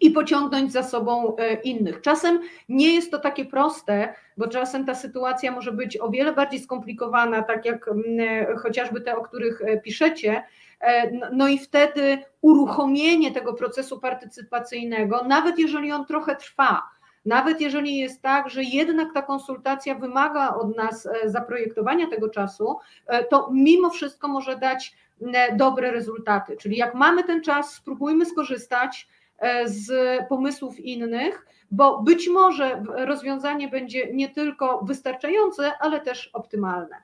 i 0.00 0.10
pociągnąć 0.10 0.72
za 0.72 0.82
sobą 0.82 1.36
e, 1.36 1.54
innych. 1.54 2.00
Czasem 2.00 2.40
nie 2.68 2.94
jest 2.94 3.10
to 3.10 3.18
takie 3.18 3.44
proste, 3.44 4.14
bo 4.36 4.48
czasem 4.48 4.84
ta 4.84 4.94
sytuacja 4.94 5.52
może 5.52 5.72
być 5.72 6.00
o 6.00 6.10
wiele 6.10 6.32
bardziej 6.32 6.60
skomplikowana, 6.60 7.42
tak 7.42 7.64
jak 7.64 7.90
chociażby 8.62 9.00
te, 9.00 9.16
o 9.16 9.22
których 9.22 9.62
piszecie. 9.84 10.42
No, 11.12 11.26
no 11.32 11.48
i 11.48 11.58
wtedy 11.58 12.18
uruchomienie 12.40 13.32
tego 13.32 13.54
procesu 13.54 14.00
partycypacyjnego, 14.00 15.24
nawet 15.24 15.58
jeżeli 15.58 15.92
on 15.92 16.06
trochę 16.06 16.36
trwa, 16.36 16.82
Nawet 17.24 17.60
jeżeli 17.60 17.96
jest 17.96 18.22
tak, 18.22 18.50
że 18.50 18.62
jednak 18.62 19.08
ta 19.14 19.22
konsultacja 19.22 19.94
wymaga 19.94 20.54
od 20.54 20.76
nas 20.76 21.08
zaprojektowania 21.24 22.06
tego 22.06 22.28
czasu, 22.28 22.76
to 23.30 23.48
mimo 23.52 23.90
wszystko 23.90 24.28
może 24.28 24.56
dać 24.56 24.96
dobre 25.56 25.90
rezultaty. 25.90 26.56
Czyli 26.56 26.76
jak 26.76 26.94
mamy 26.94 27.24
ten 27.24 27.42
czas, 27.42 27.74
spróbujmy 27.74 28.26
skorzystać 28.26 29.08
z 29.64 30.18
pomysłów 30.28 30.80
innych, 30.80 31.46
bo 31.70 32.02
być 32.02 32.28
może 32.28 32.82
rozwiązanie 32.86 33.68
będzie 33.68 34.12
nie 34.12 34.28
tylko 34.28 34.84
wystarczające, 34.84 35.72
ale 35.80 36.00
też 36.00 36.30
optymalne. 36.32 36.96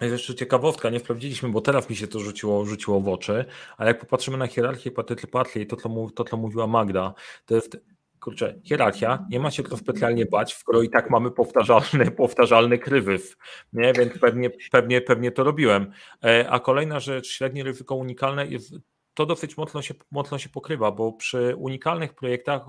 Jest 0.00 0.12
jeszcze 0.12 0.34
ciekawostka, 0.34 0.90
nie 0.90 1.00
sprawdziliśmy, 1.00 1.48
bo 1.48 1.60
teraz 1.60 1.90
mi 1.90 1.96
się 1.96 2.06
to 2.06 2.20
rzuciło, 2.20 2.64
rzuciło 2.64 3.00
w 3.00 3.08
oczy, 3.08 3.44
ale 3.76 3.88
jak 3.88 4.00
popatrzymy 4.00 4.36
na 4.36 4.46
hierarchię 4.46 4.90
Patry 5.30 5.66
to, 5.66 5.76
to, 5.76 6.10
to, 6.14 6.24
co 6.24 6.36
mówiła 6.36 6.66
Magda, 6.66 7.14
to 7.46 7.54
jest 7.54 7.78
kurczę, 8.26 8.60
hierarchia, 8.64 9.26
nie 9.30 9.40
ma 9.40 9.50
się 9.50 9.62
to 9.62 9.76
specjalnie 9.76 10.26
bać, 10.26 10.54
skoro 10.54 10.82
i 10.82 10.90
tak 10.90 11.10
mamy 11.10 11.30
powtarzalny, 11.30 12.10
powtarzalny 12.10 12.78
kryzys, 12.78 13.36
nie? 13.72 13.92
więc 13.92 14.18
pewnie, 14.18 14.50
pewnie, 14.72 15.00
pewnie 15.00 15.30
to 15.30 15.44
robiłem. 15.44 15.92
E, 16.24 16.50
a 16.50 16.60
kolejna 16.60 17.00
rzecz, 17.00 17.28
średnie 17.28 17.64
ryzyko 17.64 17.94
unikalne 17.94 18.46
jest 18.46 18.74
to 19.14 19.26
dosyć 19.26 19.56
mocno 19.56 19.82
się, 19.82 19.94
mocno 20.10 20.38
się 20.38 20.48
pokrywa, 20.48 20.92
bo 20.92 21.12
przy 21.12 21.54
unikalnych 21.56 22.14
projektach 22.14 22.62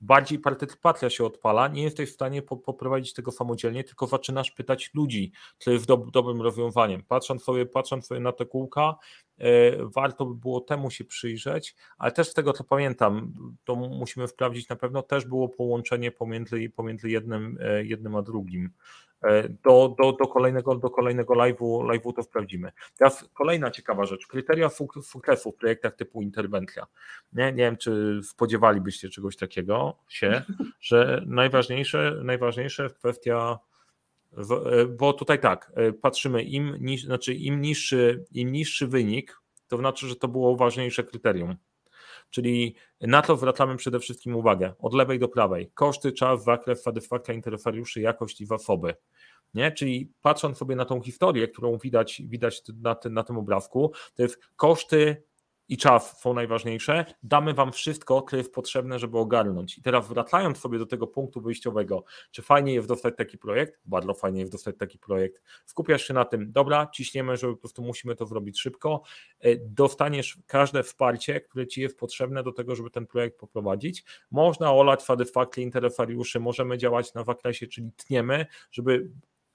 bardziej 0.00 0.38
partycypacja 0.38 1.10
się 1.10 1.24
odpala, 1.24 1.68
nie 1.68 1.82
jesteś 1.82 2.10
w 2.10 2.14
stanie 2.14 2.42
poprowadzić 2.42 3.14
tego 3.14 3.32
samodzielnie, 3.32 3.84
tylko 3.84 4.06
zaczynasz 4.06 4.50
pytać 4.50 4.90
ludzi, 4.94 5.32
co 5.58 5.70
jest 5.70 5.86
dob 5.86 6.10
dobrym 6.10 6.42
rozwiązaniem. 6.42 7.02
Patrząc 7.08 7.42
sobie, 7.42 7.66
patrząc 7.66 8.06
sobie 8.06 8.20
na 8.20 8.32
te 8.32 8.46
kółka, 8.46 8.94
warto 9.94 10.26
by 10.26 10.34
było 10.34 10.60
temu 10.60 10.90
się 10.90 11.04
przyjrzeć, 11.04 11.74
ale 11.98 12.12
też 12.12 12.28
z 12.28 12.34
tego 12.34 12.52
co 12.52 12.64
pamiętam, 12.64 13.32
to 13.64 13.76
musimy 13.76 14.28
sprawdzić 14.28 14.68
na 14.68 14.76
pewno, 14.76 15.02
też 15.02 15.24
było 15.24 15.48
połączenie 15.48 16.10
pomiędzy, 16.10 16.70
pomiędzy 16.76 17.10
jednym, 17.10 17.58
yy, 17.60 17.86
jednym 17.86 18.16
a 18.16 18.22
drugim. 18.22 18.70
E, 19.22 19.48
do, 19.48 19.94
do, 19.98 20.12
do 20.12 20.26
kolejnego, 20.26 20.74
do 20.74 20.90
kolejnego 20.90 21.34
live'u, 21.34 22.12
to 22.16 22.22
sprawdzimy. 22.22 22.72
Teraz 22.98 23.28
kolejna 23.34 23.70
ciekawa 23.70 24.04
rzecz, 24.04 24.26
kryteria 24.26 24.70
sukcesu 25.02 25.52
w 25.52 25.56
projektach 25.56 25.96
typu 25.96 26.22
interwencja. 26.22 26.86
Nie, 27.32 27.44
nie 27.44 27.64
wiem, 27.64 27.76
czy 27.76 28.20
spodziewalibyście 28.22 29.08
czegoś 29.08 29.36
takiego 29.36 29.96
się, 30.08 30.42
że 30.80 31.22
najważniejsze, 31.26 32.20
najważniejsze 32.24 32.90
kwestia 32.90 33.58
e, 33.58 33.69
bo 34.98 35.12
tutaj 35.12 35.40
tak, 35.40 35.72
e, 35.74 35.92
patrzymy, 35.92 36.42
im, 36.42 36.76
niż, 36.80 37.04
znaczy 37.04 37.34
im, 37.34 37.60
niższy, 37.60 38.24
im 38.32 38.52
niższy 38.52 38.86
wynik, 38.86 39.40
to 39.68 39.76
znaczy, 39.76 40.08
że 40.08 40.16
to 40.16 40.28
było 40.28 40.56
ważniejsze 40.56 41.04
kryterium. 41.04 41.56
Czyli 42.30 42.74
na 43.00 43.22
to 43.22 43.36
zwracamy 43.36 43.76
przede 43.76 44.00
wszystkim 44.00 44.36
uwagę, 44.36 44.74
od 44.78 44.94
lewej 44.94 45.18
do 45.18 45.28
prawej. 45.28 45.70
Koszty, 45.74 46.12
czas, 46.12 46.44
zakres, 46.44 46.82
satysfakcja 46.82 47.34
interesariuszy, 47.34 48.00
jakość 48.00 48.40
i 48.40 48.46
zasoby. 48.46 48.94
Nie? 49.54 49.72
Czyli 49.72 50.12
patrząc 50.22 50.58
sobie 50.58 50.76
na 50.76 50.84
tą 50.84 51.00
historię, 51.00 51.48
którą 51.48 51.78
widać, 51.78 52.22
widać 52.24 52.62
na, 52.82 52.94
tym, 52.94 53.14
na 53.14 53.22
tym 53.22 53.38
obrazku, 53.38 53.92
to 54.14 54.22
jest 54.22 54.40
koszty 54.56 55.22
i 55.70 55.76
czas 55.76 56.20
są 56.20 56.34
najważniejsze. 56.34 57.04
Damy 57.22 57.54
Wam 57.54 57.72
wszystko, 57.72 58.22
co 58.30 58.36
jest 58.36 58.54
potrzebne, 58.54 58.98
żeby 58.98 59.18
ogarnąć. 59.18 59.78
I 59.78 59.82
teraz 59.82 60.08
wracając 60.08 60.58
sobie 60.58 60.78
do 60.78 60.86
tego 60.86 61.06
punktu 61.06 61.40
wyjściowego, 61.40 62.04
czy 62.30 62.42
fajnie 62.42 62.74
jest 62.74 62.88
dostać 62.88 63.16
taki 63.16 63.38
projekt? 63.38 63.80
Bardzo 63.84 64.14
fajnie 64.14 64.40
jest 64.40 64.52
dostać 64.52 64.76
taki 64.78 64.98
projekt. 64.98 65.42
Skupiasz 65.66 66.02
się 66.02 66.14
na 66.14 66.24
tym, 66.24 66.52
dobra, 66.52 66.86
ciśniemy, 66.94 67.36
że 67.36 67.48
po 67.48 67.56
prostu 67.56 67.82
musimy 67.82 68.16
to 68.16 68.26
zrobić 68.26 68.60
szybko. 68.60 69.02
E, 69.40 69.56
dostaniesz 69.56 70.38
każde 70.46 70.82
wsparcie, 70.82 71.40
które 71.40 71.66
Ci 71.66 71.80
jest 71.80 71.98
potrzebne 71.98 72.42
do 72.42 72.52
tego, 72.52 72.76
żeby 72.76 72.90
ten 72.90 73.06
projekt 73.06 73.38
poprowadzić. 73.38 74.04
Można 74.30 74.72
olać 74.72 75.02
satysfakcję 75.02 75.64
interesariuszy, 75.64 76.40
możemy 76.40 76.78
działać 76.78 77.14
na 77.14 77.24
zakresie, 77.24 77.66
czyli 77.66 77.92
tniemy, 77.92 78.46
żeby 78.70 79.10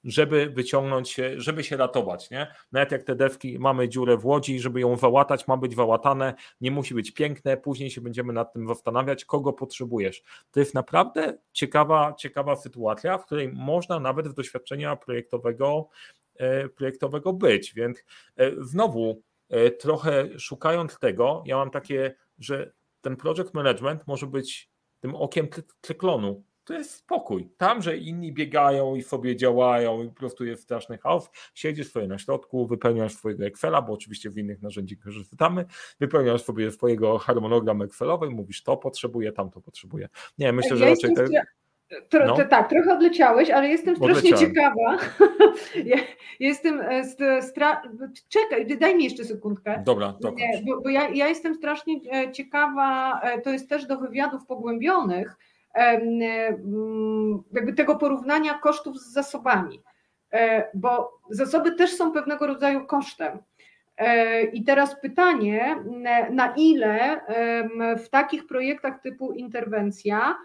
żeby 0.06 0.50
wyciągnąć 0.50 1.10
się, 1.10 1.34
żeby 1.38 1.64
się 1.64 1.78
ratować. 1.78 2.30
Nie? 2.30 2.56
Nawet 2.72 2.92
jak 2.92 3.04
te 3.04 3.16
dewki, 3.16 3.60
mamy 3.60 3.90
dziurę 3.90 4.18
w 4.18 4.26
łodzi, 4.26 4.60
żeby 4.60 4.80
ją 4.80 4.98
załatać, 4.98 5.48
ma 5.48 5.58
być 5.58 5.76
załatane, 5.76 6.34
nie 6.62 6.72
musi 6.72 6.94
być 6.94 7.12
piękne, 7.12 7.58
później 7.58 7.90
się 7.90 8.02
będziemy 8.02 8.34
nad 8.34 8.54
tym 8.54 8.68
zastanawiać, 8.68 9.26
kogo 9.26 9.54
potrzebujesz. 9.54 10.24
To 10.52 10.60
jest 10.60 10.74
naprawdę 10.74 11.38
ciekawa, 11.52 12.14
ciekawa 12.14 12.56
sytuacja, 12.56 13.18
w 13.18 13.26
której 13.26 13.50
można 13.54 14.00
nawet 14.00 14.28
w 14.28 14.34
doświadczenia 14.34 14.96
projektowego, 14.96 15.90
e, 16.36 16.70
projektowego 16.70 17.34
być, 17.34 17.74
więc 17.74 18.04
e, 18.38 18.52
znowu 18.60 19.22
e, 19.50 19.72
trochę 19.72 20.40
szukając 20.40 21.00
tego, 21.00 21.44
ja 21.46 21.58
mam 21.58 21.72
takie, 21.72 22.16
że 22.40 22.72
ten 23.02 23.16
project 23.16 23.54
management 23.54 24.08
może 24.08 24.28
być 24.28 24.70
tym 25.00 25.16
okiem 25.16 25.48
cyklonu, 25.82 26.44
to 26.66 26.74
jest 26.74 26.92
spokój. 26.92 27.50
Tam, 27.58 27.82
że 27.82 27.98
inni 27.98 28.34
biegają 28.34 28.96
i 28.96 29.04
sobie 29.04 29.36
działają 29.36 30.04
i 30.04 30.08
po 30.08 30.16
prostu 30.16 30.46
jest 30.46 30.64
straszny 30.64 30.98
chaos, 30.98 31.30
siedzisz 31.54 31.92
sobie 31.92 32.08
na 32.08 32.18
środku, 32.18 32.68
wypełniasz 32.68 33.14
swojego 33.14 33.46
Excela, 33.46 33.82
bo 33.82 33.94
oczywiście 33.94 34.30
w 34.30 34.38
innych 34.38 34.62
narzędzi 34.62 34.98
korzystamy, 34.98 35.66
wypełniasz 36.00 36.44
sobie 36.44 36.72
swojego 36.72 37.18
harmonogram 37.18 37.82
Excelowy 37.82 38.30
mówisz 38.30 38.64
to 38.64 38.78
potrzebuję, 38.78 39.32
tamto 39.32 39.62
potrzebuję. 39.62 40.10
Nie, 40.38 40.54
myślę, 40.54 40.78
że 40.78 40.86
raczej... 40.86 41.14
Te... 41.16 41.26
Tro, 42.10 42.26
no. 42.26 42.46
Tak, 42.46 42.70
trochę 42.70 42.94
odleciałeś, 42.94 43.50
ale 43.50 43.68
jestem 43.68 43.96
strasznie 43.96 44.36
Odleciałem. 44.36 44.56
ciekawa. 44.56 44.98
ja, 45.92 45.98
jestem. 46.40 46.82
E, 46.82 47.42
stra... 47.42 47.82
Czekaj, 48.30 48.78
daj 48.78 48.96
mi 48.96 49.04
jeszcze 49.04 49.26
sekundkę. 49.26 49.82
Dobra, 49.86 50.16
dobra. 50.22 50.46
Bo, 50.66 50.82
bo 50.82 50.90
ja, 50.90 51.10
ja 51.10 51.28
jestem 51.28 51.56
strasznie 51.56 51.96
e, 52.14 52.32
ciekawa, 52.32 53.20
e, 53.22 53.42
to 53.42 53.50
jest 53.50 53.70
też 53.70 53.86
do 53.86 53.98
wywiadów 53.98 54.46
pogłębionych, 54.46 55.38
jakby 57.52 57.74
tego 57.74 57.96
porównania 57.96 58.54
kosztów 58.54 59.00
z 59.00 59.14
zasobami, 59.14 59.82
e, 60.32 60.70
bo 60.74 61.20
zasoby 61.30 61.72
też 61.72 61.96
są 61.96 62.12
pewnego 62.12 62.48
rodzaju 62.48 62.86
kosztem. 62.86 63.40
E, 63.98 64.44
I 64.44 64.64
teraz 64.64 65.02
pytanie, 65.02 65.76
na 66.32 66.54
ile 66.58 67.22
w 68.06 68.10
takich 68.10 68.48
projektach 68.48 69.02
typu 69.02 69.32
interwencja 69.32 70.36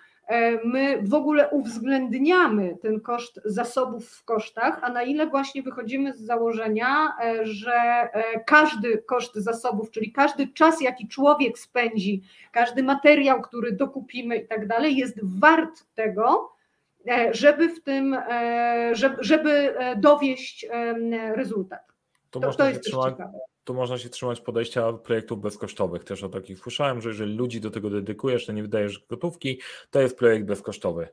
my 0.64 1.02
w 1.02 1.14
ogóle 1.14 1.48
uwzględniamy 1.48 2.76
ten 2.82 3.00
koszt 3.00 3.40
zasobów 3.44 4.10
w 4.10 4.24
kosztach, 4.24 4.78
a 4.82 4.90
na 4.90 5.02
ile 5.02 5.26
właśnie 5.26 5.62
wychodzimy 5.62 6.12
z 6.12 6.20
założenia, 6.20 7.16
e, 7.24 7.46
że 7.46 7.72
e, 7.72 8.40
każdy 8.46 8.98
koszt 8.98 9.34
zasobów, 9.34 9.90
czyli 9.90 10.12
każdy 10.12 10.48
czas, 10.48 10.80
jaki 10.80 11.08
człowiek 11.08 11.58
spędzi, 11.58 12.22
każdy 12.52 12.82
materiał, 12.82 13.42
który 13.42 13.72
dokupimy 13.72 14.36
i 14.36 14.46
tak 14.48 14.66
dalej, 14.66 14.96
jest 14.96 15.20
wart 15.40 15.84
tego, 15.94 16.52
żeby 17.30 17.68
w 17.68 17.82
tym, 17.82 18.16
żeby, 18.92 19.16
żeby 19.20 19.74
dowieść 19.96 20.66
rezultat. 21.34 21.92
To, 22.30 22.40
to, 22.40 22.52
to 22.52 22.68
jest 22.68 22.84
ciekawe 22.84 23.32
tu 23.64 23.74
można 23.74 23.98
się 23.98 24.08
trzymać 24.08 24.40
podejścia 24.40 24.92
projektów 24.92 25.40
bezkosztowych. 25.40 26.04
Też 26.04 26.22
o 26.22 26.28
takich 26.28 26.58
słyszałem, 26.58 27.00
że 27.00 27.08
jeżeli 27.08 27.34
ludzi 27.34 27.60
do 27.60 27.70
tego 27.70 27.90
dedykujesz, 27.90 28.46
to 28.46 28.52
nie 28.52 28.62
wydajesz 28.62 29.06
gotówki, 29.08 29.60
to 29.90 30.00
jest 30.00 30.18
projekt 30.18 30.46
bezkosztowy 30.46 31.08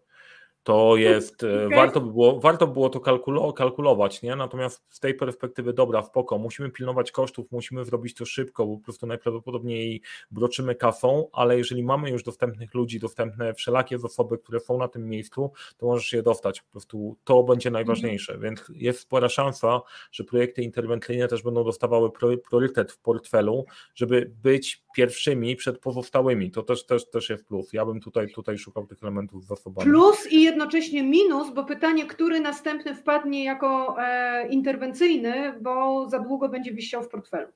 to 0.67 0.97
jest, 0.97 1.43
e, 1.43 1.65
okay. 1.65 1.77
warto, 1.77 2.01
by 2.01 2.11
było, 2.11 2.39
warto 2.39 2.67
było 2.67 2.89
to 2.89 2.99
kalkulo, 2.99 3.53
kalkulować, 3.53 4.21
nie? 4.21 4.35
Natomiast 4.35 4.83
z 4.89 4.99
tej 4.99 5.13
perspektywy, 5.13 5.73
dobra, 5.73 6.03
spoko, 6.03 6.37
musimy 6.37 6.69
pilnować 6.69 7.11
kosztów, 7.11 7.51
musimy 7.51 7.85
zrobić 7.85 8.15
to 8.15 8.25
szybko, 8.25 8.65
bo 8.65 8.77
po 8.77 8.83
prostu 8.83 9.07
najprawdopodobniej 9.07 10.01
broczymy 10.31 10.75
kasą, 10.75 11.27
ale 11.33 11.57
jeżeli 11.57 11.83
mamy 11.83 12.09
już 12.09 12.23
dostępnych 12.23 12.73
ludzi, 12.73 12.99
dostępne 12.99 13.53
wszelakie 13.53 13.99
zasoby, 13.99 14.37
które 14.37 14.59
są 14.59 14.77
na 14.77 14.87
tym 14.87 15.09
miejscu, 15.09 15.51
to 15.77 15.85
możesz 15.85 16.13
je 16.13 16.23
dostać, 16.23 16.61
po 16.61 16.71
prostu 16.71 17.17
to 17.23 17.43
będzie 17.43 17.71
najważniejsze, 17.71 18.33
mm. 18.33 18.43
więc 18.43 18.63
jest 18.69 18.99
spora 18.99 19.29
szansa, 19.29 19.81
że 20.11 20.23
projekty 20.23 20.61
interwencyjne 20.61 21.27
też 21.27 21.43
będą 21.43 21.63
dostawały 21.63 22.11
priorytet 22.49 22.91
w 22.91 22.99
portfelu, 22.99 23.65
żeby 23.95 24.31
być 24.43 24.86
pierwszymi 24.97 25.55
przed 25.55 25.79
pozostałymi, 25.79 26.51
to 26.51 26.63
też, 26.63 26.85
też, 26.85 27.09
też 27.09 27.29
jest 27.29 27.45
plus, 27.45 27.73
ja 27.73 27.85
bym 27.85 27.99
tutaj, 27.99 28.31
tutaj 28.31 28.57
szukał 28.57 28.87
tych 28.87 28.97
elementów 29.03 29.45
zasobami. 29.45 29.91
Plus 29.91 30.31
i 30.31 30.41
jednocześnie 30.41 31.03
minus, 31.03 31.53
bo 31.53 31.63
pytanie, 31.63 32.05
który 32.05 32.39
następny 32.39 32.95
wpadnie 32.95 33.43
jako 33.43 33.95
e, 33.99 34.47
interwencyjny, 34.47 35.59
bo 35.61 36.05
za 36.09 36.19
długo 36.19 36.49
będzie 36.49 36.73
wisiał 36.73 37.03
w 37.03 37.09
portfelu. 37.09 37.47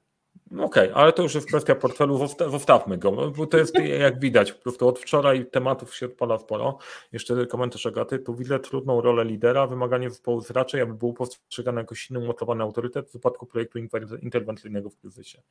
No 0.52 0.64
okej, 0.64 0.92
okay, 0.92 1.04
ale 1.04 1.14
to 1.14 1.24
już 1.24 1.36
jest 1.36 1.48
kwestia 1.48 1.76
portfelu, 1.76 2.28
zostawmy 2.50 2.98
go, 2.98 3.32
bo 3.32 3.48
to 3.48 3.58
jest 3.58 3.76
jak 4.00 4.20
widać, 4.20 4.52
po 4.52 4.64
prostu 4.64 4.88
od 4.88 5.00
wczoraj 5.00 5.46
tematów 5.46 5.96
się 5.96 6.06
odpala 6.06 6.38
sporo. 6.38 6.78
Jeszcze 7.12 7.46
komentarz 7.46 7.86
Agaty, 7.86 8.20
tu 8.20 8.36
widzę 8.36 8.60
trudną 8.60 9.02
rolę 9.02 9.26
lidera, 9.26 9.68
wymaganie 9.68 10.10
zespołu 10.10 10.38
jest 10.38 10.52
raczej, 10.52 10.82
aby 10.82 10.94
był 10.94 11.14
postrzegany 11.14 11.82
jako 11.82 11.96
silny, 11.96 12.24
umocowany 12.24 12.64
autorytet 12.64 13.10
w 13.10 13.14
wypadku 13.14 13.46
projektu 13.46 13.80
interwencyjnego 14.22 14.90
w 14.90 14.98
kryzysie. 14.98 15.42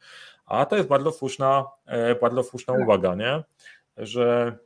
A 0.47 0.67
to 0.67 0.77
jest 0.77 0.89
bardzo 0.89 1.13
słuszna, 1.13 1.67
e, 1.87 2.15
bardzo 2.15 2.43
słuszna 2.43 2.75
tak. 2.75 2.83
uwaga, 2.83 3.15
nie? 3.15 3.45
że 3.97 4.59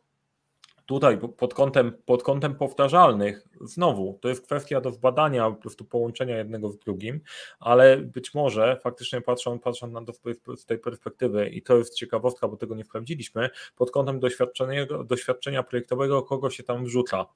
tutaj 0.86 1.18
pod 1.36 1.54
kątem, 1.54 1.92
pod 2.06 2.22
kątem 2.22 2.54
powtarzalnych 2.54 3.48
znowu, 3.64 4.18
to 4.20 4.28
jest 4.28 4.46
kwestia 4.46 4.80
do 4.80 4.90
zbadania, 4.90 5.50
po 5.50 5.56
prostu 5.56 5.84
połączenia 5.84 6.38
jednego 6.38 6.68
z 6.70 6.78
drugim, 6.78 7.20
ale 7.60 7.96
być 7.96 8.34
może 8.34 8.80
faktycznie 8.82 9.20
patrząc, 9.20 9.62
patrząc 9.62 9.92
na 9.92 10.04
to 10.04 10.12
z 10.56 10.66
tej 10.66 10.78
perspektywy 10.78 11.48
i 11.48 11.62
to 11.62 11.76
jest 11.76 11.94
ciekawostka, 11.94 12.48
bo 12.48 12.56
tego 12.56 12.74
nie 12.74 12.84
sprawdziliśmy, 12.84 13.50
pod 13.76 13.90
kątem 13.90 14.20
doświadczenia, 14.20 14.86
doświadczenia 15.04 15.62
projektowego, 15.62 16.22
kogo 16.22 16.50
się 16.50 16.62
tam 16.62 16.84
wrzuca, 16.84 17.26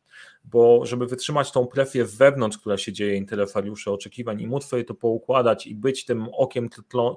bo 0.45 0.87
żeby 0.87 1.07
wytrzymać 1.07 1.53
tą 1.53 1.67
presję 1.67 2.07
z 2.07 2.15
wewnątrz, 2.15 2.59
która 2.59 2.79
się 2.79 2.93
dzieje, 2.93 3.17
interesariuszy, 3.17 3.91
oczekiwań 3.91 4.41
i 4.41 4.47
móc 4.47 4.65
sobie 4.65 4.85
to 4.85 4.95
poukładać 4.95 5.67
i 5.67 5.75
być 5.75 6.05
tym 6.05 6.29
okiem 6.33 6.69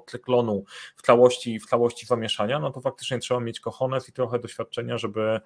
tleklonu 0.06 0.64
w 0.96 1.02
całości, 1.02 1.60
w 1.60 1.66
całości 1.66 2.06
zamieszania, 2.06 2.58
no 2.58 2.70
to 2.70 2.80
faktycznie 2.80 3.18
trzeba 3.18 3.40
mieć 3.40 3.60
kochones 3.60 4.08
i 4.08 4.12
trochę 4.12 4.38
doświadczenia, 4.38 4.98
żeby, 4.98 5.40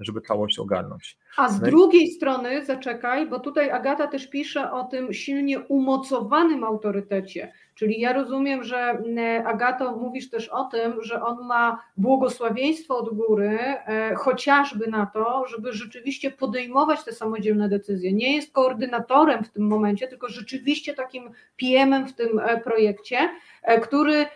żeby 0.00 0.20
całość 0.20 0.58
ogarnąć. 0.58 1.18
A 1.36 1.48
z 1.48 1.60
no 1.60 1.66
drugiej 1.66 2.10
strony, 2.10 2.64
zaczekaj, 2.64 3.11
bo 3.26 3.40
tutaj 3.40 3.70
Agata 3.70 4.06
też 4.06 4.26
pisze 4.26 4.72
o 4.72 4.84
tym 4.84 5.12
silnie 5.12 5.60
umocowanym 5.60 6.64
autorytecie, 6.64 7.52
czyli 7.82 8.00
ja 8.00 8.12
rozumiem, 8.12 8.64
że 8.64 8.98
Agato 9.46 9.96
mówisz 9.96 10.30
też 10.30 10.48
o 10.48 10.64
tym, 10.64 11.02
że 11.02 11.22
on 11.22 11.46
ma 11.46 11.82
błogosławieństwo 11.96 12.98
od 12.98 13.14
góry, 13.14 13.58
e, 13.58 14.14
chociażby 14.14 14.86
na 14.86 15.06
to, 15.06 15.46
żeby 15.46 15.72
rzeczywiście 15.72 16.30
podejmować 16.30 17.04
te 17.04 17.12
samodzielne 17.12 17.68
decyzje. 17.68 18.12
Nie 18.12 18.36
jest 18.36 18.52
koordynatorem 18.52 19.44
w 19.44 19.50
tym 19.50 19.66
momencie, 19.66 20.08
tylko 20.08 20.28
rzeczywiście 20.28 20.94
takim 20.94 21.30
PM-em 21.56 22.06
w 22.06 22.14
tym 22.14 22.38
e, 22.38 22.60
projekcie, 22.60 23.18
e, 23.62 23.80
który 23.80 24.26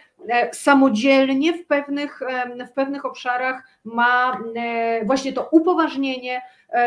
samodzielnie 0.53 1.53
w 1.53 1.67
pewnych, 1.67 2.21
w 2.71 2.73
pewnych 2.73 3.05
obszarach 3.05 3.63
ma 3.85 4.41
właśnie 5.05 5.33
to 5.33 5.49
upoważnienie 5.51 6.43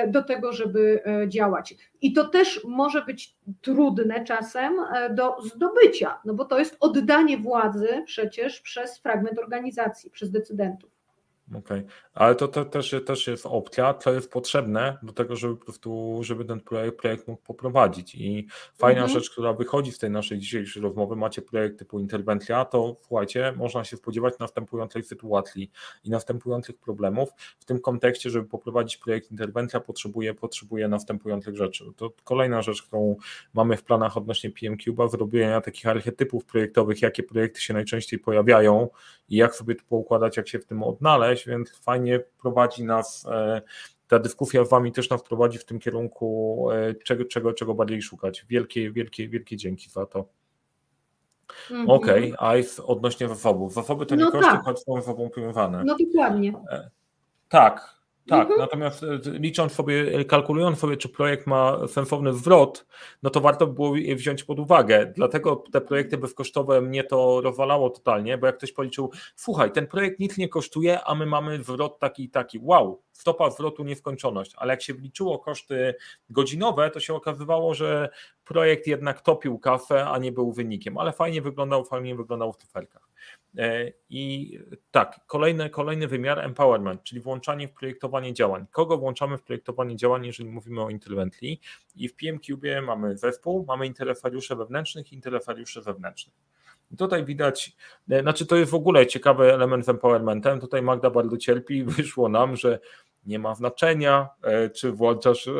do 0.07 0.24
tego, 0.24 0.53
żeby 0.53 1.03
działać. 1.28 1.76
I 2.02 2.14
to 2.14 2.28
też 2.28 2.64
może 2.64 3.06
być 3.06 3.38
trudne 3.62 4.24
czasem 4.24 4.74
do 5.12 5.41
zdobycia, 5.41 6.20
no 6.26 6.34
bo 6.34 6.45
to 6.45 6.60
jest 6.60 6.78
oddanie 6.80 7.38
władzy 7.38 8.04
przecież 8.06 8.62
przez 8.62 9.00
fragment 9.00 9.39
organizacji, 9.39 10.12
przez 10.12 10.32
decydentów. 10.32 10.99
Okej, 11.50 11.80
okay. 11.80 11.91
ale 12.14 12.36
to, 12.36 12.47
to 12.47 12.66
też, 12.66 12.95
też 13.06 13.28
jest 13.28 13.45
opcja, 13.45 13.93
to 13.93 14.14
jest 14.14 14.32
potrzebne 14.32 14.97
do 15.04 15.14
tego, 15.14 15.36
żeby 15.36 15.56
po 15.56 15.66
prostu, 15.66 16.20
żeby 16.22 16.45
ten 16.45 16.60
projekt, 16.60 16.97
projekt 16.97 17.28
mógł 17.28 17.41
poprowadzić. 17.41 18.16
I 18.16 18.47
fajna 18.76 19.02
mhm. 19.02 19.20
rzecz, 19.20 19.30
która 19.30 19.54
wychodzi 19.54 19.91
z 19.91 20.00
tej 20.00 20.10
naszej 20.10 20.39
dzisiejszej 20.39 20.82
rozmowy, 20.82 21.16
macie 21.16 21.41
projekt 21.41 21.80
typu 21.80 22.00
interwencja, 22.00 22.66
to 22.66 22.95
słuchajcie, 23.08 23.54
można 23.58 23.84
się 23.84 23.97
spodziewać 23.97 24.34
następującej 24.39 25.04
sytuacji 25.04 25.72
i 26.04 26.10
następujących 26.10 26.78
problemów. 26.78 27.30
W 27.60 27.66
tym 27.66 27.80
kontekście, 27.80 28.30
żeby 28.30 28.47
poprowadzić 28.47 28.97
projekt 28.97 29.32
interwencja, 29.32 29.80
potrzebuje, 29.80 30.34
potrzebuje 30.34 30.88
następujących 30.88 31.56
rzeczy. 31.56 31.86
To 31.95 32.12
kolejna 32.24 32.62
rzecz, 32.62 32.84
którą 32.84 33.16
mamy 33.54 33.78
w 33.78 33.84
planach 33.84 34.18
odnośnie 34.18 34.50
PMCube'a, 34.50 35.10
zrobienia 35.10 35.62
takich 35.62 35.88
archetypów 35.88 36.45
projektowych, 36.45 37.02
jakie 37.02 37.24
projekty 37.24 37.62
się 37.62 37.74
najczęściej 37.74 38.20
pojawiają 38.20 38.89
i 39.30 39.36
jak 39.36 39.56
sobie 39.56 39.76
to 39.76 39.84
poukładać, 39.89 40.38
jak 40.38 40.47
się 40.47 40.60
w 40.60 40.66
tym 40.66 40.84
odnaleźć 40.84 41.39
więc 41.46 41.72
fajnie 41.78 42.20
prowadzi 42.42 42.84
nas 42.84 43.26
e, 43.32 43.62
ta 44.08 44.20
dyskusja 44.20 44.66
z 44.66 44.70
Wami 44.70 44.92
też 44.92 45.10
nas 45.10 45.24
prowadzi 45.24 45.58
w 45.58 45.66
tym 45.66 45.80
kierunku, 45.80 46.68
e, 46.72 46.96
czego, 46.96 47.26
czego, 47.26 47.54
czego 47.54 47.74
bardziej 47.74 48.02
szukać. 48.02 48.46
Wielkie, 48.50 48.92
wielkie, 48.92 49.30
wielkie 49.30 49.58
dzięki 49.58 49.90
za 49.90 50.06
to. 50.06 50.26
Mm 51.72 51.86
-hmm. 51.86 51.92
Okej, 51.92 52.34
okay, 52.34 52.62
a 52.80 52.84
odnośnie 52.84 53.28
wafobów. 53.28 53.74
Wafoby 53.74 54.06
to 54.06 54.16
nie 54.16 54.24
no 54.24 54.32
koszty, 54.32 54.52
tak. 54.52 54.64
choć 54.64 54.84
są 54.84 54.94
wafobą 54.94 55.30
pojmowane. 55.30 55.84
No 55.84 55.96
dokładnie. 56.00 56.54
E, 56.72 56.90
tak, 57.50 57.99
tak, 58.30 58.42
mhm. 58.42 58.60
natomiast 58.60 59.04
e, 59.04 59.20
licząc 59.26 59.72
sobie, 59.74 60.26
kalkulując 60.26 60.80
sobie, 60.80 60.98
czy 60.98 61.10
projekt 61.10 61.48
ma 61.48 61.88
sensowny 61.88 62.34
zwrot, 62.34 62.86
no 63.24 63.30
to 63.30 63.42
warto 63.42 63.68
było 63.68 63.96
je 63.96 64.16
wziąć 64.16 64.44
pod 64.44 64.60
uwagę. 64.60 65.14
Dlatego 65.16 65.64
te 65.72 65.82
projekty 65.82 66.18
bezkosztowe 66.18 66.82
mnie 66.82 67.04
to 67.04 67.42
rozwalało 67.42 67.90
totalnie, 67.90 68.38
bo 68.38 68.48
jak 68.48 68.58
ktoś 68.58 68.72
policzył, 68.72 69.12
słuchaj, 69.36 69.72
ten 69.72 69.88
projekt 69.88 70.20
nic 70.20 70.38
nie 70.38 70.50
kosztuje, 70.50 71.04
a 71.04 71.16
my 71.16 71.26
mamy 71.26 71.64
zwrot 71.64 72.00
taki 72.00 72.24
i 72.24 72.30
taki. 72.30 72.60
Wow, 72.62 73.02
stopa 73.12 73.50
zwrotu 73.50 73.84
nieskończoność, 73.84 74.52
ale 74.58 74.74
jak 74.74 74.82
się 74.82 74.94
wliczyło 74.94 75.40
koszty 75.40 75.96
godzinowe, 76.30 76.90
to 76.90 77.00
się 77.00 77.14
okazywało, 77.14 77.74
że 77.74 78.10
projekt 78.46 78.88
jednak 78.88 79.22
topił 79.22 79.60
kafę, 79.60 80.06
a 80.08 80.18
nie 80.18 80.32
był 80.32 80.52
wynikiem, 80.52 80.98
ale 80.98 81.12
fajnie 81.12 81.42
wyglądał, 81.42 81.86
fajnie 81.86 82.16
wyglądał 82.16 82.54
w 82.54 82.58
cyferkach. 82.58 83.09
E, 83.58 83.92
I 84.10 84.60
tak, 84.92 85.20
kolejny, 85.28 85.70
kolejny 85.70 86.08
wymiar 86.08 86.40
empowerment, 86.40 87.04
czyli 87.04 87.22
włączanie 87.22 87.68
w 87.68 87.74
projektowanie 87.74 88.34
działań. 88.34 88.66
Kogo 88.72 88.98
włączamy 88.98 89.38
w 89.38 89.44
projektowanie 89.44 89.96
działań, 89.96 90.26
jeżeli 90.26 90.50
mówimy 90.50 90.82
o 90.82 90.90
Intervently? 90.90 91.58
I 91.96 92.08
w 92.08 92.16
PMCube 92.16 92.82
mamy 92.82 93.18
zespół, 93.18 93.66
mamy 93.66 93.88
interesariusze 93.88 94.56
wewnętrznych 94.56 95.12
i 95.12 95.16
interesariusze 95.16 95.82
wewnętrznych. 95.82 96.36
I 96.92 96.98
tutaj 96.98 97.26
widać, 97.26 97.76
e, 98.10 98.22
znaczy 98.22 98.46
to 98.46 98.56
jest 98.56 98.72
w 98.72 98.76
ogóle 98.76 99.08
ciekawy 99.08 99.54
element 99.54 99.86
z 99.86 99.90
empowermentem. 99.90 100.60
Tutaj 100.60 100.82
Magda 100.82 101.10
bardzo 101.10 101.38
cierpi, 101.38 101.84
wyszło 101.98 102.30
nam, 102.30 102.56
że 102.56 102.80
nie 103.26 103.40
ma 103.40 103.56
znaczenia, 103.56 104.30
e, 104.42 104.70
czy 104.70 104.92
włączasz, 104.92 105.48
e, 105.48 105.54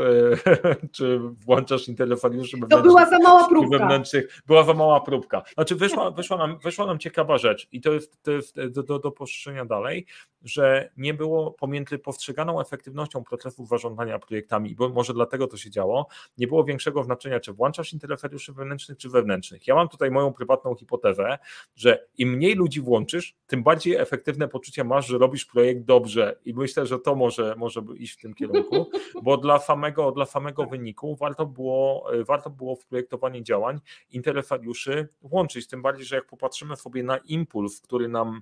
czy 0.96 1.20
włączasz 1.20 1.88
interferiuszy 1.88 2.58
To 2.70 2.82
była 2.82 3.10
za 3.10 3.20
mała 3.20 3.48
próbka. 3.48 3.78
Wewnętrznych. 3.78 4.42
Była 4.46 4.64
za 4.64 4.74
mała 4.74 5.02
próbka. 5.02 5.44
Znaczy 5.54 5.76
wyszła, 5.76 6.12
wyszła, 6.12 6.38
nam, 6.38 6.60
wyszła 6.64 6.86
nam 6.86 7.00
ciekawa 7.00 7.38
rzecz 7.38 7.68
i 7.72 7.82
to 7.82 7.94
jest, 7.94 8.24
to 8.24 8.32
jest 8.32 8.66
do, 8.70 8.84
do, 8.84 9.00
do 9.00 9.12
poszerzenia 9.12 9.66
dalej, 9.66 10.06
że 10.42 10.90
nie 10.98 11.14
było 11.14 11.52
pomiędzy 11.52 12.00
postrzeganą 12.00 12.62
efektywnością 12.62 13.24
procesów 13.24 13.70
zarządzania 13.70 14.20
projektami, 14.20 14.76
bo 14.76 14.90
może 14.90 15.14
dlatego 15.14 15.48
to 15.48 15.58
się 15.58 15.70
działo, 15.70 16.08
nie 16.38 16.48
było 16.48 16.64
większego 16.64 17.04
znaczenia, 17.04 17.40
czy 17.40 17.54
włączasz 17.54 17.94
interferiuszy 17.94 18.54
wewnętrznych, 18.54 18.98
czy 18.98 19.10
wewnętrznych. 19.10 19.68
Ja 19.68 19.76
mam 19.76 19.90
tutaj 19.90 20.12
moją 20.12 20.34
prywatną 20.34 20.76
hipotezę, 20.76 21.38
że 21.76 22.08
im 22.18 22.30
mniej 22.30 22.56
ludzi 22.56 22.82
włączysz, 22.82 23.36
tym 23.48 23.64
bardziej 23.64 23.96
efektywne 23.96 24.48
poczucie 24.48 24.84
masz, 24.84 25.08
że 25.08 25.18
robisz 25.18 25.46
projekt 25.46 25.82
dobrze 25.82 26.40
i 26.46 26.54
myślę, 26.54 26.86
że 26.86 27.00
to 27.00 27.16
może 27.16 27.49
może 27.56 27.82
iść 27.98 28.14
w 28.14 28.22
tym 28.22 28.34
kierunku, 28.34 28.90
bo 29.24 29.38
dla 29.38 29.60
samego, 29.60 30.12
dla 30.12 30.26
samego 30.26 30.66
wyniku 30.66 31.16
warto 31.16 31.46
było, 31.46 32.10
warto 32.28 32.50
było 32.50 32.76
w 32.76 32.86
projektowaniu 32.86 33.42
działań 33.42 33.80
interesariuszy 34.10 35.08
włączyć, 35.22 35.68
tym 35.68 35.82
bardziej, 35.82 36.06
że 36.06 36.16
jak 36.16 36.26
popatrzymy 36.26 36.76
sobie 36.76 37.04
na 37.04 37.18
impuls, 37.18 37.82
który 37.82 38.08
nam 38.08 38.42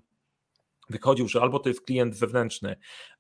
wychodził, 0.89 1.27
że 1.27 1.41
albo 1.41 1.59
to 1.59 1.69
jest 1.69 1.81
klient 1.81 2.15
wewnętrzny, 2.15 2.75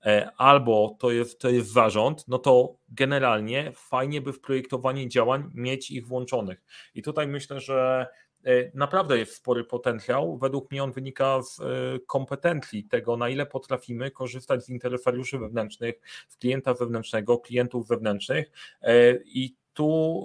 e, 0.05 0.31
albo 0.37 0.95
to 0.99 1.11
jest, 1.11 1.39
to 1.39 1.49
jest 1.49 1.71
zarząd, 1.71 2.27
no 2.27 2.39
to 2.39 2.75
generalnie 2.89 3.71
fajnie 3.75 4.21
by 4.21 4.33
w 4.33 4.41
projektowaniu 4.41 5.07
działań 5.07 5.51
mieć 5.53 5.91
ich 5.91 6.07
włączonych. 6.07 6.63
I 6.95 7.01
tutaj 7.01 7.27
myślę, 7.27 7.59
że 7.59 8.07
E, 8.07 8.26
naprawdę 8.73 9.17
jest 9.17 9.35
spory 9.35 9.63
potencjał. 9.63 10.37
Według 10.37 10.71
mnie 10.71 10.83
on 10.83 10.91
wynika 10.91 11.41
z 11.41 11.59
e, 11.59 11.63
kompetencji 12.07 12.83
tego, 12.83 13.17
na 13.17 13.29
ile 13.29 13.45
potrafimy 13.45 14.11
korzystać 14.11 14.65
z 14.65 14.69
interesariuszy 14.69 15.39
wewnętrznych, 15.39 15.95
z 16.27 16.37
klienta 16.37 16.73
wewnętrznego, 16.73 17.37
klientów 17.37 17.87
wewnętrznych 17.87 18.51
e, 18.81 19.13
i 19.25 19.55
tu 19.73 20.23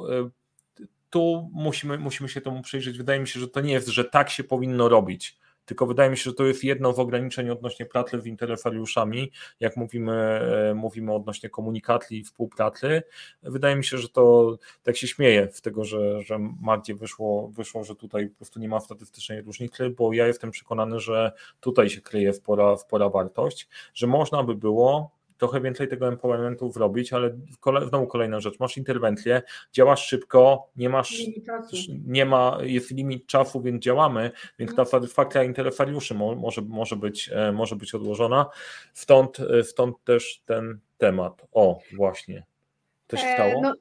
tu 1.11 1.51
musimy, 1.53 1.99
musimy 1.99 2.29
się 2.29 2.41
temu 2.41 2.63
przyjrzeć. 2.63 2.99
Wydaje 2.99 3.21
mi 3.21 3.29
się, 3.29 3.41
że 3.41 3.49
to 3.49 3.61
nie 3.61 3.73
jest, 3.73 3.89
że 3.89 4.05
tak 4.05 4.31
się 4.31 4.45
powinno 4.45 4.89
robić 4.89 5.39
tylko 5.73 5.87
wydaje 5.87 6.11
mi 6.11 6.17
się, 6.17 6.23
że 6.23 6.35
to 6.35 6.45
jest 6.45 6.65
jedno 6.65 6.93
z 6.93 6.99
ograniczeń 6.99 7.51
odnośnie 7.51 7.87
pracy 7.87 8.21
z 8.21 8.27
interferiuszami, 8.27 9.31
jak 9.61 9.77
mówimy, 9.77 10.13
e, 10.13 10.75
mówimy 10.75 11.15
odnośnie 11.15 11.51
komunikacji 11.51 12.19
i 12.19 12.25
współpracy. 12.25 13.03
Wydaje 13.43 13.77
mi 13.77 13.85
się, 13.85 13.99
że 13.99 14.09
to 14.09 14.57
tak 14.83 14.97
się 14.97 15.07
śmieje 15.07 15.49
z 15.53 15.63
tego, 15.63 15.85
że, 15.85 16.23
że 16.23 16.39
Magdzie 16.61 16.95
wyszło, 16.95 17.49
wyszło, 17.49 17.85
że 17.85 17.97
tutaj 17.97 18.29
po 18.29 18.37
prostu 18.37 18.61
nie 18.61 18.69
ma 18.69 18.81
statystycznej 18.81 19.43
różnicy, 19.43 19.91
bo 19.91 20.13
ja 20.13 20.27
jestem 20.27 20.51
przekonany, 20.51 21.01
że 21.01 21.33
tutaj 21.61 21.91
się 21.91 22.01
kryje 22.01 22.33
spora, 22.33 22.77
spora 22.77 23.09
wartość, 23.09 23.69
że 23.95 24.07
można 24.07 24.43
by 24.43 24.55
było 24.55 25.11
trochę 25.43 25.61
więcej 25.61 25.89
tego 25.89 26.09
empowermentu 26.09 26.73
zrobić, 26.73 27.13
ale 27.13 27.31
znowu 27.89 28.07
kolejna 28.07 28.41
rzecz, 28.41 28.61
masz 28.61 28.77
interwencję, 28.77 29.43
działasz 29.73 30.07
szybko, 30.07 30.71
nie 30.77 30.89
masz, 30.89 31.23
nie 32.07 32.27
ma, 32.27 32.59
jest 32.61 32.91
limit 32.91 33.27
czasu, 33.27 33.63
więc 33.63 33.83
działamy, 33.83 34.31
więc 34.59 34.71
ta 34.71 34.83
mhm. 34.83 34.89
satysfakcja 34.89 35.43
interesariuszy 35.43 36.15
może, 36.15 36.63
może, 36.63 36.97
być, 36.97 37.31
e, 37.33 37.53
może 37.53 37.77
być 37.77 37.95
odłożona, 37.95 38.47
stąd, 38.93 39.41
e, 39.41 39.65
stąd 39.65 40.05
też 40.05 40.43
ten 40.47 40.79
temat. 40.99 41.43
O, 41.53 41.79
właśnie. 41.97 42.45
Coś 43.09 43.25
e, 43.25 43.35
stało? 43.35 43.61
No, 43.63 43.75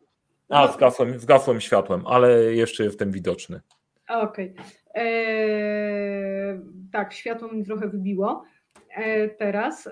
A, 0.50 0.66
no, 0.66 0.74
zgasłem, 0.74 1.20
zgasłem 1.20 1.62
światłem, 1.62 2.08
ale 2.08 2.54
jeszcze 2.54 2.84
jestem 2.84 3.12
widoczny. 3.12 3.62
Okej. 4.10 4.54
Okay. 4.54 4.66
Eee, 4.94 6.60
tak, 6.92 7.14
światło 7.14 7.48
mi 7.48 7.66
trochę 7.66 7.88
wybiło. 7.88 8.44
E, 8.96 9.30
teraz. 9.30 9.90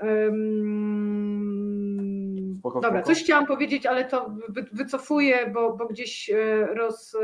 Spoko, 2.69 2.81
Dobra, 2.81 3.01
coś 3.01 3.23
chciałam 3.23 3.45
powiedzieć, 3.45 3.85
ale 3.85 4.05
to 4.05 4.35
wycofuję, 4.71 5.51
bo, 5.53 5.77
bo 5.77 5.87
gdzieś 5.87 6.29
e, 6.29 6.65
roz, 6.65 7.17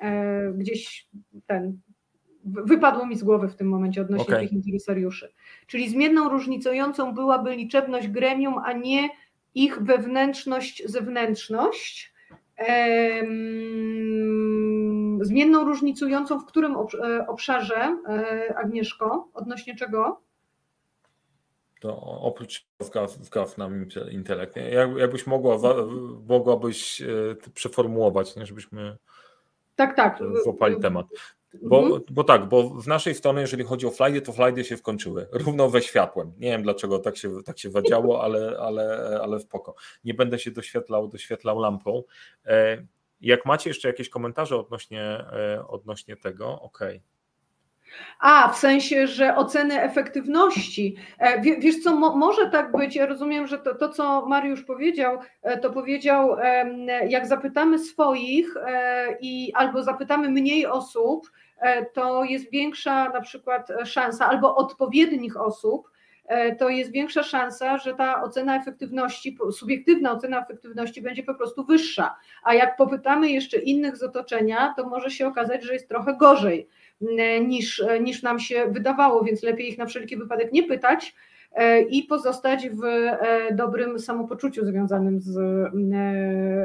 e, 0.00 0.52
gdzieś 0.56 1.08
ten 1.46 1.78
wypadło 2.44 3.06
mi 3.06 3.16
z 3.16 3.22
głowy 3.22 3.48
w 3.48 3.56
tym 3.56 3.68
momencie 3.68 4.00
odnośnie 4.00 4.34
okay. 4.34 4.40
tych 4.40 4.52
interesariuszy. 4.52 5.32
Czyli 5.66 5.88
zmienną 5.88 6.28
różnicującą 6.28 7.14
byłaby 7.14 7.56
liczebność 7.56 8.08
gremium, 8.08 8.54
a 8.64 8.72
nie 8.72 9.08
ich 9.54 9.82
wewnętrzność, 9.82 10.82
zewnętrzność. 10.86 12.14
zmienną 15.20 15.64
różnicującą 15.64 16.38
w 16.38 16.46
którym 16.46 16.76
obszarze, 17.28 17.96
Agnieszko, 18.56 19.28
odnośnie 19.34 19.76
czego? 19.76 20.27
To 21.80 22.00
oprócz 22.00 22.66
wkaw 23.24 23.58
nam 23.58 23.86
intelekt. 24.10 24.56
Jak, 24.56 24.96
jakbyś 24.96 25.26
mogła, 25.26 25.58
mogłabyś 26.28 27.02
przeformułować, 27.54 28.36
nie? 28.36 28.46
żebyśmy 28.46 28.96
tak, 29.76 29.96
tak. 29.96 30.18
złapali 30.44 30.80
temat. 30.80 31.06
Bo, 31.62 31.82
mhm. 31.82 32.02
bo 32.10 32.24
tak, 32.24 32.48
bo 32.48 32.70
w 32.70 32.86
naszej 32.86 33.14
stronie, 33.14 33.40
jeżeli 33.40 33.64
chodzi 33.64 33.86
o 33.86 33.90
flajdy, 33.90 34.20
to 34.20 34.32
flajdy 34.32 34.64
się 34.64 34.76
skończyły. 34.76 35.26
Równo 35.32 35.68
we 35.68 35.82
światłem. 35.82 36.32
Nie 36.38 36.50
wiem 36.50 36.62
dlaczego 36.62 36.98
tak 36.98 37.16
się, 37.16 37.42
tak 37.42 37.58
się 37.58 37.70
wadziało, 37.70 38.22
ale, 38.22 38.58
ale, 38.58 39.18
ale 39.22 39.40
spoko. 39.40 39.74
Nie 40.04 40.14
będę 40.14 40.38
się 40.38 40.50
doświetlał, 40.50 41.08
doświetlał 41.08 41.58
lampą. 41.58 42.02
E, 42.46 42.86
jak 43.20 43.46
macie 43.46 43.70
jeszcze 43.70 43.88
jakieś 43.88 44.08
komentarze 44.08 44.56
odnośnie, 44.56 45.02
e, 45.02 45.64
odnośnie 45.68 46.16
tego, 46.16 46.60
ok. 46.60 46.78
A, 48.20 48.48
w 48.48 48.56
sensie, 48.58 49.06
że 49.06 49.36
oceny 49.36 49.82
efektywności. 49.82 50.96
E, 51.18 51.40
wiesz 51.40 51.78
co, 51.82 51.96
może 51.96 52.50
tak 52.50 52.72
być, 52.72 52.96
ja 52.96 53.06
rozumiem, 53.06 53.46
że 53.46 53.58
to, 53.58 53.74
to, 53.74 53.88
co 53.88 54.26
Mariusz 54.26 54.62
powiedział, 54.62 55.18
e, 55.42 55.58
to 55.58 55.70
powiedział, 55.70 56.36
jak 57.08 57.26
zapytamy 57.26 57.78
swoich 57.78 58.56
e, 58.56 59.16
i 59.20 59.52
albo 59.54 59.82
zapytamy 59.82 60.28
mniej 60.28 60.66
osób, 60.66 61.30
to 61.92 62.24
jest 62.24 62.50
większa 62.50 63.08
na 63.08 63.20
przykład 63.20 63.68
szansa, 63.84 64.28
albo 64.28 64.56
odpowiednich 64.56 65.36
osób, 65.36 65.90
to 66.58 66.68
jest 66.68 66.92
większa 66.92 67.22
szansa, 67.22 67.78
że 67.78 67.94
ta 67.94 68.22
ocena 68.22 68.56
efektywności, 68.56 69.38
subiektywna 69.52 70.12
ocena 70.12 70.42
efektywności 70.42 71.02
będzie 71.02 71.22
po 71.22 71.34
prostu 71.34 71.64
wyższa. 71.64 72.16
A 72.42 72.54
jak 72.54 72.76
popytamy 72.76 73.30
jeszcze 73.30 73.58
innych 73.58 73.96
z 73.96 74.02
otoczenia, 74.02 74.74
to 74.76 74.88
może 74.88 75.10
się 75.10 75.26
okazać, 75.26 75.64
że 75.64 75.72
jest 75.72 75.88
trochę 75.88 76.16
gorzej. 76.16 76.68
E, 77.02 77.40
niż, 77.40 77.80
e, 77.80 78.00
niż 78.00 78.22
nam 78.22 78.38
się 78.38 78.66
wydawało, 78.70 79.24
więc 79.24 79.42
lepiej 79.42 79.68
ich 79.68 79.78
na 79.78 79.86
wszelki 79.86 80.16
wypadek 80.16 80.52
nie 80.52 80.62
pytać 80.62 81.14
e, 81.52 81.82
i 81.82 82.02
pozostać 82.02 82.68
w 82.68 82.82
dobrym 83.56 83.98
samopoczuciu 83.98 84.66
związanym 84.66 85.20
z 85.20 85.38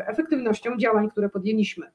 efektywnością 0.08 0.78
działań, 0.78 1.10
które 1.10 1.30
podjęliśmy. 1.30 1.92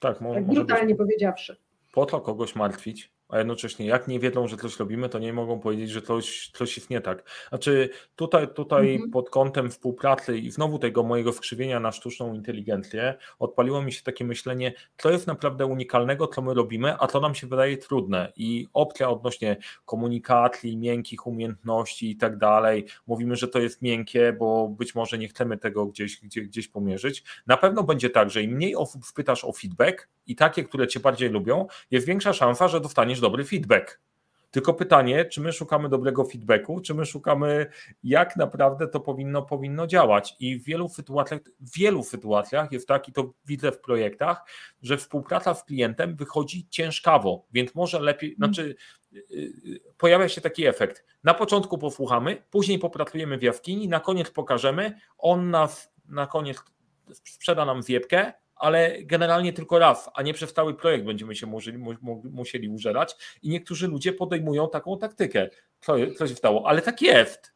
Tak, 0.00 0.20
może, 0.20 0.40
tak 0.40 0.44
brutalnie 0.48 0.94
może 0.94 0.96
powiedziawszy. 0.96 1.56
Po 1.92 2.06
to 2.06 2.20
kogoś 2.20 2.56
martwić, 2.56 3.12
a 3.32 3.38
jednocześnie 3.38 3.86
jak 3.86 4.08
nie 4.08 4.20
wiedzą, 4.20 4.48
że 4.48 4.56
coś 4.56 4.78
robimy, 4.78 5.08
to 5.08 5.18
nie 5.18 5.32
mogą 5.32 5.60
powiedzieć, 5.60 5.90
że 5.90 6.02
coś, 6.02 6.50
coś 6.54 6.76
jest 6.76 6.90
nie 6.90 7.00
tak. 7.00 7.22
Znaczy 7.48 7.90
tutaj, 8.16 8.54
tutaj 8.54 8.92
mhm. 8.92 9.10
pod 9.10 9.30
kątem 9.30 9.70
współpracy 9.70 10.38
i 10.38 10.50
znowu 10.50 10.78
tego 10.78 11.02
mojego 11.02 11.32
skrzywienia 11.32 11.80
na 11.80 11.92
sztuczną 11.92 12.34
inteligencję 12.34 13.14
odpaliło 13.38 13.82
mi 13.82 13.92
się 13.92 14.02
takie 14.02 14.24
myślenie, 14.24 14.72
co 14.96 15.10
jest 15.10 15.26
naprawdę 15.26 15.66
unikalnego, 15.66 16.26
co 16.26 16.42
my 16.42 16.54
robimy, 16.54 16.94
a 16.98 17.06
to 17.06 17.20
nam 17.20 17.34
się 17.34 17.46
wydaje 17.46 17.76
trudne 17.76 18.32
i 18.36 18.68
opcja 18.72 19.10
odnośnie 19.10 19.56
komunikacji, 19.84 20.76
miękkich 20.76 21.26
umiejętności 21.26 22.10
i 22.10 22.16
tak 22.16 22.38
dalej, 22.38 22.86
mówimy, 23.06 23.36
że 23.36 23.48
to 23.48 23.58
jest 23.58 23.82
miękkie, 23.82 24.36
bo 24.38 24.68
być 24.68 24.94
może 24.94 25.18
nie 25.18 25.28
chcemy 25.28 25.58
tego 25.58 25.86
gdzieś, 25.86 26.20
gdzieś, 26.20 26.48
gdzieś 26.48 26.68
pomierzyć. 26.68 27.24
Na 27.46 27.56
pewno 27.56 27.82
będzie 27.82 28.10
tak, 28.10 28.30
że 28.30 28.42
im 28.42 28.50
mniej 28.50 28.76
osób 28.76 29.04
spytasz 29.04 29.44
o 29.44 29.52
feedback 29.52 30.08
i 30.26 30.36
takie, 30.36 30.64
które 30.64 30.88
cię 30.88 31.00
bardziej 31.00 31.30
lubią, 31.30 31.66
jest 31.90 32.06
większa 32.06 32.32
szansa, 32.32 32.68
że 32.68 32.80
dostaniesz 32.80 33.20
dobry 33.22 33.44
feedback. 33.44 34.02
Tylko 34.50 34.74
pytanie, 34.74 35.24
czy 35.24 35.40
my 35.40 35.52
szukamy 35.52 35.88
dobrego 35.88 36.24
feedbacku, 36.24 36.80
czy 36.80 36.94
my 36.94 37.06
szukamy, 37.06 37.66
jak 38.04 38.36
naprawdę 38.36 38.88
to 38.88 39.00
powinno, 39.00 39.42
powinno 39.42 39.86
działać. 39.86 40.36
I 40.40 40.58
w 40.58 40.64
wielu 40.64 40.88
sytuacjach, 40.88 41.40
w 41.60 41.78
wielu 41.78 42.02
sytuacjach 42.02 42.72
jest 42.72 42.88
tak, 42.88 43.08
i 43.08 43.12
to 43.12 43.32
widzę 43.46 43.72
w 43.72 43.80
projektach, 43.80 44.44
że 44.82 44.96
współpraca 44.96 45.54
z 45.54 45.64
klientem 45.64 46.16
wychodzi 46.16 46.68
ciężkawo, 46.68 47.46
więc 47.52 47.74
może 47.74 48.00
lepiej, 48.00 48.28
mm. 48.28 48.36
znaczy 48.36 48.74
y, 49.12 49.18
y, 49.66 49.80
pojawia 49.98 50.28
się 50.28 50.40
taki 50.40 50.66
efekt. 50.66 51.04
Na 51.24 51.34
początku 51.34 51.78
posłuchamy, 51.78 52.42
później 52.50 52.78
popracujemy 52.78 53.38
w 53.38 53.42
jaskini, 53.42 53.88
na 53.88 54.00
koniec 54.00 54.30
pokażemy, 54.30 54.98
on 55.18 55.50
nas 55.50 55.92
na 56.08 56.26
koniec 56.26 56.58
sprzeda 57.12 57.64
nam 57.64 57.82
zjebkę, 57.82 58.32
ale 58.62 58.96
generalnie 59.02 59.52
tylko 59.52 59.78
raz, 59.78 60.10
a 60.14 60.22
nie 60.22 60.34
przez 60.34 60.52
cały 60.52 60.74
projekt 60.74 61.04
będziemy 61.04 61.36
się 61.36 61.46
musieli, 61.46 61.78
musieli 62.32 62.68
użerać 62.68 63.16
i 63.42 63.48
niektórzy 63.48 63.88
ludzie 63.88 64.12
podejmują 64.12 64.68
taką 64.68 64.98
taktykę. 64.98 65.50
Co, 65.80 65.94
co 66.18 66.28
się 66.28 66.34
stało? 66.34 66.68
Ale 66.68 66.82
tak 66.82 67.02
jest. 67.02 67.52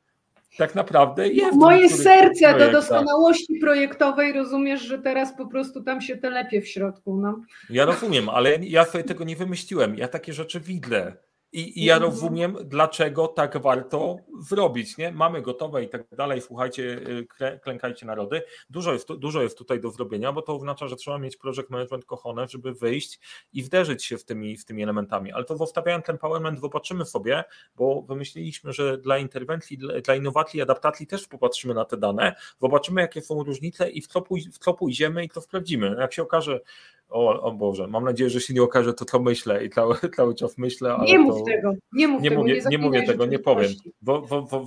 Tak 0.58 0.74
naprawdę 0.74 1.28
jest. 1.28 1.56
Moje 1.56 1.88
serce 1.88 2.58
do 2.58 2.72
doskonałości 2.72 3.58
projektowej 3.60 4.32
rozumiesz, 4.32 4.82
że 4.82 4.98
teraz 4.98 5.36
po 5.36 5.46
prostu 5.46 5.82
tam 5.82 6.00
się 6.00 6.16
telepie 6.16 6.60
w 6.60 6.68
środku. 6.68 7.16
No. 7.20 7.40
Ja 7.70 7.84
rozumiem, 7.84 8.28
ale 8.28 8.56
ja 8.56 8.84
sobie 8.84 9.04
tego 9.04 9.24
nie 9.24 9.36
wymyśliłem. 9.36 9.98
Ja 9.98 10.08
takie 10.08 10.32
rzeczy 10.32 10.60
widzę. 10.60 11.12
I, 11.52 11.80
I, 11.80 11.84
ja 11.84 11.98
rozumiem, 11.98 12.56
dlaczego 12.64 13.28
tak 13.28 13.58
warto 13.62 14.16
zrobić. 14.40 14.98
Nie? 14.98 15.12
Mamy 15.12 15.42
gotowe 15.42 15.84
i 15.84 15.88
tak 15.88 16.14
dalej. 16.14 16.40
Słuchajcie, 16.40 16.82
y, 16.82 17.60
klękajcie 17.62 18.06
narody. 18.06 18.42
Dużo 18.70 18.92
jest, 18.92 19.12
dużo 19.12 19.42
jest 19.42 19.58
tutaj 19.58 19.80
do 19.80 19.90
zrobienia, 19.90 20.32
bo 20.32 20.42
to 20.42 20.54
oznacza, 20.54 20.88
że 20.88 20.96
trzeba 20.96 21.18
mieć 21.18 21.36
project 21.36 21.70
management 21.70 22.04
kochane, 22.04 22.48
żeby 22.48 22.74
wyjść 22.74 23.20
i 23.52 23.62
wderzyć 23.62 24.04
się 24.04 24.18
w 24.18 24.24
tymi, 24.24 24.56
w 24.56 24.64
tymi 24.64 24.82
elementami. 24.82 25.32
Ale 25.32 25.44
to 25.44 25.56
zostawiając 25.56 26.04
ten 26.04 26.14
empowerment, 26.14 26.60
popatrzymy 26.60 27.04
sobie, 27.04 27.44
bo 27.76 28.02
wymyśliliśmy, 28.02 28.72
że 28.72 28.98
dla 28.98 29.18
interwencji, 29.18 29.78
dla 30.04 30.14
innowacji 30.14 30.58
i 30.58 30.62
adaptacji 30.62 31.06
też 31.06 31.28
popatrzymy 31.28 31.74
na 31.74 31.84
te 31.84 31.96
dane, 31.96 32.34
zobaczymy, 32.60 33.00
jakie 33.00 33.22
są 33.22 33.44
różnice 33.44 33.90
i 33.90 34.02
w 34.02 34.06
co, 34.06 34.22
pój 34.22 34.40
w 34.40 34.58
co 34.58 34.74
pójdziemy 34.74 35.24
i 35.24 35.28
to 35.28 35.40
sprawdzimy. 35.40 35.96
Jak 35.98 36.12
się 36.12 36.22
okaże, 36.22 36.60
o, 37.08 37.42
o 37.42 37.52
Boże, 37.52 37.86
mam 37.86 38.04
nadzieję, 38.04 38.30
że 38.30 38.40
się 38.40 38.54
nie 38.54 38.62
okaże 38.62 38.94
to, 38.94 39.04
co 39.04 39.18
myślę 39.18 39.64
i 39.64 39.70
cały, 39.70 39.96
cały 40.16 40.34
czas 40.34 40.58
myślę, 40.58 40.94
ale 40.94 41.04
Nie 41.04 41.18
mów 41.18 41.38
to... 41.38 41.44
tego, 41.44 41.72
nie 41.92 42.08
mów 42.08 42.22
nie 42.22 42.30
tego, 42.30 42.42
mówię, 42.42 42.62
nie, 42.70 42.78
mówię 42.78 43.02
tego, 43.02 43.26
nie 43.26 43.38
powiem, 43.38 43.70
bo, 44.02 44.22
bo. 44.22 44.66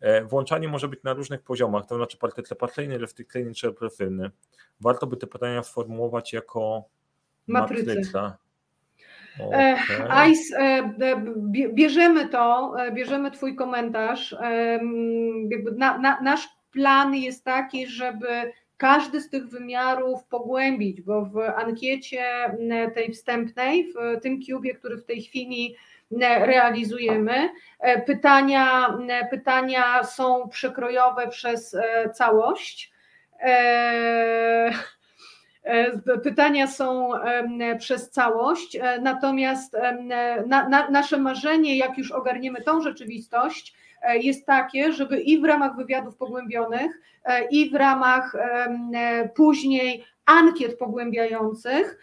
E, 0.00 0.24
włączanie 0.24 0.68
może 0.68 0.88
być 0.88 1.02
na 1.02 1.12
różnych 1.12 1.42
poziomach, 1.42 1.86
to 1.86 1.96
znaczy 1.96 2.18
partycypacyjny, 2.18 2.98
refleksyjny 2.98 3.54
czy 3.54 3.66
represywny. 3.66 4.30
Warto 4.80 5.06
by 5.06 5.16
te 5.16 5.26
pytania 5.26 5.62
sformułować 5.62 6.32
jako 6.32 6.84
matryca. 7.46 7.94
matryca. 7.94 8.38
E, 9.40 9.76
okay. 9.84 10.30
Ice, 10.30 10.58
e, 10.58 10.94
bierzemy 11.74 12.28
to, 12.28 12.74
bierzemy 12.94 13.30
Twój 13.30 13.56
komentarz. 13.56 14.36
Na, 15.76 15.98
na, 15.98 16.20
nasz 16.20 16.48
plan 16.72 17.14
jest 17.14 17.44
taki, 17.44 17.86
żeby 17.86 18.52
każdy 18.76 19.20
z 19.20 19.30
tych 19.30 19.46
wymiarów 19.48 20.24
pogłębić, 20.24 21.02
bo 21.02 21.22
w 21.22 21.38
ankiecie 21.38 22.56
tej 22.94 23.12
wstępnej, 23.12 23.92
w 23.92 24.20
tym 24.22 24.40
kubie, 24.46 24.74
który 24.74 24.96
w 24.96 25.04
tej 25.04 25.22
chwili 25.22 25.76
realizujemy, 26.20 27.50
e, 27.80 28.02
pytania, 28.02 28.98
pytania 29.30 30.04
są 30.04 30.48
przekrojowe 30.48 31.28
przez 31.28 31.74
e, 31.74 32.10
całość. 32.10 32.92
E, 33.40 34.70
pytania 36.24 36.66
są 36.66 37.10
przez 37.78 38.10
całość, 38.10 38.78
natomiast 39.00 39.76
na, 40.46 40.68
na, 40.68 40.90
nasze 40.90 41.18
marzenie, 41.18 41.76
jak 41.76 41.98
już 41.98 42.12
ogarniemy 42.12 42.62
tą 42.62 42.80
rzeczywistość, 42.80 43.74
jest 44.14 44.46
takie, 44.46 44.92
żeby 44.92 45.20
i 45.20 45.40
w 45.40 45.44
ramach 45.44 45.76
wywiadów 45.76 46.16
pogłębionych, 46.16 47.00
e, 47.24 47.44
i 47.44 47.70
w 47.70 47.74
ramach 47.74 48.34
e, 48.34 49.28
później 49.34 50.04
ankiet 50.26 50.78
pogłębiających 50.78 51.98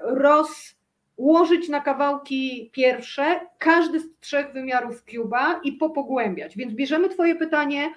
rozłożyć 0.00 1.68
na 1.68 1.80
kawałki 1.80 2.70
pierwsze 2.72 3.40
każdy 3.58 4.00
z 4.00 4.04
trzech 4.20 4.52
wymiarów 4.52 5.04
Cuba 5.04 5.60
i 5.64 5.72
popogłębiać. 5.72 6.56
Więc 6.56 6.74
bierzemy 6.74 7.08
Twoje 7.08 7.36
pytanie, 7.36 7.92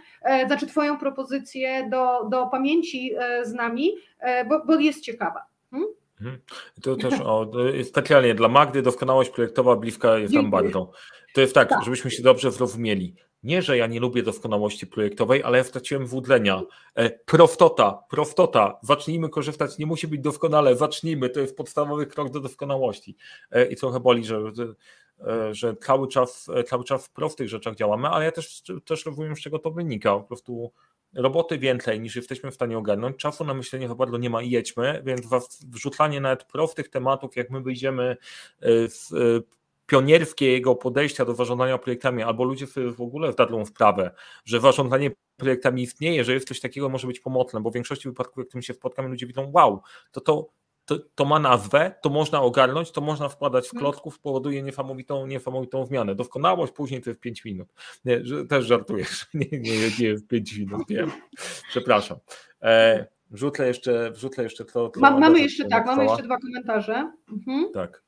znaczy 0.48 0.68
Twoją 0.68 0.98
propozycję 0.98 1.90
do, 1.90 2.30
do 2.30 2.48
pamięci 2.48 3.12
z 3.44 3.54
nami, 3.54 3.92
bo, 4.50 4.66
bo 4.66 4.80
jest 4.80 5.02
ciekawa. 5.02 5.46
Hmm? 5.72 5.90
Mhm. 6.22 6.42
To 6.82 6.96
też 6.96 7.14
o, 7.24 7.52
specjalnie 7.84 8.36
dla 8.36 8.48
Magdy 8.48 8.82
doskonałość 8.82 9.30
projektowa 9.30 9.76
bliska 9.76 10.18
jest 10.18 10.34
nam 10.34 10.52
bardzo. 10.52 10.92
To 11.34 11.42
jest 11.42 11.54
tak, 11.54 11.70
tak, 11.70 11.84
żebyśmy 11.84 12.12
się 12.12 12.24
dobrze 12.24 12.52
zrozumieli. 12.52 13.16
Nie, 13.44 13.62
że 13.62 13.78
ja 13.78 13.88
nie 13.88 14.00
lubię 14.00 14.24
doskonałości 14.24 14.88
projektowej, 14.88 15.44
ale 15.44 15.58
ja 15.58 15.64
straciłem 15.64 16.08
wódlenia. 16.08 16.62
E, 16.96 17.10
proftota, 17.10 18.04
proftota, 18.10 18.80
zacznijmy 18.82 19.30
korzystać, 19.30 19.78
nie 19.78 19.86
musi 19.86 20.08
być 20.08 20.22
doskonale, 20.22 20.76
zacznijmy, 20.76 21.30
to 21.30 21.40
jest 21.40 21.58
podstawowy 21.58 22.06
krok 22.06 22.30
do 22.30 22.40
doskonałości. 22.40 23.16
E, 23.52 23.66
I 23.66 23.76
trochę 23.76 24.00
boli, 24.00 24.26
że, 24.26 24.52
e, 25.20 25.54
że 25.54 25.76
cały 25.76 26.08
czas, 26.08 26.50
cały 26.68 26.84
czas 26.84 27.08
w 27.08 27.12
prostych 27.12 27.50
rzeczach 27.50 27.76
działamy, 27.76 28.08
ale 28.08 28.26
ja 28.26 28.32
też, 28.32 28.64
też 28.86 29.06
rozumiem, 29.06 29.36
z 29.36 29.40
czego 29.40 29.60
to 29.60 29.72
wynika. 29.72 30.14
Po 30.14 30.24
prostu 30.24 30.72
roboty 31.16 31.58
więcej 31.58 32.00
niż 32.00 32.16
jesteśmy 32.16 32.52
w 32.52 32.56
stanie 32.56 32.78
ogarnąć, 32.78 33.18
czasu 33.18 33.46
na 33.46 33.54
myślenie 33.54 33.88
za 33.88 33.96
bardzo 33.96 34.18
nie 34.18 34.30
ma 34.30 34.42
i 34.42 34.50
jedźmy, 34.50 35.02
więc 35.06 35.22
wrzucanie 35.68 36.22
nawet 36.22 36.44
prostych 36.44 36.90
tematów, 36.90 37.36
jak 37.36 37.50
my 37.50 37.62
wyjdziemy 37.62 38.18
z 38.88 39.14
pionierskiego 39.92 40.76
podejścia 40.76 41.26
do 41.26 41.36
zarządzania 41.36 41.78
projektami, 41.78 42.24
albo 42.24 42.44
ludzie 42.44 42.66
w 42.98 43.02
ogóle 43.02 43.32
wdadzą 43.32 43.66
w 43.66 43.68
sprawę, 43.68 44.12
że 44.46 44.60
zarządzanie 44.60 45.12
projektami 45.38 45.82
istnieje, 45.82 46.24
że 46.24 46.34
jest 46.34 46.48
coś 46.48 46.60
takiego, 46.60 46.90
może 46.90 47.08
być 47.08 47.20
pomocne, 47.20 47.62
bo 47.62 47.70
w 47.70 47.74
większości 47.74 48.10
wypadków, 48.10 48.38
jak 48.38 48.48
tym 48.48 48.62
się 48.62 48.74
spotkamy, 48.74 49.10
ludzie 49.10 49.28
widzą, 49.28 49.52
wow, 49.54 49.82
to 50.12 50.22
to 50.22 50.50
to, 50.86 51.00
to, 51.16 51.26
ma 51.26 51.40
nazwę, 51.40 51.96
to 52.02 52.10
można 52.10 52.42
ogarnąć, 52.42 52.92
to 52.92 53.02
można 53.02 53.30
wkładać 53.30 53.68
w 53.68 53.74
mhm. 53.74 53.80
klocków, 53.82 54.20
powoduje 54.20 54.64
niesamowitą, 54.64 55.28
niesamowitą 55.28 55.86
zmianę. 55.86 56.16
Doskonałość 56.16 56.74
później 56.74 57.02
to 57.02 57.10
jest 57.10 57.20
5 57.20 57.46
minut. 57.46 57.74
Nie, 58.06 58.26
że, 58.26 58.46
też 58.46 58.66
żartuję, 58.66 59.06
że 59.06 59.26
nie, 59.40 59.60
nie, 59.60 59.90
nie 60.00 60.06
jest 60.08 60.28
5 60.28 60.58
minut, 60.58 60.82
wiem. 60.90 61.12
Przepraszam. 61.70 62.18
E, 62.62 63.06
wrzucę 63.32 63.68
jeszcze, 63.68 64.12
wrzucę 64.12 64.44
jeszcze 64.44 64.66
to. 64.66 64.90
to 64.90 65.00
Ma, 65.00 65.20
mamy 65.20 65.40
jeszcze 65.40 65.66
tak, 65.66 65.86
mamy 65.86 66.06
jeszcze 66.06 66.24
dwa 66.24 66.38
komentarze. 66.38 67.12
Mhm. 67.32 67.72
Tak. 67.74 68.04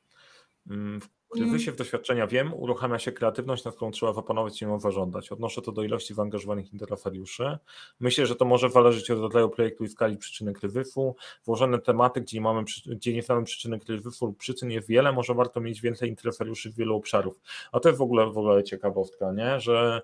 Mm, 1.36 1.50
kryzysie 1.50 1.72
w 1.72 1.76
doświadczenia 1.76 2.26
wiem, 2.26 2.54
uruchamia 2.54 2.98
się 2.98 3.12
kreatywność, 3.12 3.64
nad 3.64 3.74
którą 3.74 3.90
trzeba 3.90 4.12
zapanować 4.12 4.62
i 4.62 4.64
ją 4.64 4.80
zażądać. 4.80 5.32
Odnoszę 5.32 5.62
to 5.62 5.72
do 5.72 5.82
ilości 5.82 6.14
zaangażowanych 6.14 6.72
interferiuszy. 6.72 7.58
Myślę, 8.00 8.26
że 8.26 8.36
to 8.36 8.44
może 8.44 8.70
zależeć 8.70 9.10
od 9.10 9.18
rodzaju 9.18 9.48
projektu 9.48 9.84
i 9.84 9.88
skali 9.88 10.16
przyczyny 10.16 10.52
kryzysu. 10.52 11.16
Włożone 11.44 11.78
tematy, 11.78 12.20
gdzie 12.20 12.36
nie, 12.36 12.40
mamy, 12.40 12.64
gdzie 12.86 13.14
nie 13.14 13.22
znamy 13.22 13.44
przyczyny 13.44 13.78
kryzysu 13.78 14.26
lub 14.26 14.38
przyczyn 14.38 14.70
jest 14.70 14.88
wiele, 14.88 15.12
może 15.12 15.34
warto 15.34 15.60
mieć 15.60 15.80
więcej 15.80 16.08
interferiuszy 16.08 16.70
w 16.70 16.74
wielu 16.74 16.96
obszarów. 16.96 17.40
A 17.72 17.80
to 17.80 17.88
jest 17.88 17.98
w 17.98 18.02
ogóle, 18.02 18.26
w 18.26 18.38
ogóle 18.38 18.64
ciekawostka, 18.64 19.32
nie? 19.32 19.60
że 19.60 20.02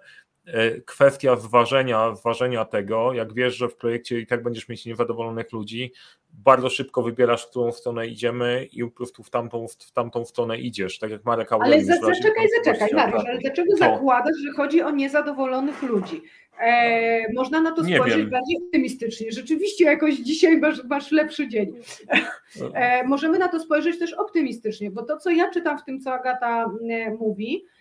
kwestia 0.87 1.37
zważenia, 1.37 2.15
zważenia 2.15 2.65
tego, 2.65 3.13
jak 3.13 3.35
wiesz, 3.35 3.57
że 3.57 3.69
w 3.69 3.77
projekcie 3.77 4.21
i 4.21 4.27
tak 4.27 4.43
będziesz 4.43 4.69
mieć 4.69 4.87
niezadowolonych 4.87 5.53
ludzi, 5.53 5.93
bardzo 6.33 6.71
szybko 6.71 7.03
wybierasz, 7.03 7.47
w 7.47 7.51
którą 7.51 7.73
stronę 7.73 8.07
idziemy 8.07 8.69
i 8.73 8.85
po 8.85 8.91
prostu 8.91 9.23
w 9.23 9.31
tamtą, 9.31 9.67
w 9.69 9.93
tamtą 9.93 10.25
stronę 10.25 10.59
idziesz, 10.59 10.99
tak 10.99 11.11
jak 11.11 11.25
Marek 11.25 11.53
Aureliusz. 11.53 11.91
Ale 11.91 12.15
zaczekaj, 12.15 12.47
zaczekaj, 12.65 12.89
Mariusz, 12.93 13.25
ale 13.27 13.39
dlaczego 13.39 13.77
zakładasz, 13.77 14.37
że 14.45 14.53
chodzi 14.53 14.83
o 14.83 14.91
niezadowolonych 14.91 15.83
ludzi? 15.83 16.23
E, 16.61 17.33
można 17.33 17.61
na 17.61 17.73
to 17.73 17.85
spojrzeć 17.85 18.27
bardziej 18.27 18.57
optymistycznie. 18.67 19.33
Rzeczywiście 19.33 19.85
jakoś 19.85 20.15
dzisiaj 20.15 20.59
masz, 20.59 20.85
masz 20.85 21.13
lepszy 21.13 21.49
dzień. 21.49 21.73
E, 22.75 23.05
możemy 23.05 23.39
na 23.39 23.49
to 23.49 23.61
spojrzeć 23.61 23.99
też 23.99 24.13
optymistycznie, 24.13 24.91
bo 24.91 25.03
to, 25.03 25.17
co 25.17 25.31
ja 25.31 25.51
czytam 25.51 25.79
w 25.79 25.85
tym, 25.85 26.01
co 26.01 26.13
Agata 26.13 26.73
e, 26.91 27.11
mówi, 27.11 27.65
E, 27.65 27.80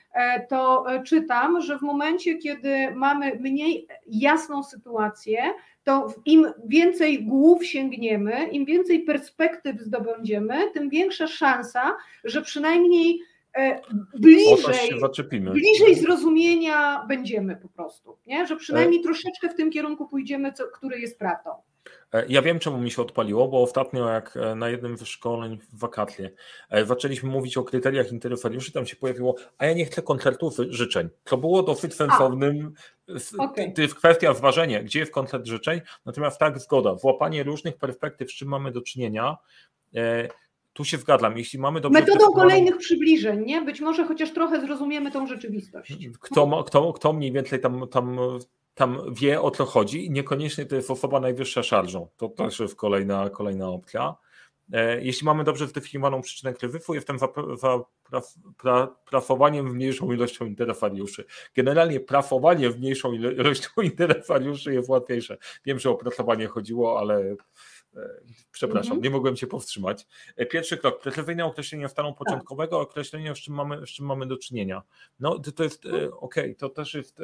to 0.50 0.92
e, 0.92 1.04
czytam, 1.04 1.62
że 1.62 1.78
w 1.78 1.82
momencie, 1.82 2.38
kiedy 2.38 2.92
mamy 2.96 3.36
mniej 3.40 3.88
jasną 4.08 4.64
sytuację, 4.64 5.42
to 5.84 6.14
im 6.26 6.46
więcej 6.66 7.24
głów 7.26 7.66
sięgniemy, 7.66 8.48
im 8.48 8.66
więcej 8.66 9.00
perspektyw 9.00 9.82
zdobędziemy, 9.82 10.72
tym 10.74 10.90
większa 10.90 11.28
szansa, 11.28 11.98
że 12.24 12.42
przynajmniej 12.42 13.22
e, 13.58 13.82
bliżej, 14.16 14.90
bliżej 15.52 15.96
zrozumienia 15.96 17.06
będziemy 17.08 17.56
po 17.56 17.70
prostu, 17.70 18.18
nie? 18.28 18.48
że 18.48 18.56
przynajmniej 18.56 19.02
troszeczkę 19.02 19.50
w 19.50 19.56
tym 19.56 19.72
kierunku 19.72 20.08
pójdziemy, 20.08 20.54
co, 20.54 20.64
który 20.68 21.00
jest 21.00 21.20
prawdą. 21.20 21.52
E, 22.14 22.26
ja 22.30 22.42
wiem, 22.42 22.60
czemu 22.60 22.78
mi 22.78 22.92
się 22.92 23.02
odpaliło, 23.02 23.48
bo 23.48 23.64
ostatnio, 23.64 24.10
jak 24.10 24.38
e, 24.38 24.56
na 24.56 24.70
jednym 24.70 24.98
ze 24.98 25.06
szkoleń 25.06 25.60
w 25.74 25.80
wakacje 25.80 26.32
e, 26.70 26.86
zaczęliśmy 26.86 27.30
mówić 27.30 27.58
o 27.58 27.64
kryteriach 27.64 28.12
interferiuszy, 28.12 28.72
tam 28.72 28.86
się 28.86 28.96
pojawiło, 28.96 29.36
a 29.58 29.66
ja 29.66 29.74
nie 29.74 29.86
chcę 29.86 30.02
koncertów 30.02 30.54
życzeń. 30.70 31.10
To 31.24 31.38
było 31.38 31.64
dosyć 31.64 31.94
sensownym. 31.94 32.74
Okay. 33.38 33.72
To 33.72 33.82
jest 33.82 33.96
kwestia 33.96 34.34
zważenia, 34.34 34.84
gdzie 34.84 35.00
jest 35.00 35.12
koncert 35.12 35.46
życzeń, 35.46 35.82
natomiast 36.06 36.40
tak, 36.40 36.60
zgoda. 36.60 36.96
Włapanie 36.96 37.44
różnych 37.44 37.78
perspektyw, 37.78 38.32
z 38.32 38.36
czym 38.36 38.48
mamy 38.48 38.72
do 38.72 38.82
czynienia. 38.82 39.38
Tu 40.74 40.86
się 40.86 40.98
zgadzam, 40.98 41.38
jeśli 41.38 41.60
mamy 41.60 41.82
dobrze. 41.82 42.00
Metodą 42.00 42.32
kolejnych 42.32 42.78
przybliżeń, 42.78 43.46
nie? 43.46 43.62
Być 43.62 43.82
może 43.82 44.08
chociaż 44.08 44.34
trochę 44.34 44.62
zrozumiemy 44.62 45.12
tą 45.12 45.28
rzeczywistość. 45.28 45.98
Kto, 46.20 46.64
kto, 46.64 46.94
kto 46.94 47.14
mniej 47.14 47.32
więcej 47.32 47.60
tam, 47.60 47.88
tam 47.88 48.20
tam 48.80 49.14
wie 49.14 49.42
o 49.42 49.52
co 49.52 49.66
chodzi 49.66 50.06
i 50.06 50.12
niekoniecznie 50.12 50.66
to 50.66 50.76
jest 50.76 50.92
osoba 50.92 51.20
najwyższa 51.20 51.64
szarżą. 51.64 52.08
To 52.18 52.30
też 52.30 52.60
jest 52.60 52.76
kolejna, 52.76 53.30
kolejna 53.30 53.70
opcja. 53.70 54.16
E, 54.74 55.02
jeśli 55.02 55.26
mamy 55.26 55.44
dobrze 55.44 55.68
zdefiniowaną 55.68 56.22
przyczynę 56.22 56.54
kryzysu, 56.54 56.94
jestem 56.94 57.18
prafowaniem 59.06 59.70
w 59.70 59.74
mniejszą 59.74 60.12
ilością 60.12 60.46
interferiuszy. 60.46 61.26
Generalnie 61.56 62.00
prafowanie 62.00 62.70
w 62.70 62.80
mniejszą 62.80 63.14
ilością 63.14 63.70
interferiuszy 63.82 64.74
jest 64.74 64.90
łatwiejsze. 64.90 65.38
Wiem, 65.66 65.80
że 65.80 65.90
o 65.90 65.96
pracowanie 65.96 66.48
chodziło, 66.48 67.00
ale 67.00 67.36
E, 67.96 68.10
przepraszam, 68.52 68.92
mhm. 68.92 69.04
nie 69.04 69.10
mogłem 69.10 69.38
się 69.38 69.48
powstrzymać. 69.48 70.08
E, 70.36 70.46
pierwszy 70.46 70.78
krok, 70.78 71.02
precyzyjne 71.02 71.46
określenie 71.46 71.90
stanu 71.90 72.10
tak. 72.10 72.18
początkowego, 72.18 72.80
określenie, 72.80 73.36
z 73.36 73.40
czym 73.40 73.54
mamy, 73.54 73.88
z 73.88 73.90
czym 73.90 74.06
mamy 74.06 74.26
do 74.26 74.38
czynienia. 74.38 74.84
No 75.20 75.40
to, 75.40 75.64
jest 75.64 75.86
e, 75.86 76.12
ok, 76.12 76.36
to 76.58 76.70
też 76.70 76.94
jest, 76.94 77.18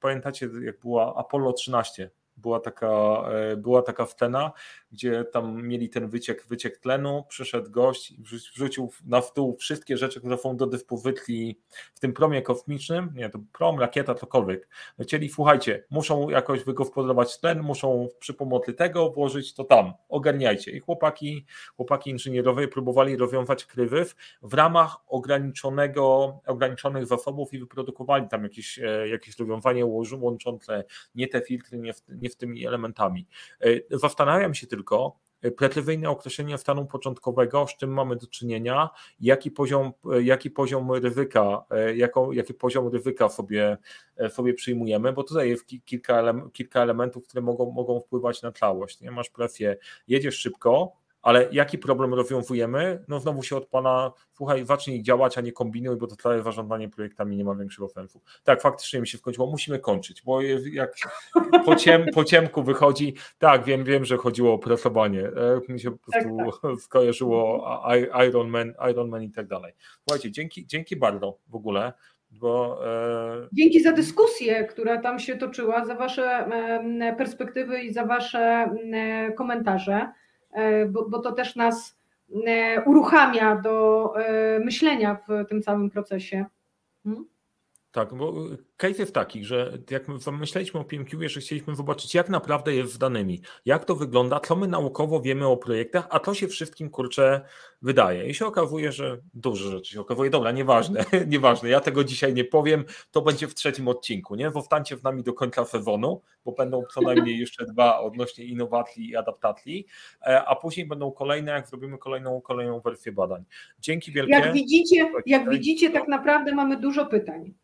pamiętacie 0.00 0.48
jak 0.62 0.80
była 0.80 1.14
Apollo 1.16 1.52
13, 1.52 2.10
była 2.42 2.60
taka, 2.60 3.24
e, 3.52 3.56
była 3.56 3.82
taka 3.82 4.06
scena, 4.06 4.52
gdzie 4.92 5.24
tam 5.24 5.62
mieli 5.62 5.88
ten 5.88 6.08
wyciek, 6.08 6.46
wyciek 6.46 6.78
tlenu, 6.78 7.24
przyszedł 7.28 7.70
gość 7.70 8.10
i 8.10 8.22
wrzucił 8.22 8.90
na 9.04 9.22
stół 9.22 9.56
wszystkie 9.56 9.96
rzeczy, 9.96 10.20
które 10.20 10.36
do 10.54 10.66
dyspozycji 10.66 11.60
w 11.94 12.00
tym 12.00 12.12
promie 12.12 12.42
kosmicznym, 12.42 13.10
nie, 13.14 13.30
to 13.30 13.38
prom, 13.52 13.80
rakieta, 13.80 14.14
cokolwiek. 14.14 14.68
Lecieli, 14.98 15.28
słuchajcie, 15.28 15.84
muszą 15.90 16.30
jakoś 16.30 16.64
wygospodarować 16.64 17.40
tlen, 17.40 17.62
muszą 17.62 18.08
przy 18.18 18.34
pomocy 18.34 18.72
tego 18.72 19.10
włożyć 19.10 19.54
to 19.54 19.64
tam, 19.64 19.92
ogarniajcie. 20.08 20.70
I 20.70 20.80
chłopaki, 20.80 21.46
chłopaki 21.76 22.10
inżynierowie 22.10 22.68
próbowali 22.68 23.16
rozwiązać 23.16 23.64
kryzys 23.64 24.16
w 24.42 24.54
ramach 24.54 24.96
ograniczonego, 25.06 26.38
ograniczonych 26.46 27.06
zasobów 27.06 27.52
i 27.54 27.58
wyprodukowali 27.58 28.28
tam 28.28 28.42
jakieś, 28.42 28.78
e, 28.78 29.08
jakieś 29.08 29.38
rozwiązanie 29.38 29.86
łączące 30.12 30.84
nie 31.14 31.28
te 31.28 31.40
filtry, 31.40 31.78
nie, 31.78 31.92
nie 32.08 32.30
z 32.32 32.36
tymi 32.36 32.66
elementami. 32.66 33.26
E, 33.60 33.98
zastanawiam 33.98 34.54
się 34.54 34.66
tylko, 34.66 35.18
e, 35.42 35.50
precyzyjne 35.50 36.10
określenie 36.10 36.58
stanu 36.58 36.86
początkowego, 36.86 37.66
z 37.66 37.76
czym 37.76 37.90
mamy 37.90 38.16
do 38.16 38.26
czynienia, 38.26 38.90
jaki 39.20 39.50
poziom, 39.50 39.92
e, 40.12 40.22
jaki 40.22 40.50
poziom 40.50 40.92
ryzyka, 40.92 41.64
jaką, 41.94 42.32
jaki 42.32 42.54
poziom 42.54 42.88
ryzyka 42.88 43.28
sobie, 43.28 43.78
sobie 44.30 44.54
przyjmujemy, 44.54 45.12
bo 45.12 45.24
tutaj 45.24 45.48
jest 45.48 45.66
kilka, 45.84 46.34
kilka 46.52 46.82
elementów, 46.82 47.24
które 47.24 47.42
mogą, 47.42 47.70
mogą 47.70 48.00
wpływać 48.00 48.42
na 48.42 48.52
całość. 48.52 49.00
Nie? 49.00 49.10
Masz 49.10 49.30
presję, 49.30 49.76
jedziesz 50.08 50.38
szybko, 50.38 51.01
ale 51.22 51.48
jaki 51.52 51.78
problem 51.78 52.14
rozwiązujemy? 52.14 53.04
No 53.08 53.20
znowu 53.20 53.42
się 53.42 53.56
od 53.56 53.66
pana, 53.66 54.12
słuchaj, 54.32 54.66
zacznij 54.66 55.02
działać, 55.02 55.38
a 55.38 55.40
nie 55.40 55.52
kombinuj, 55.52 55.96
bo 55.96 56.06
to 56.06 56.16
całe 56.16 56.42
zarządzanie 56.42 56.88
projektami 56.88 57.36
nie 57.36 57.44
ma 57.44 57.54
większego 57.54 57.88
sensu. 57.88 58.20
Tak, 58.44 58.62
faktycznie 58.62 59.00
mi 59.00 59.08
się 59.08 59.18
wkończyło, 59.18 59.46
musimy 59.46 59.78
kończyć, 59.78 60.22
bo 60.22 60.40
jak 60.72 60.94
po, 61.64 61.76
ciem, 61.76 62.06
po 62.14 62.24
ciemku 62.24 62.62
wychodzi, 62.62 63.14
tak, 63.38 63.64
wiem, 63.64 63.84
wiem, 63.84 64.04
że 64.04 64.16
chodziło 64.16 64.54
o 64.54 64.58
pracowanie, 64.58 65.20
e, 65.68 65.72
mi 65.72 65.80
się 65.80 65.90
po 65.90 65.98
prostu 65.98 66.36
tak, 66.36 66.60
tak. 66.62 66.80
skojarzyło 66.84 67.68
Iron 68.28 68.48
Man, 68.48 68.74
Iron 68.90 69.08
Man 69.08 69.22
i 69.22 69.30
tak 69.30 69.46
dalej. 69.46 69.72
Słuchajcie, 70.08 70.30
dzięki, 70.30 70.66
dzięki 70.66 70.96
bardzo 70.96 71.38
w 71.48 71.54
ogóle. 71.54 71.92
Bo, 72.30 72.80
e... 72.86 73.48
Dzięki 73.52 73.80
za 73.80 73.92
dyskusję, 73.92 74.64
która 74.64 75.00
tam 75.00 75.18
się 75.18 75.36
toczyła, 75.36 75.84
za 75.84 75.94
Wasze 75.94 76.48
perspektywy 77.18 77.82
i 77.82 77.92
za 77.92 78.06
Wasze 78.06 78.70
komentarze. 79.36 80.08
E, 80.52 80.86
bo, 80.86 81.08
bo 81.08 81.18
to 81.18 81.32
też 81.32 81.56
nas 81.56 81.98
e, 82.46 82.82
uruchamia 82.84 83.56
do 83.56 84.12
e, 84.16 84.58
myślenia 84.58 85.18
w 85.28 85.48
tym 85.48 85.62
całym 85.62 85.90
procesie. 85.90 86.46
Hmm? 87.04 87.24
Tak, 87.92 88.14
bo 88.14 88.34
case 88.76 88.98
jest 88.98 89.14
taki, 89.14 89.44
że 89.44 89.78
jak 89.90 90.08
myśleliśmy 90.32 90.80
o 90.80 90.84
PMQ, 90.84 91.28
że 91.28 91.40
chcieliśmy 91.40 91.76
zobaczyć, 91.76 92.14
jak 92.14 92.28
naprawdę 92.28 92.74
jest 92.74 92.92
z 92.92 92.98
danymi, 92.98 93.40
jak 93.66 93.84
to 93.84 93.96
wygląda, 93.96 94.40
co 94.40 94.56
my 94.56 94.68
naukowo 94.68 95.20
wiemy 95.20 95.46
o 95.46 95.56
projektach, 95.56 96.06
a 96.10 96.18
to 96.18 96.34
się 96.34 96.48
wszystkim 96.48 96.90
kurczę 96.90 97.40
wydaje. 97.82 98.26
I 98.26 98.34
się 98.34 98.46
okazuje, 98.46 98.92
że 98.92 99.18
dużo 99.34 99.70
rzeczy 99.70 99.92
się 99.92 100.00
okazuje. 100.00 100.30
Dobra, 100.30 100.52
nieważne, 100.52 101.04
nieważne, 101.26 101.68
ja 101.68 101.80
tego 101.80 102.04
dzisiaj 102.04 102.34
nie 102.34 102.44
powiem, 102.44 102.84
to 103.10 103.22
będzie 103.22 103.48
w 103.48 103.54
trzecim 103.54 103.88
odcinku, 103.88 104.34
nie? 104.34 104.50
Zostańcie 104.50 104.96
z 104.96 105.02
nami 105.02 105.22
do 105.22 105.32
końca 105.32 105.64
sezonu, 105.64 106.22
bo 106.44 106.52
będą 106.52 106.82
co 106.94 107.00
najmniej 107.00 107.38
jeszcze 107.38 107.66
dwa 107.66 108.00
odnośnie 108.00 108.44
innowacji 108.44 109.08
i 109.08 109.16
adaptacji, 109.16 109.86
e, 110.26 110.44
a 110.44 110.56
później 110.56 110.86
będą 110.86 111.12
kolejne, 111.12 111.52
jak 111.52 111.68
zrobimy 111.68 111.98
kolejną, 111.98 112.40
kolejną 112.40 112.80
wersję 112.80 113.12
badań. 113.12 113.44
Dzięki 113.78 114.12
wielkie. 114.12 114.32
Jak 114.32 114.52
widzicie, 114.52 115.12
jak 115.26 115.50
widzicie, 115.50 115.90
tak 115.90 116.08
naprawdę 116.08 116.54
mamy 116.54 116.76
dużo 116.76 117.06
pytań. 117.06 117.54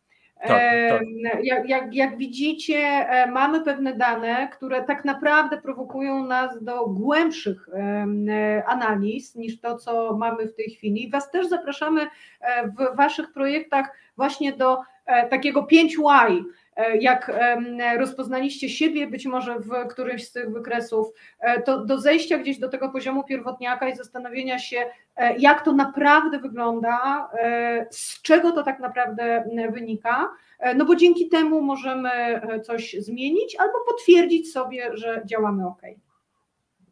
Tak, 0.47 0.49
tak. 0.89 1.01
Jak, 1.43 1.69
jak, 1.69 1.95
jak, 1.95 2.17
widzicie, 2.17 2.77
e, 2.77 3.31
mamy 3.31 3.61
pewne 3.61 3.93
dane, 3.93 4.47
które 4.51 4.83
tak 4.83 5.05
naprawdę 5.05 5.61
prowokują 5.61 6.25
nas 6.25 6.63
do 6.63 6.85
głębszych 6.85 7.69
e, 7.73 8.63
analiz 8.65 9.35
niż 9.35 9.59
to, 9.59 9.77
co 9.77 10.17
mamy 10.17 10.47
w 10.47 10.55
tej 10.55 10.69
chwili. 10.69 11.09
Was 11.09 11.31
też 11.31 11.47
zapraszamy 11.47 12.07
e, 12.41 12.67
w 12.67 12.95
Waszych 12.97 13.31
projektach 13.33 13.91
właśnie 14.17 14.53
do 14.53 14.77
takiego 15.29 15.63
5 15.63 15.95
Y 15.95 16.43
jak 16.99 17.31
rozpoznaliście 17.97 18.69
siebie, 18.69 19.07
być 19.07 19.25
może 19.25 19.59
w 19.59 19.87
którymś 19.89 20.27
z 20.27 20.31
tych 20.31 20.51
wykresów, 20.51 21.07
to 21.65 21.85
do 21.85 21.99
zejścia 21.99 22.37
gdzieś 22.37 22.59
do 22.59 22.69
tego 22.69 22.89
poziomu 22.89 23.23
pierwotniaka 23.23 23.89
i 23.89 23.95
zastanowienia 23.95 24.59
się, 24.59 24.85
jak 25.37 25.65
to 25.65 25.73
naprawdę 25.73 26.39
wygląda, 26.39 27.29
z 27.89 28.21
czego 28.21 28.51
to 28.51 28.63
tak 28.63 28.79
naprawdę 28.79 29.43
wynika, 29.73 30.29
no 30.75 30.85
bo 30.85 30.95
dzięki 30.95 31.29
temu 31.29 31.61
możemy 31.61 32.09
coś 32.63 32.95
zmienić 32.99 33.55
albo 33.59 33.73
potwierdzić 33.87 34.51
sobie, 34.51 34.89
że 34.93 35.21
działamy 35.25 35.67
ok. 35.67 35.81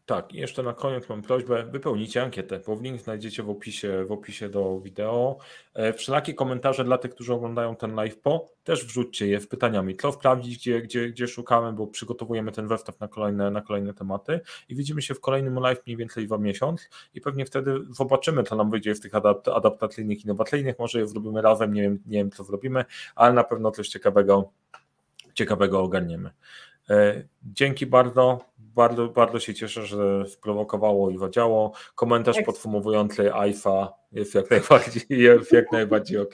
Tak, 0.07 0.33
i 0.33 0.37
jeszcze 0.37 0.63
na 0.63 0.73
koniec 0.73 1.09
mam 1.09 1.21
prośbę, 1.21 1.65
wypełnijcie 1.65 2.23
ankietę, 2.23 2.59
bo 2.67 2.77
link 2.81 3.01
znajdziecie 3.01 3.43
w 3.43 3.49
opisie, 3.49 4.05
w 4.05 4.11
opisie 4.11 4.49
do 4.49 4.79
wideo. 4.79 5.37
E, 5.73 5.93
wszelakie 5.93 6.33
komentarze 6.33 6.83
dla 6.83 6.97
tych, 6.97 7.11
którzy 7.11 7.33
oglądają 7.33 7.75
ten 7.75 7.95
live 7.95 8.19
po, 8.19 8.49
też 8.63 8.85
wrzućcie 8.85 9.27
je 9.27 9.39
w 9.39 9.47
pytaniami, 9.47 9.97
co 9.97 10.11
sprawdzić, 10.11 10.57
gdzie, 10.57 10.81
gdzie, 10.81 11.09
gdzie 11.09 11.27
szukamy, 11.27 11.73
bo 11.73 11.87
przygotowujemy 11.87 12.51
ten 12.51 12.67
zestaw 12.67 12.99
na 12.99 13.07
kolejne, 13.07 13.51
na 13.51 13.61
kolejne 13.61 13.93
tematy 13.93 14.39
i 14.69 14.75
widzimy 14.75 15.01
się 15.01 15.13
w 15.13 15.19
kolejnym 15.19 15.59
live 15.59 15.79
mniej 15.87 15.97
więcej 15.97 16.27
za 16.27 16.37
miesiąc 16.37 16.89
i 17.13 17.21
pewnie 17.21 17.45
wtedy 17.45 17.79
zobaczymy, 17.89 18.43
co 18.43 18.55
nam 18.55 18.71
wyjdzie 18.71 18.95
z 18.95 18.99
tych 18.99 19.15
adapt 19.15 19.47
adaptacyjnych, 19.47 20.23
innowacyjnych, 20.23 20.79
może 20.79 20.99
je 20.99 21.07
zrobimy 21.07 21.41
razem, 21.41 21.73
nie 21.73 21.81
wiem, 21.81 21.99
nie 22.05 22.17
wiem 22.17 22.31
co 22.31 22.43
zrobimy, 22.43 22.85
ale 23.15 23.33
na 23.33 23.43
pewno 23.43 23.71
coś 23.71 23.89
ciekawego, 23.89 24.49
ciekawego 25.33 25.81
ogarniemy. 25.81 26.29
E, 26.89 27.23
dzięki 27.43 27.85
bardzo. 27.85 28.39
Bardzo, 28.78 29.07
bardzo 29.07 29.39
się 29.39 29.53
cieszę, 29.53 29.86
że 29.86 30.28
sprowokowało 30.28 31.09
i 31.09 31.17
wadziało. 31.17 31.71
Komentarz 31.95 32.36
tak. 32.36 32.45
podsumowujący 32.45 33.34
AIFA 33.34 33.93
jest 34.11 34.36
jak 34.36 34.51
najbardziej, 34.51 35.03
jest 35.28 35.51
jak 35.51 35.71
najbardziej 35.71 36.17
ok. 36.17 36.34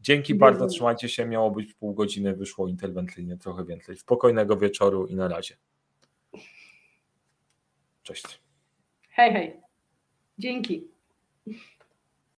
Dzięki 0.00 0.34
bardzo, 0.34 0.66
trzymajcie 0.66 1.08
się. 1.08 1.26
Miało 1.26 1.50
być 1.50 1.74
pół 1.74 1.94
godziny, 1.94 2.36
wyszło 2.36 2.68
interwencyjnie 2.68 3.36
trochę 3.36 3.64
więcej. 3.64 3.96
Spokojnego 3.96 4.56
wieczoru 4.56 5.06
i 5.06 5.14
na 5.14 5.28
razie. 5.28 5.56
Cześć. 8.02 8.40
Hej, 9.10 9.32
hej. 9.32 9.60
Dzięki. 10.38 10.97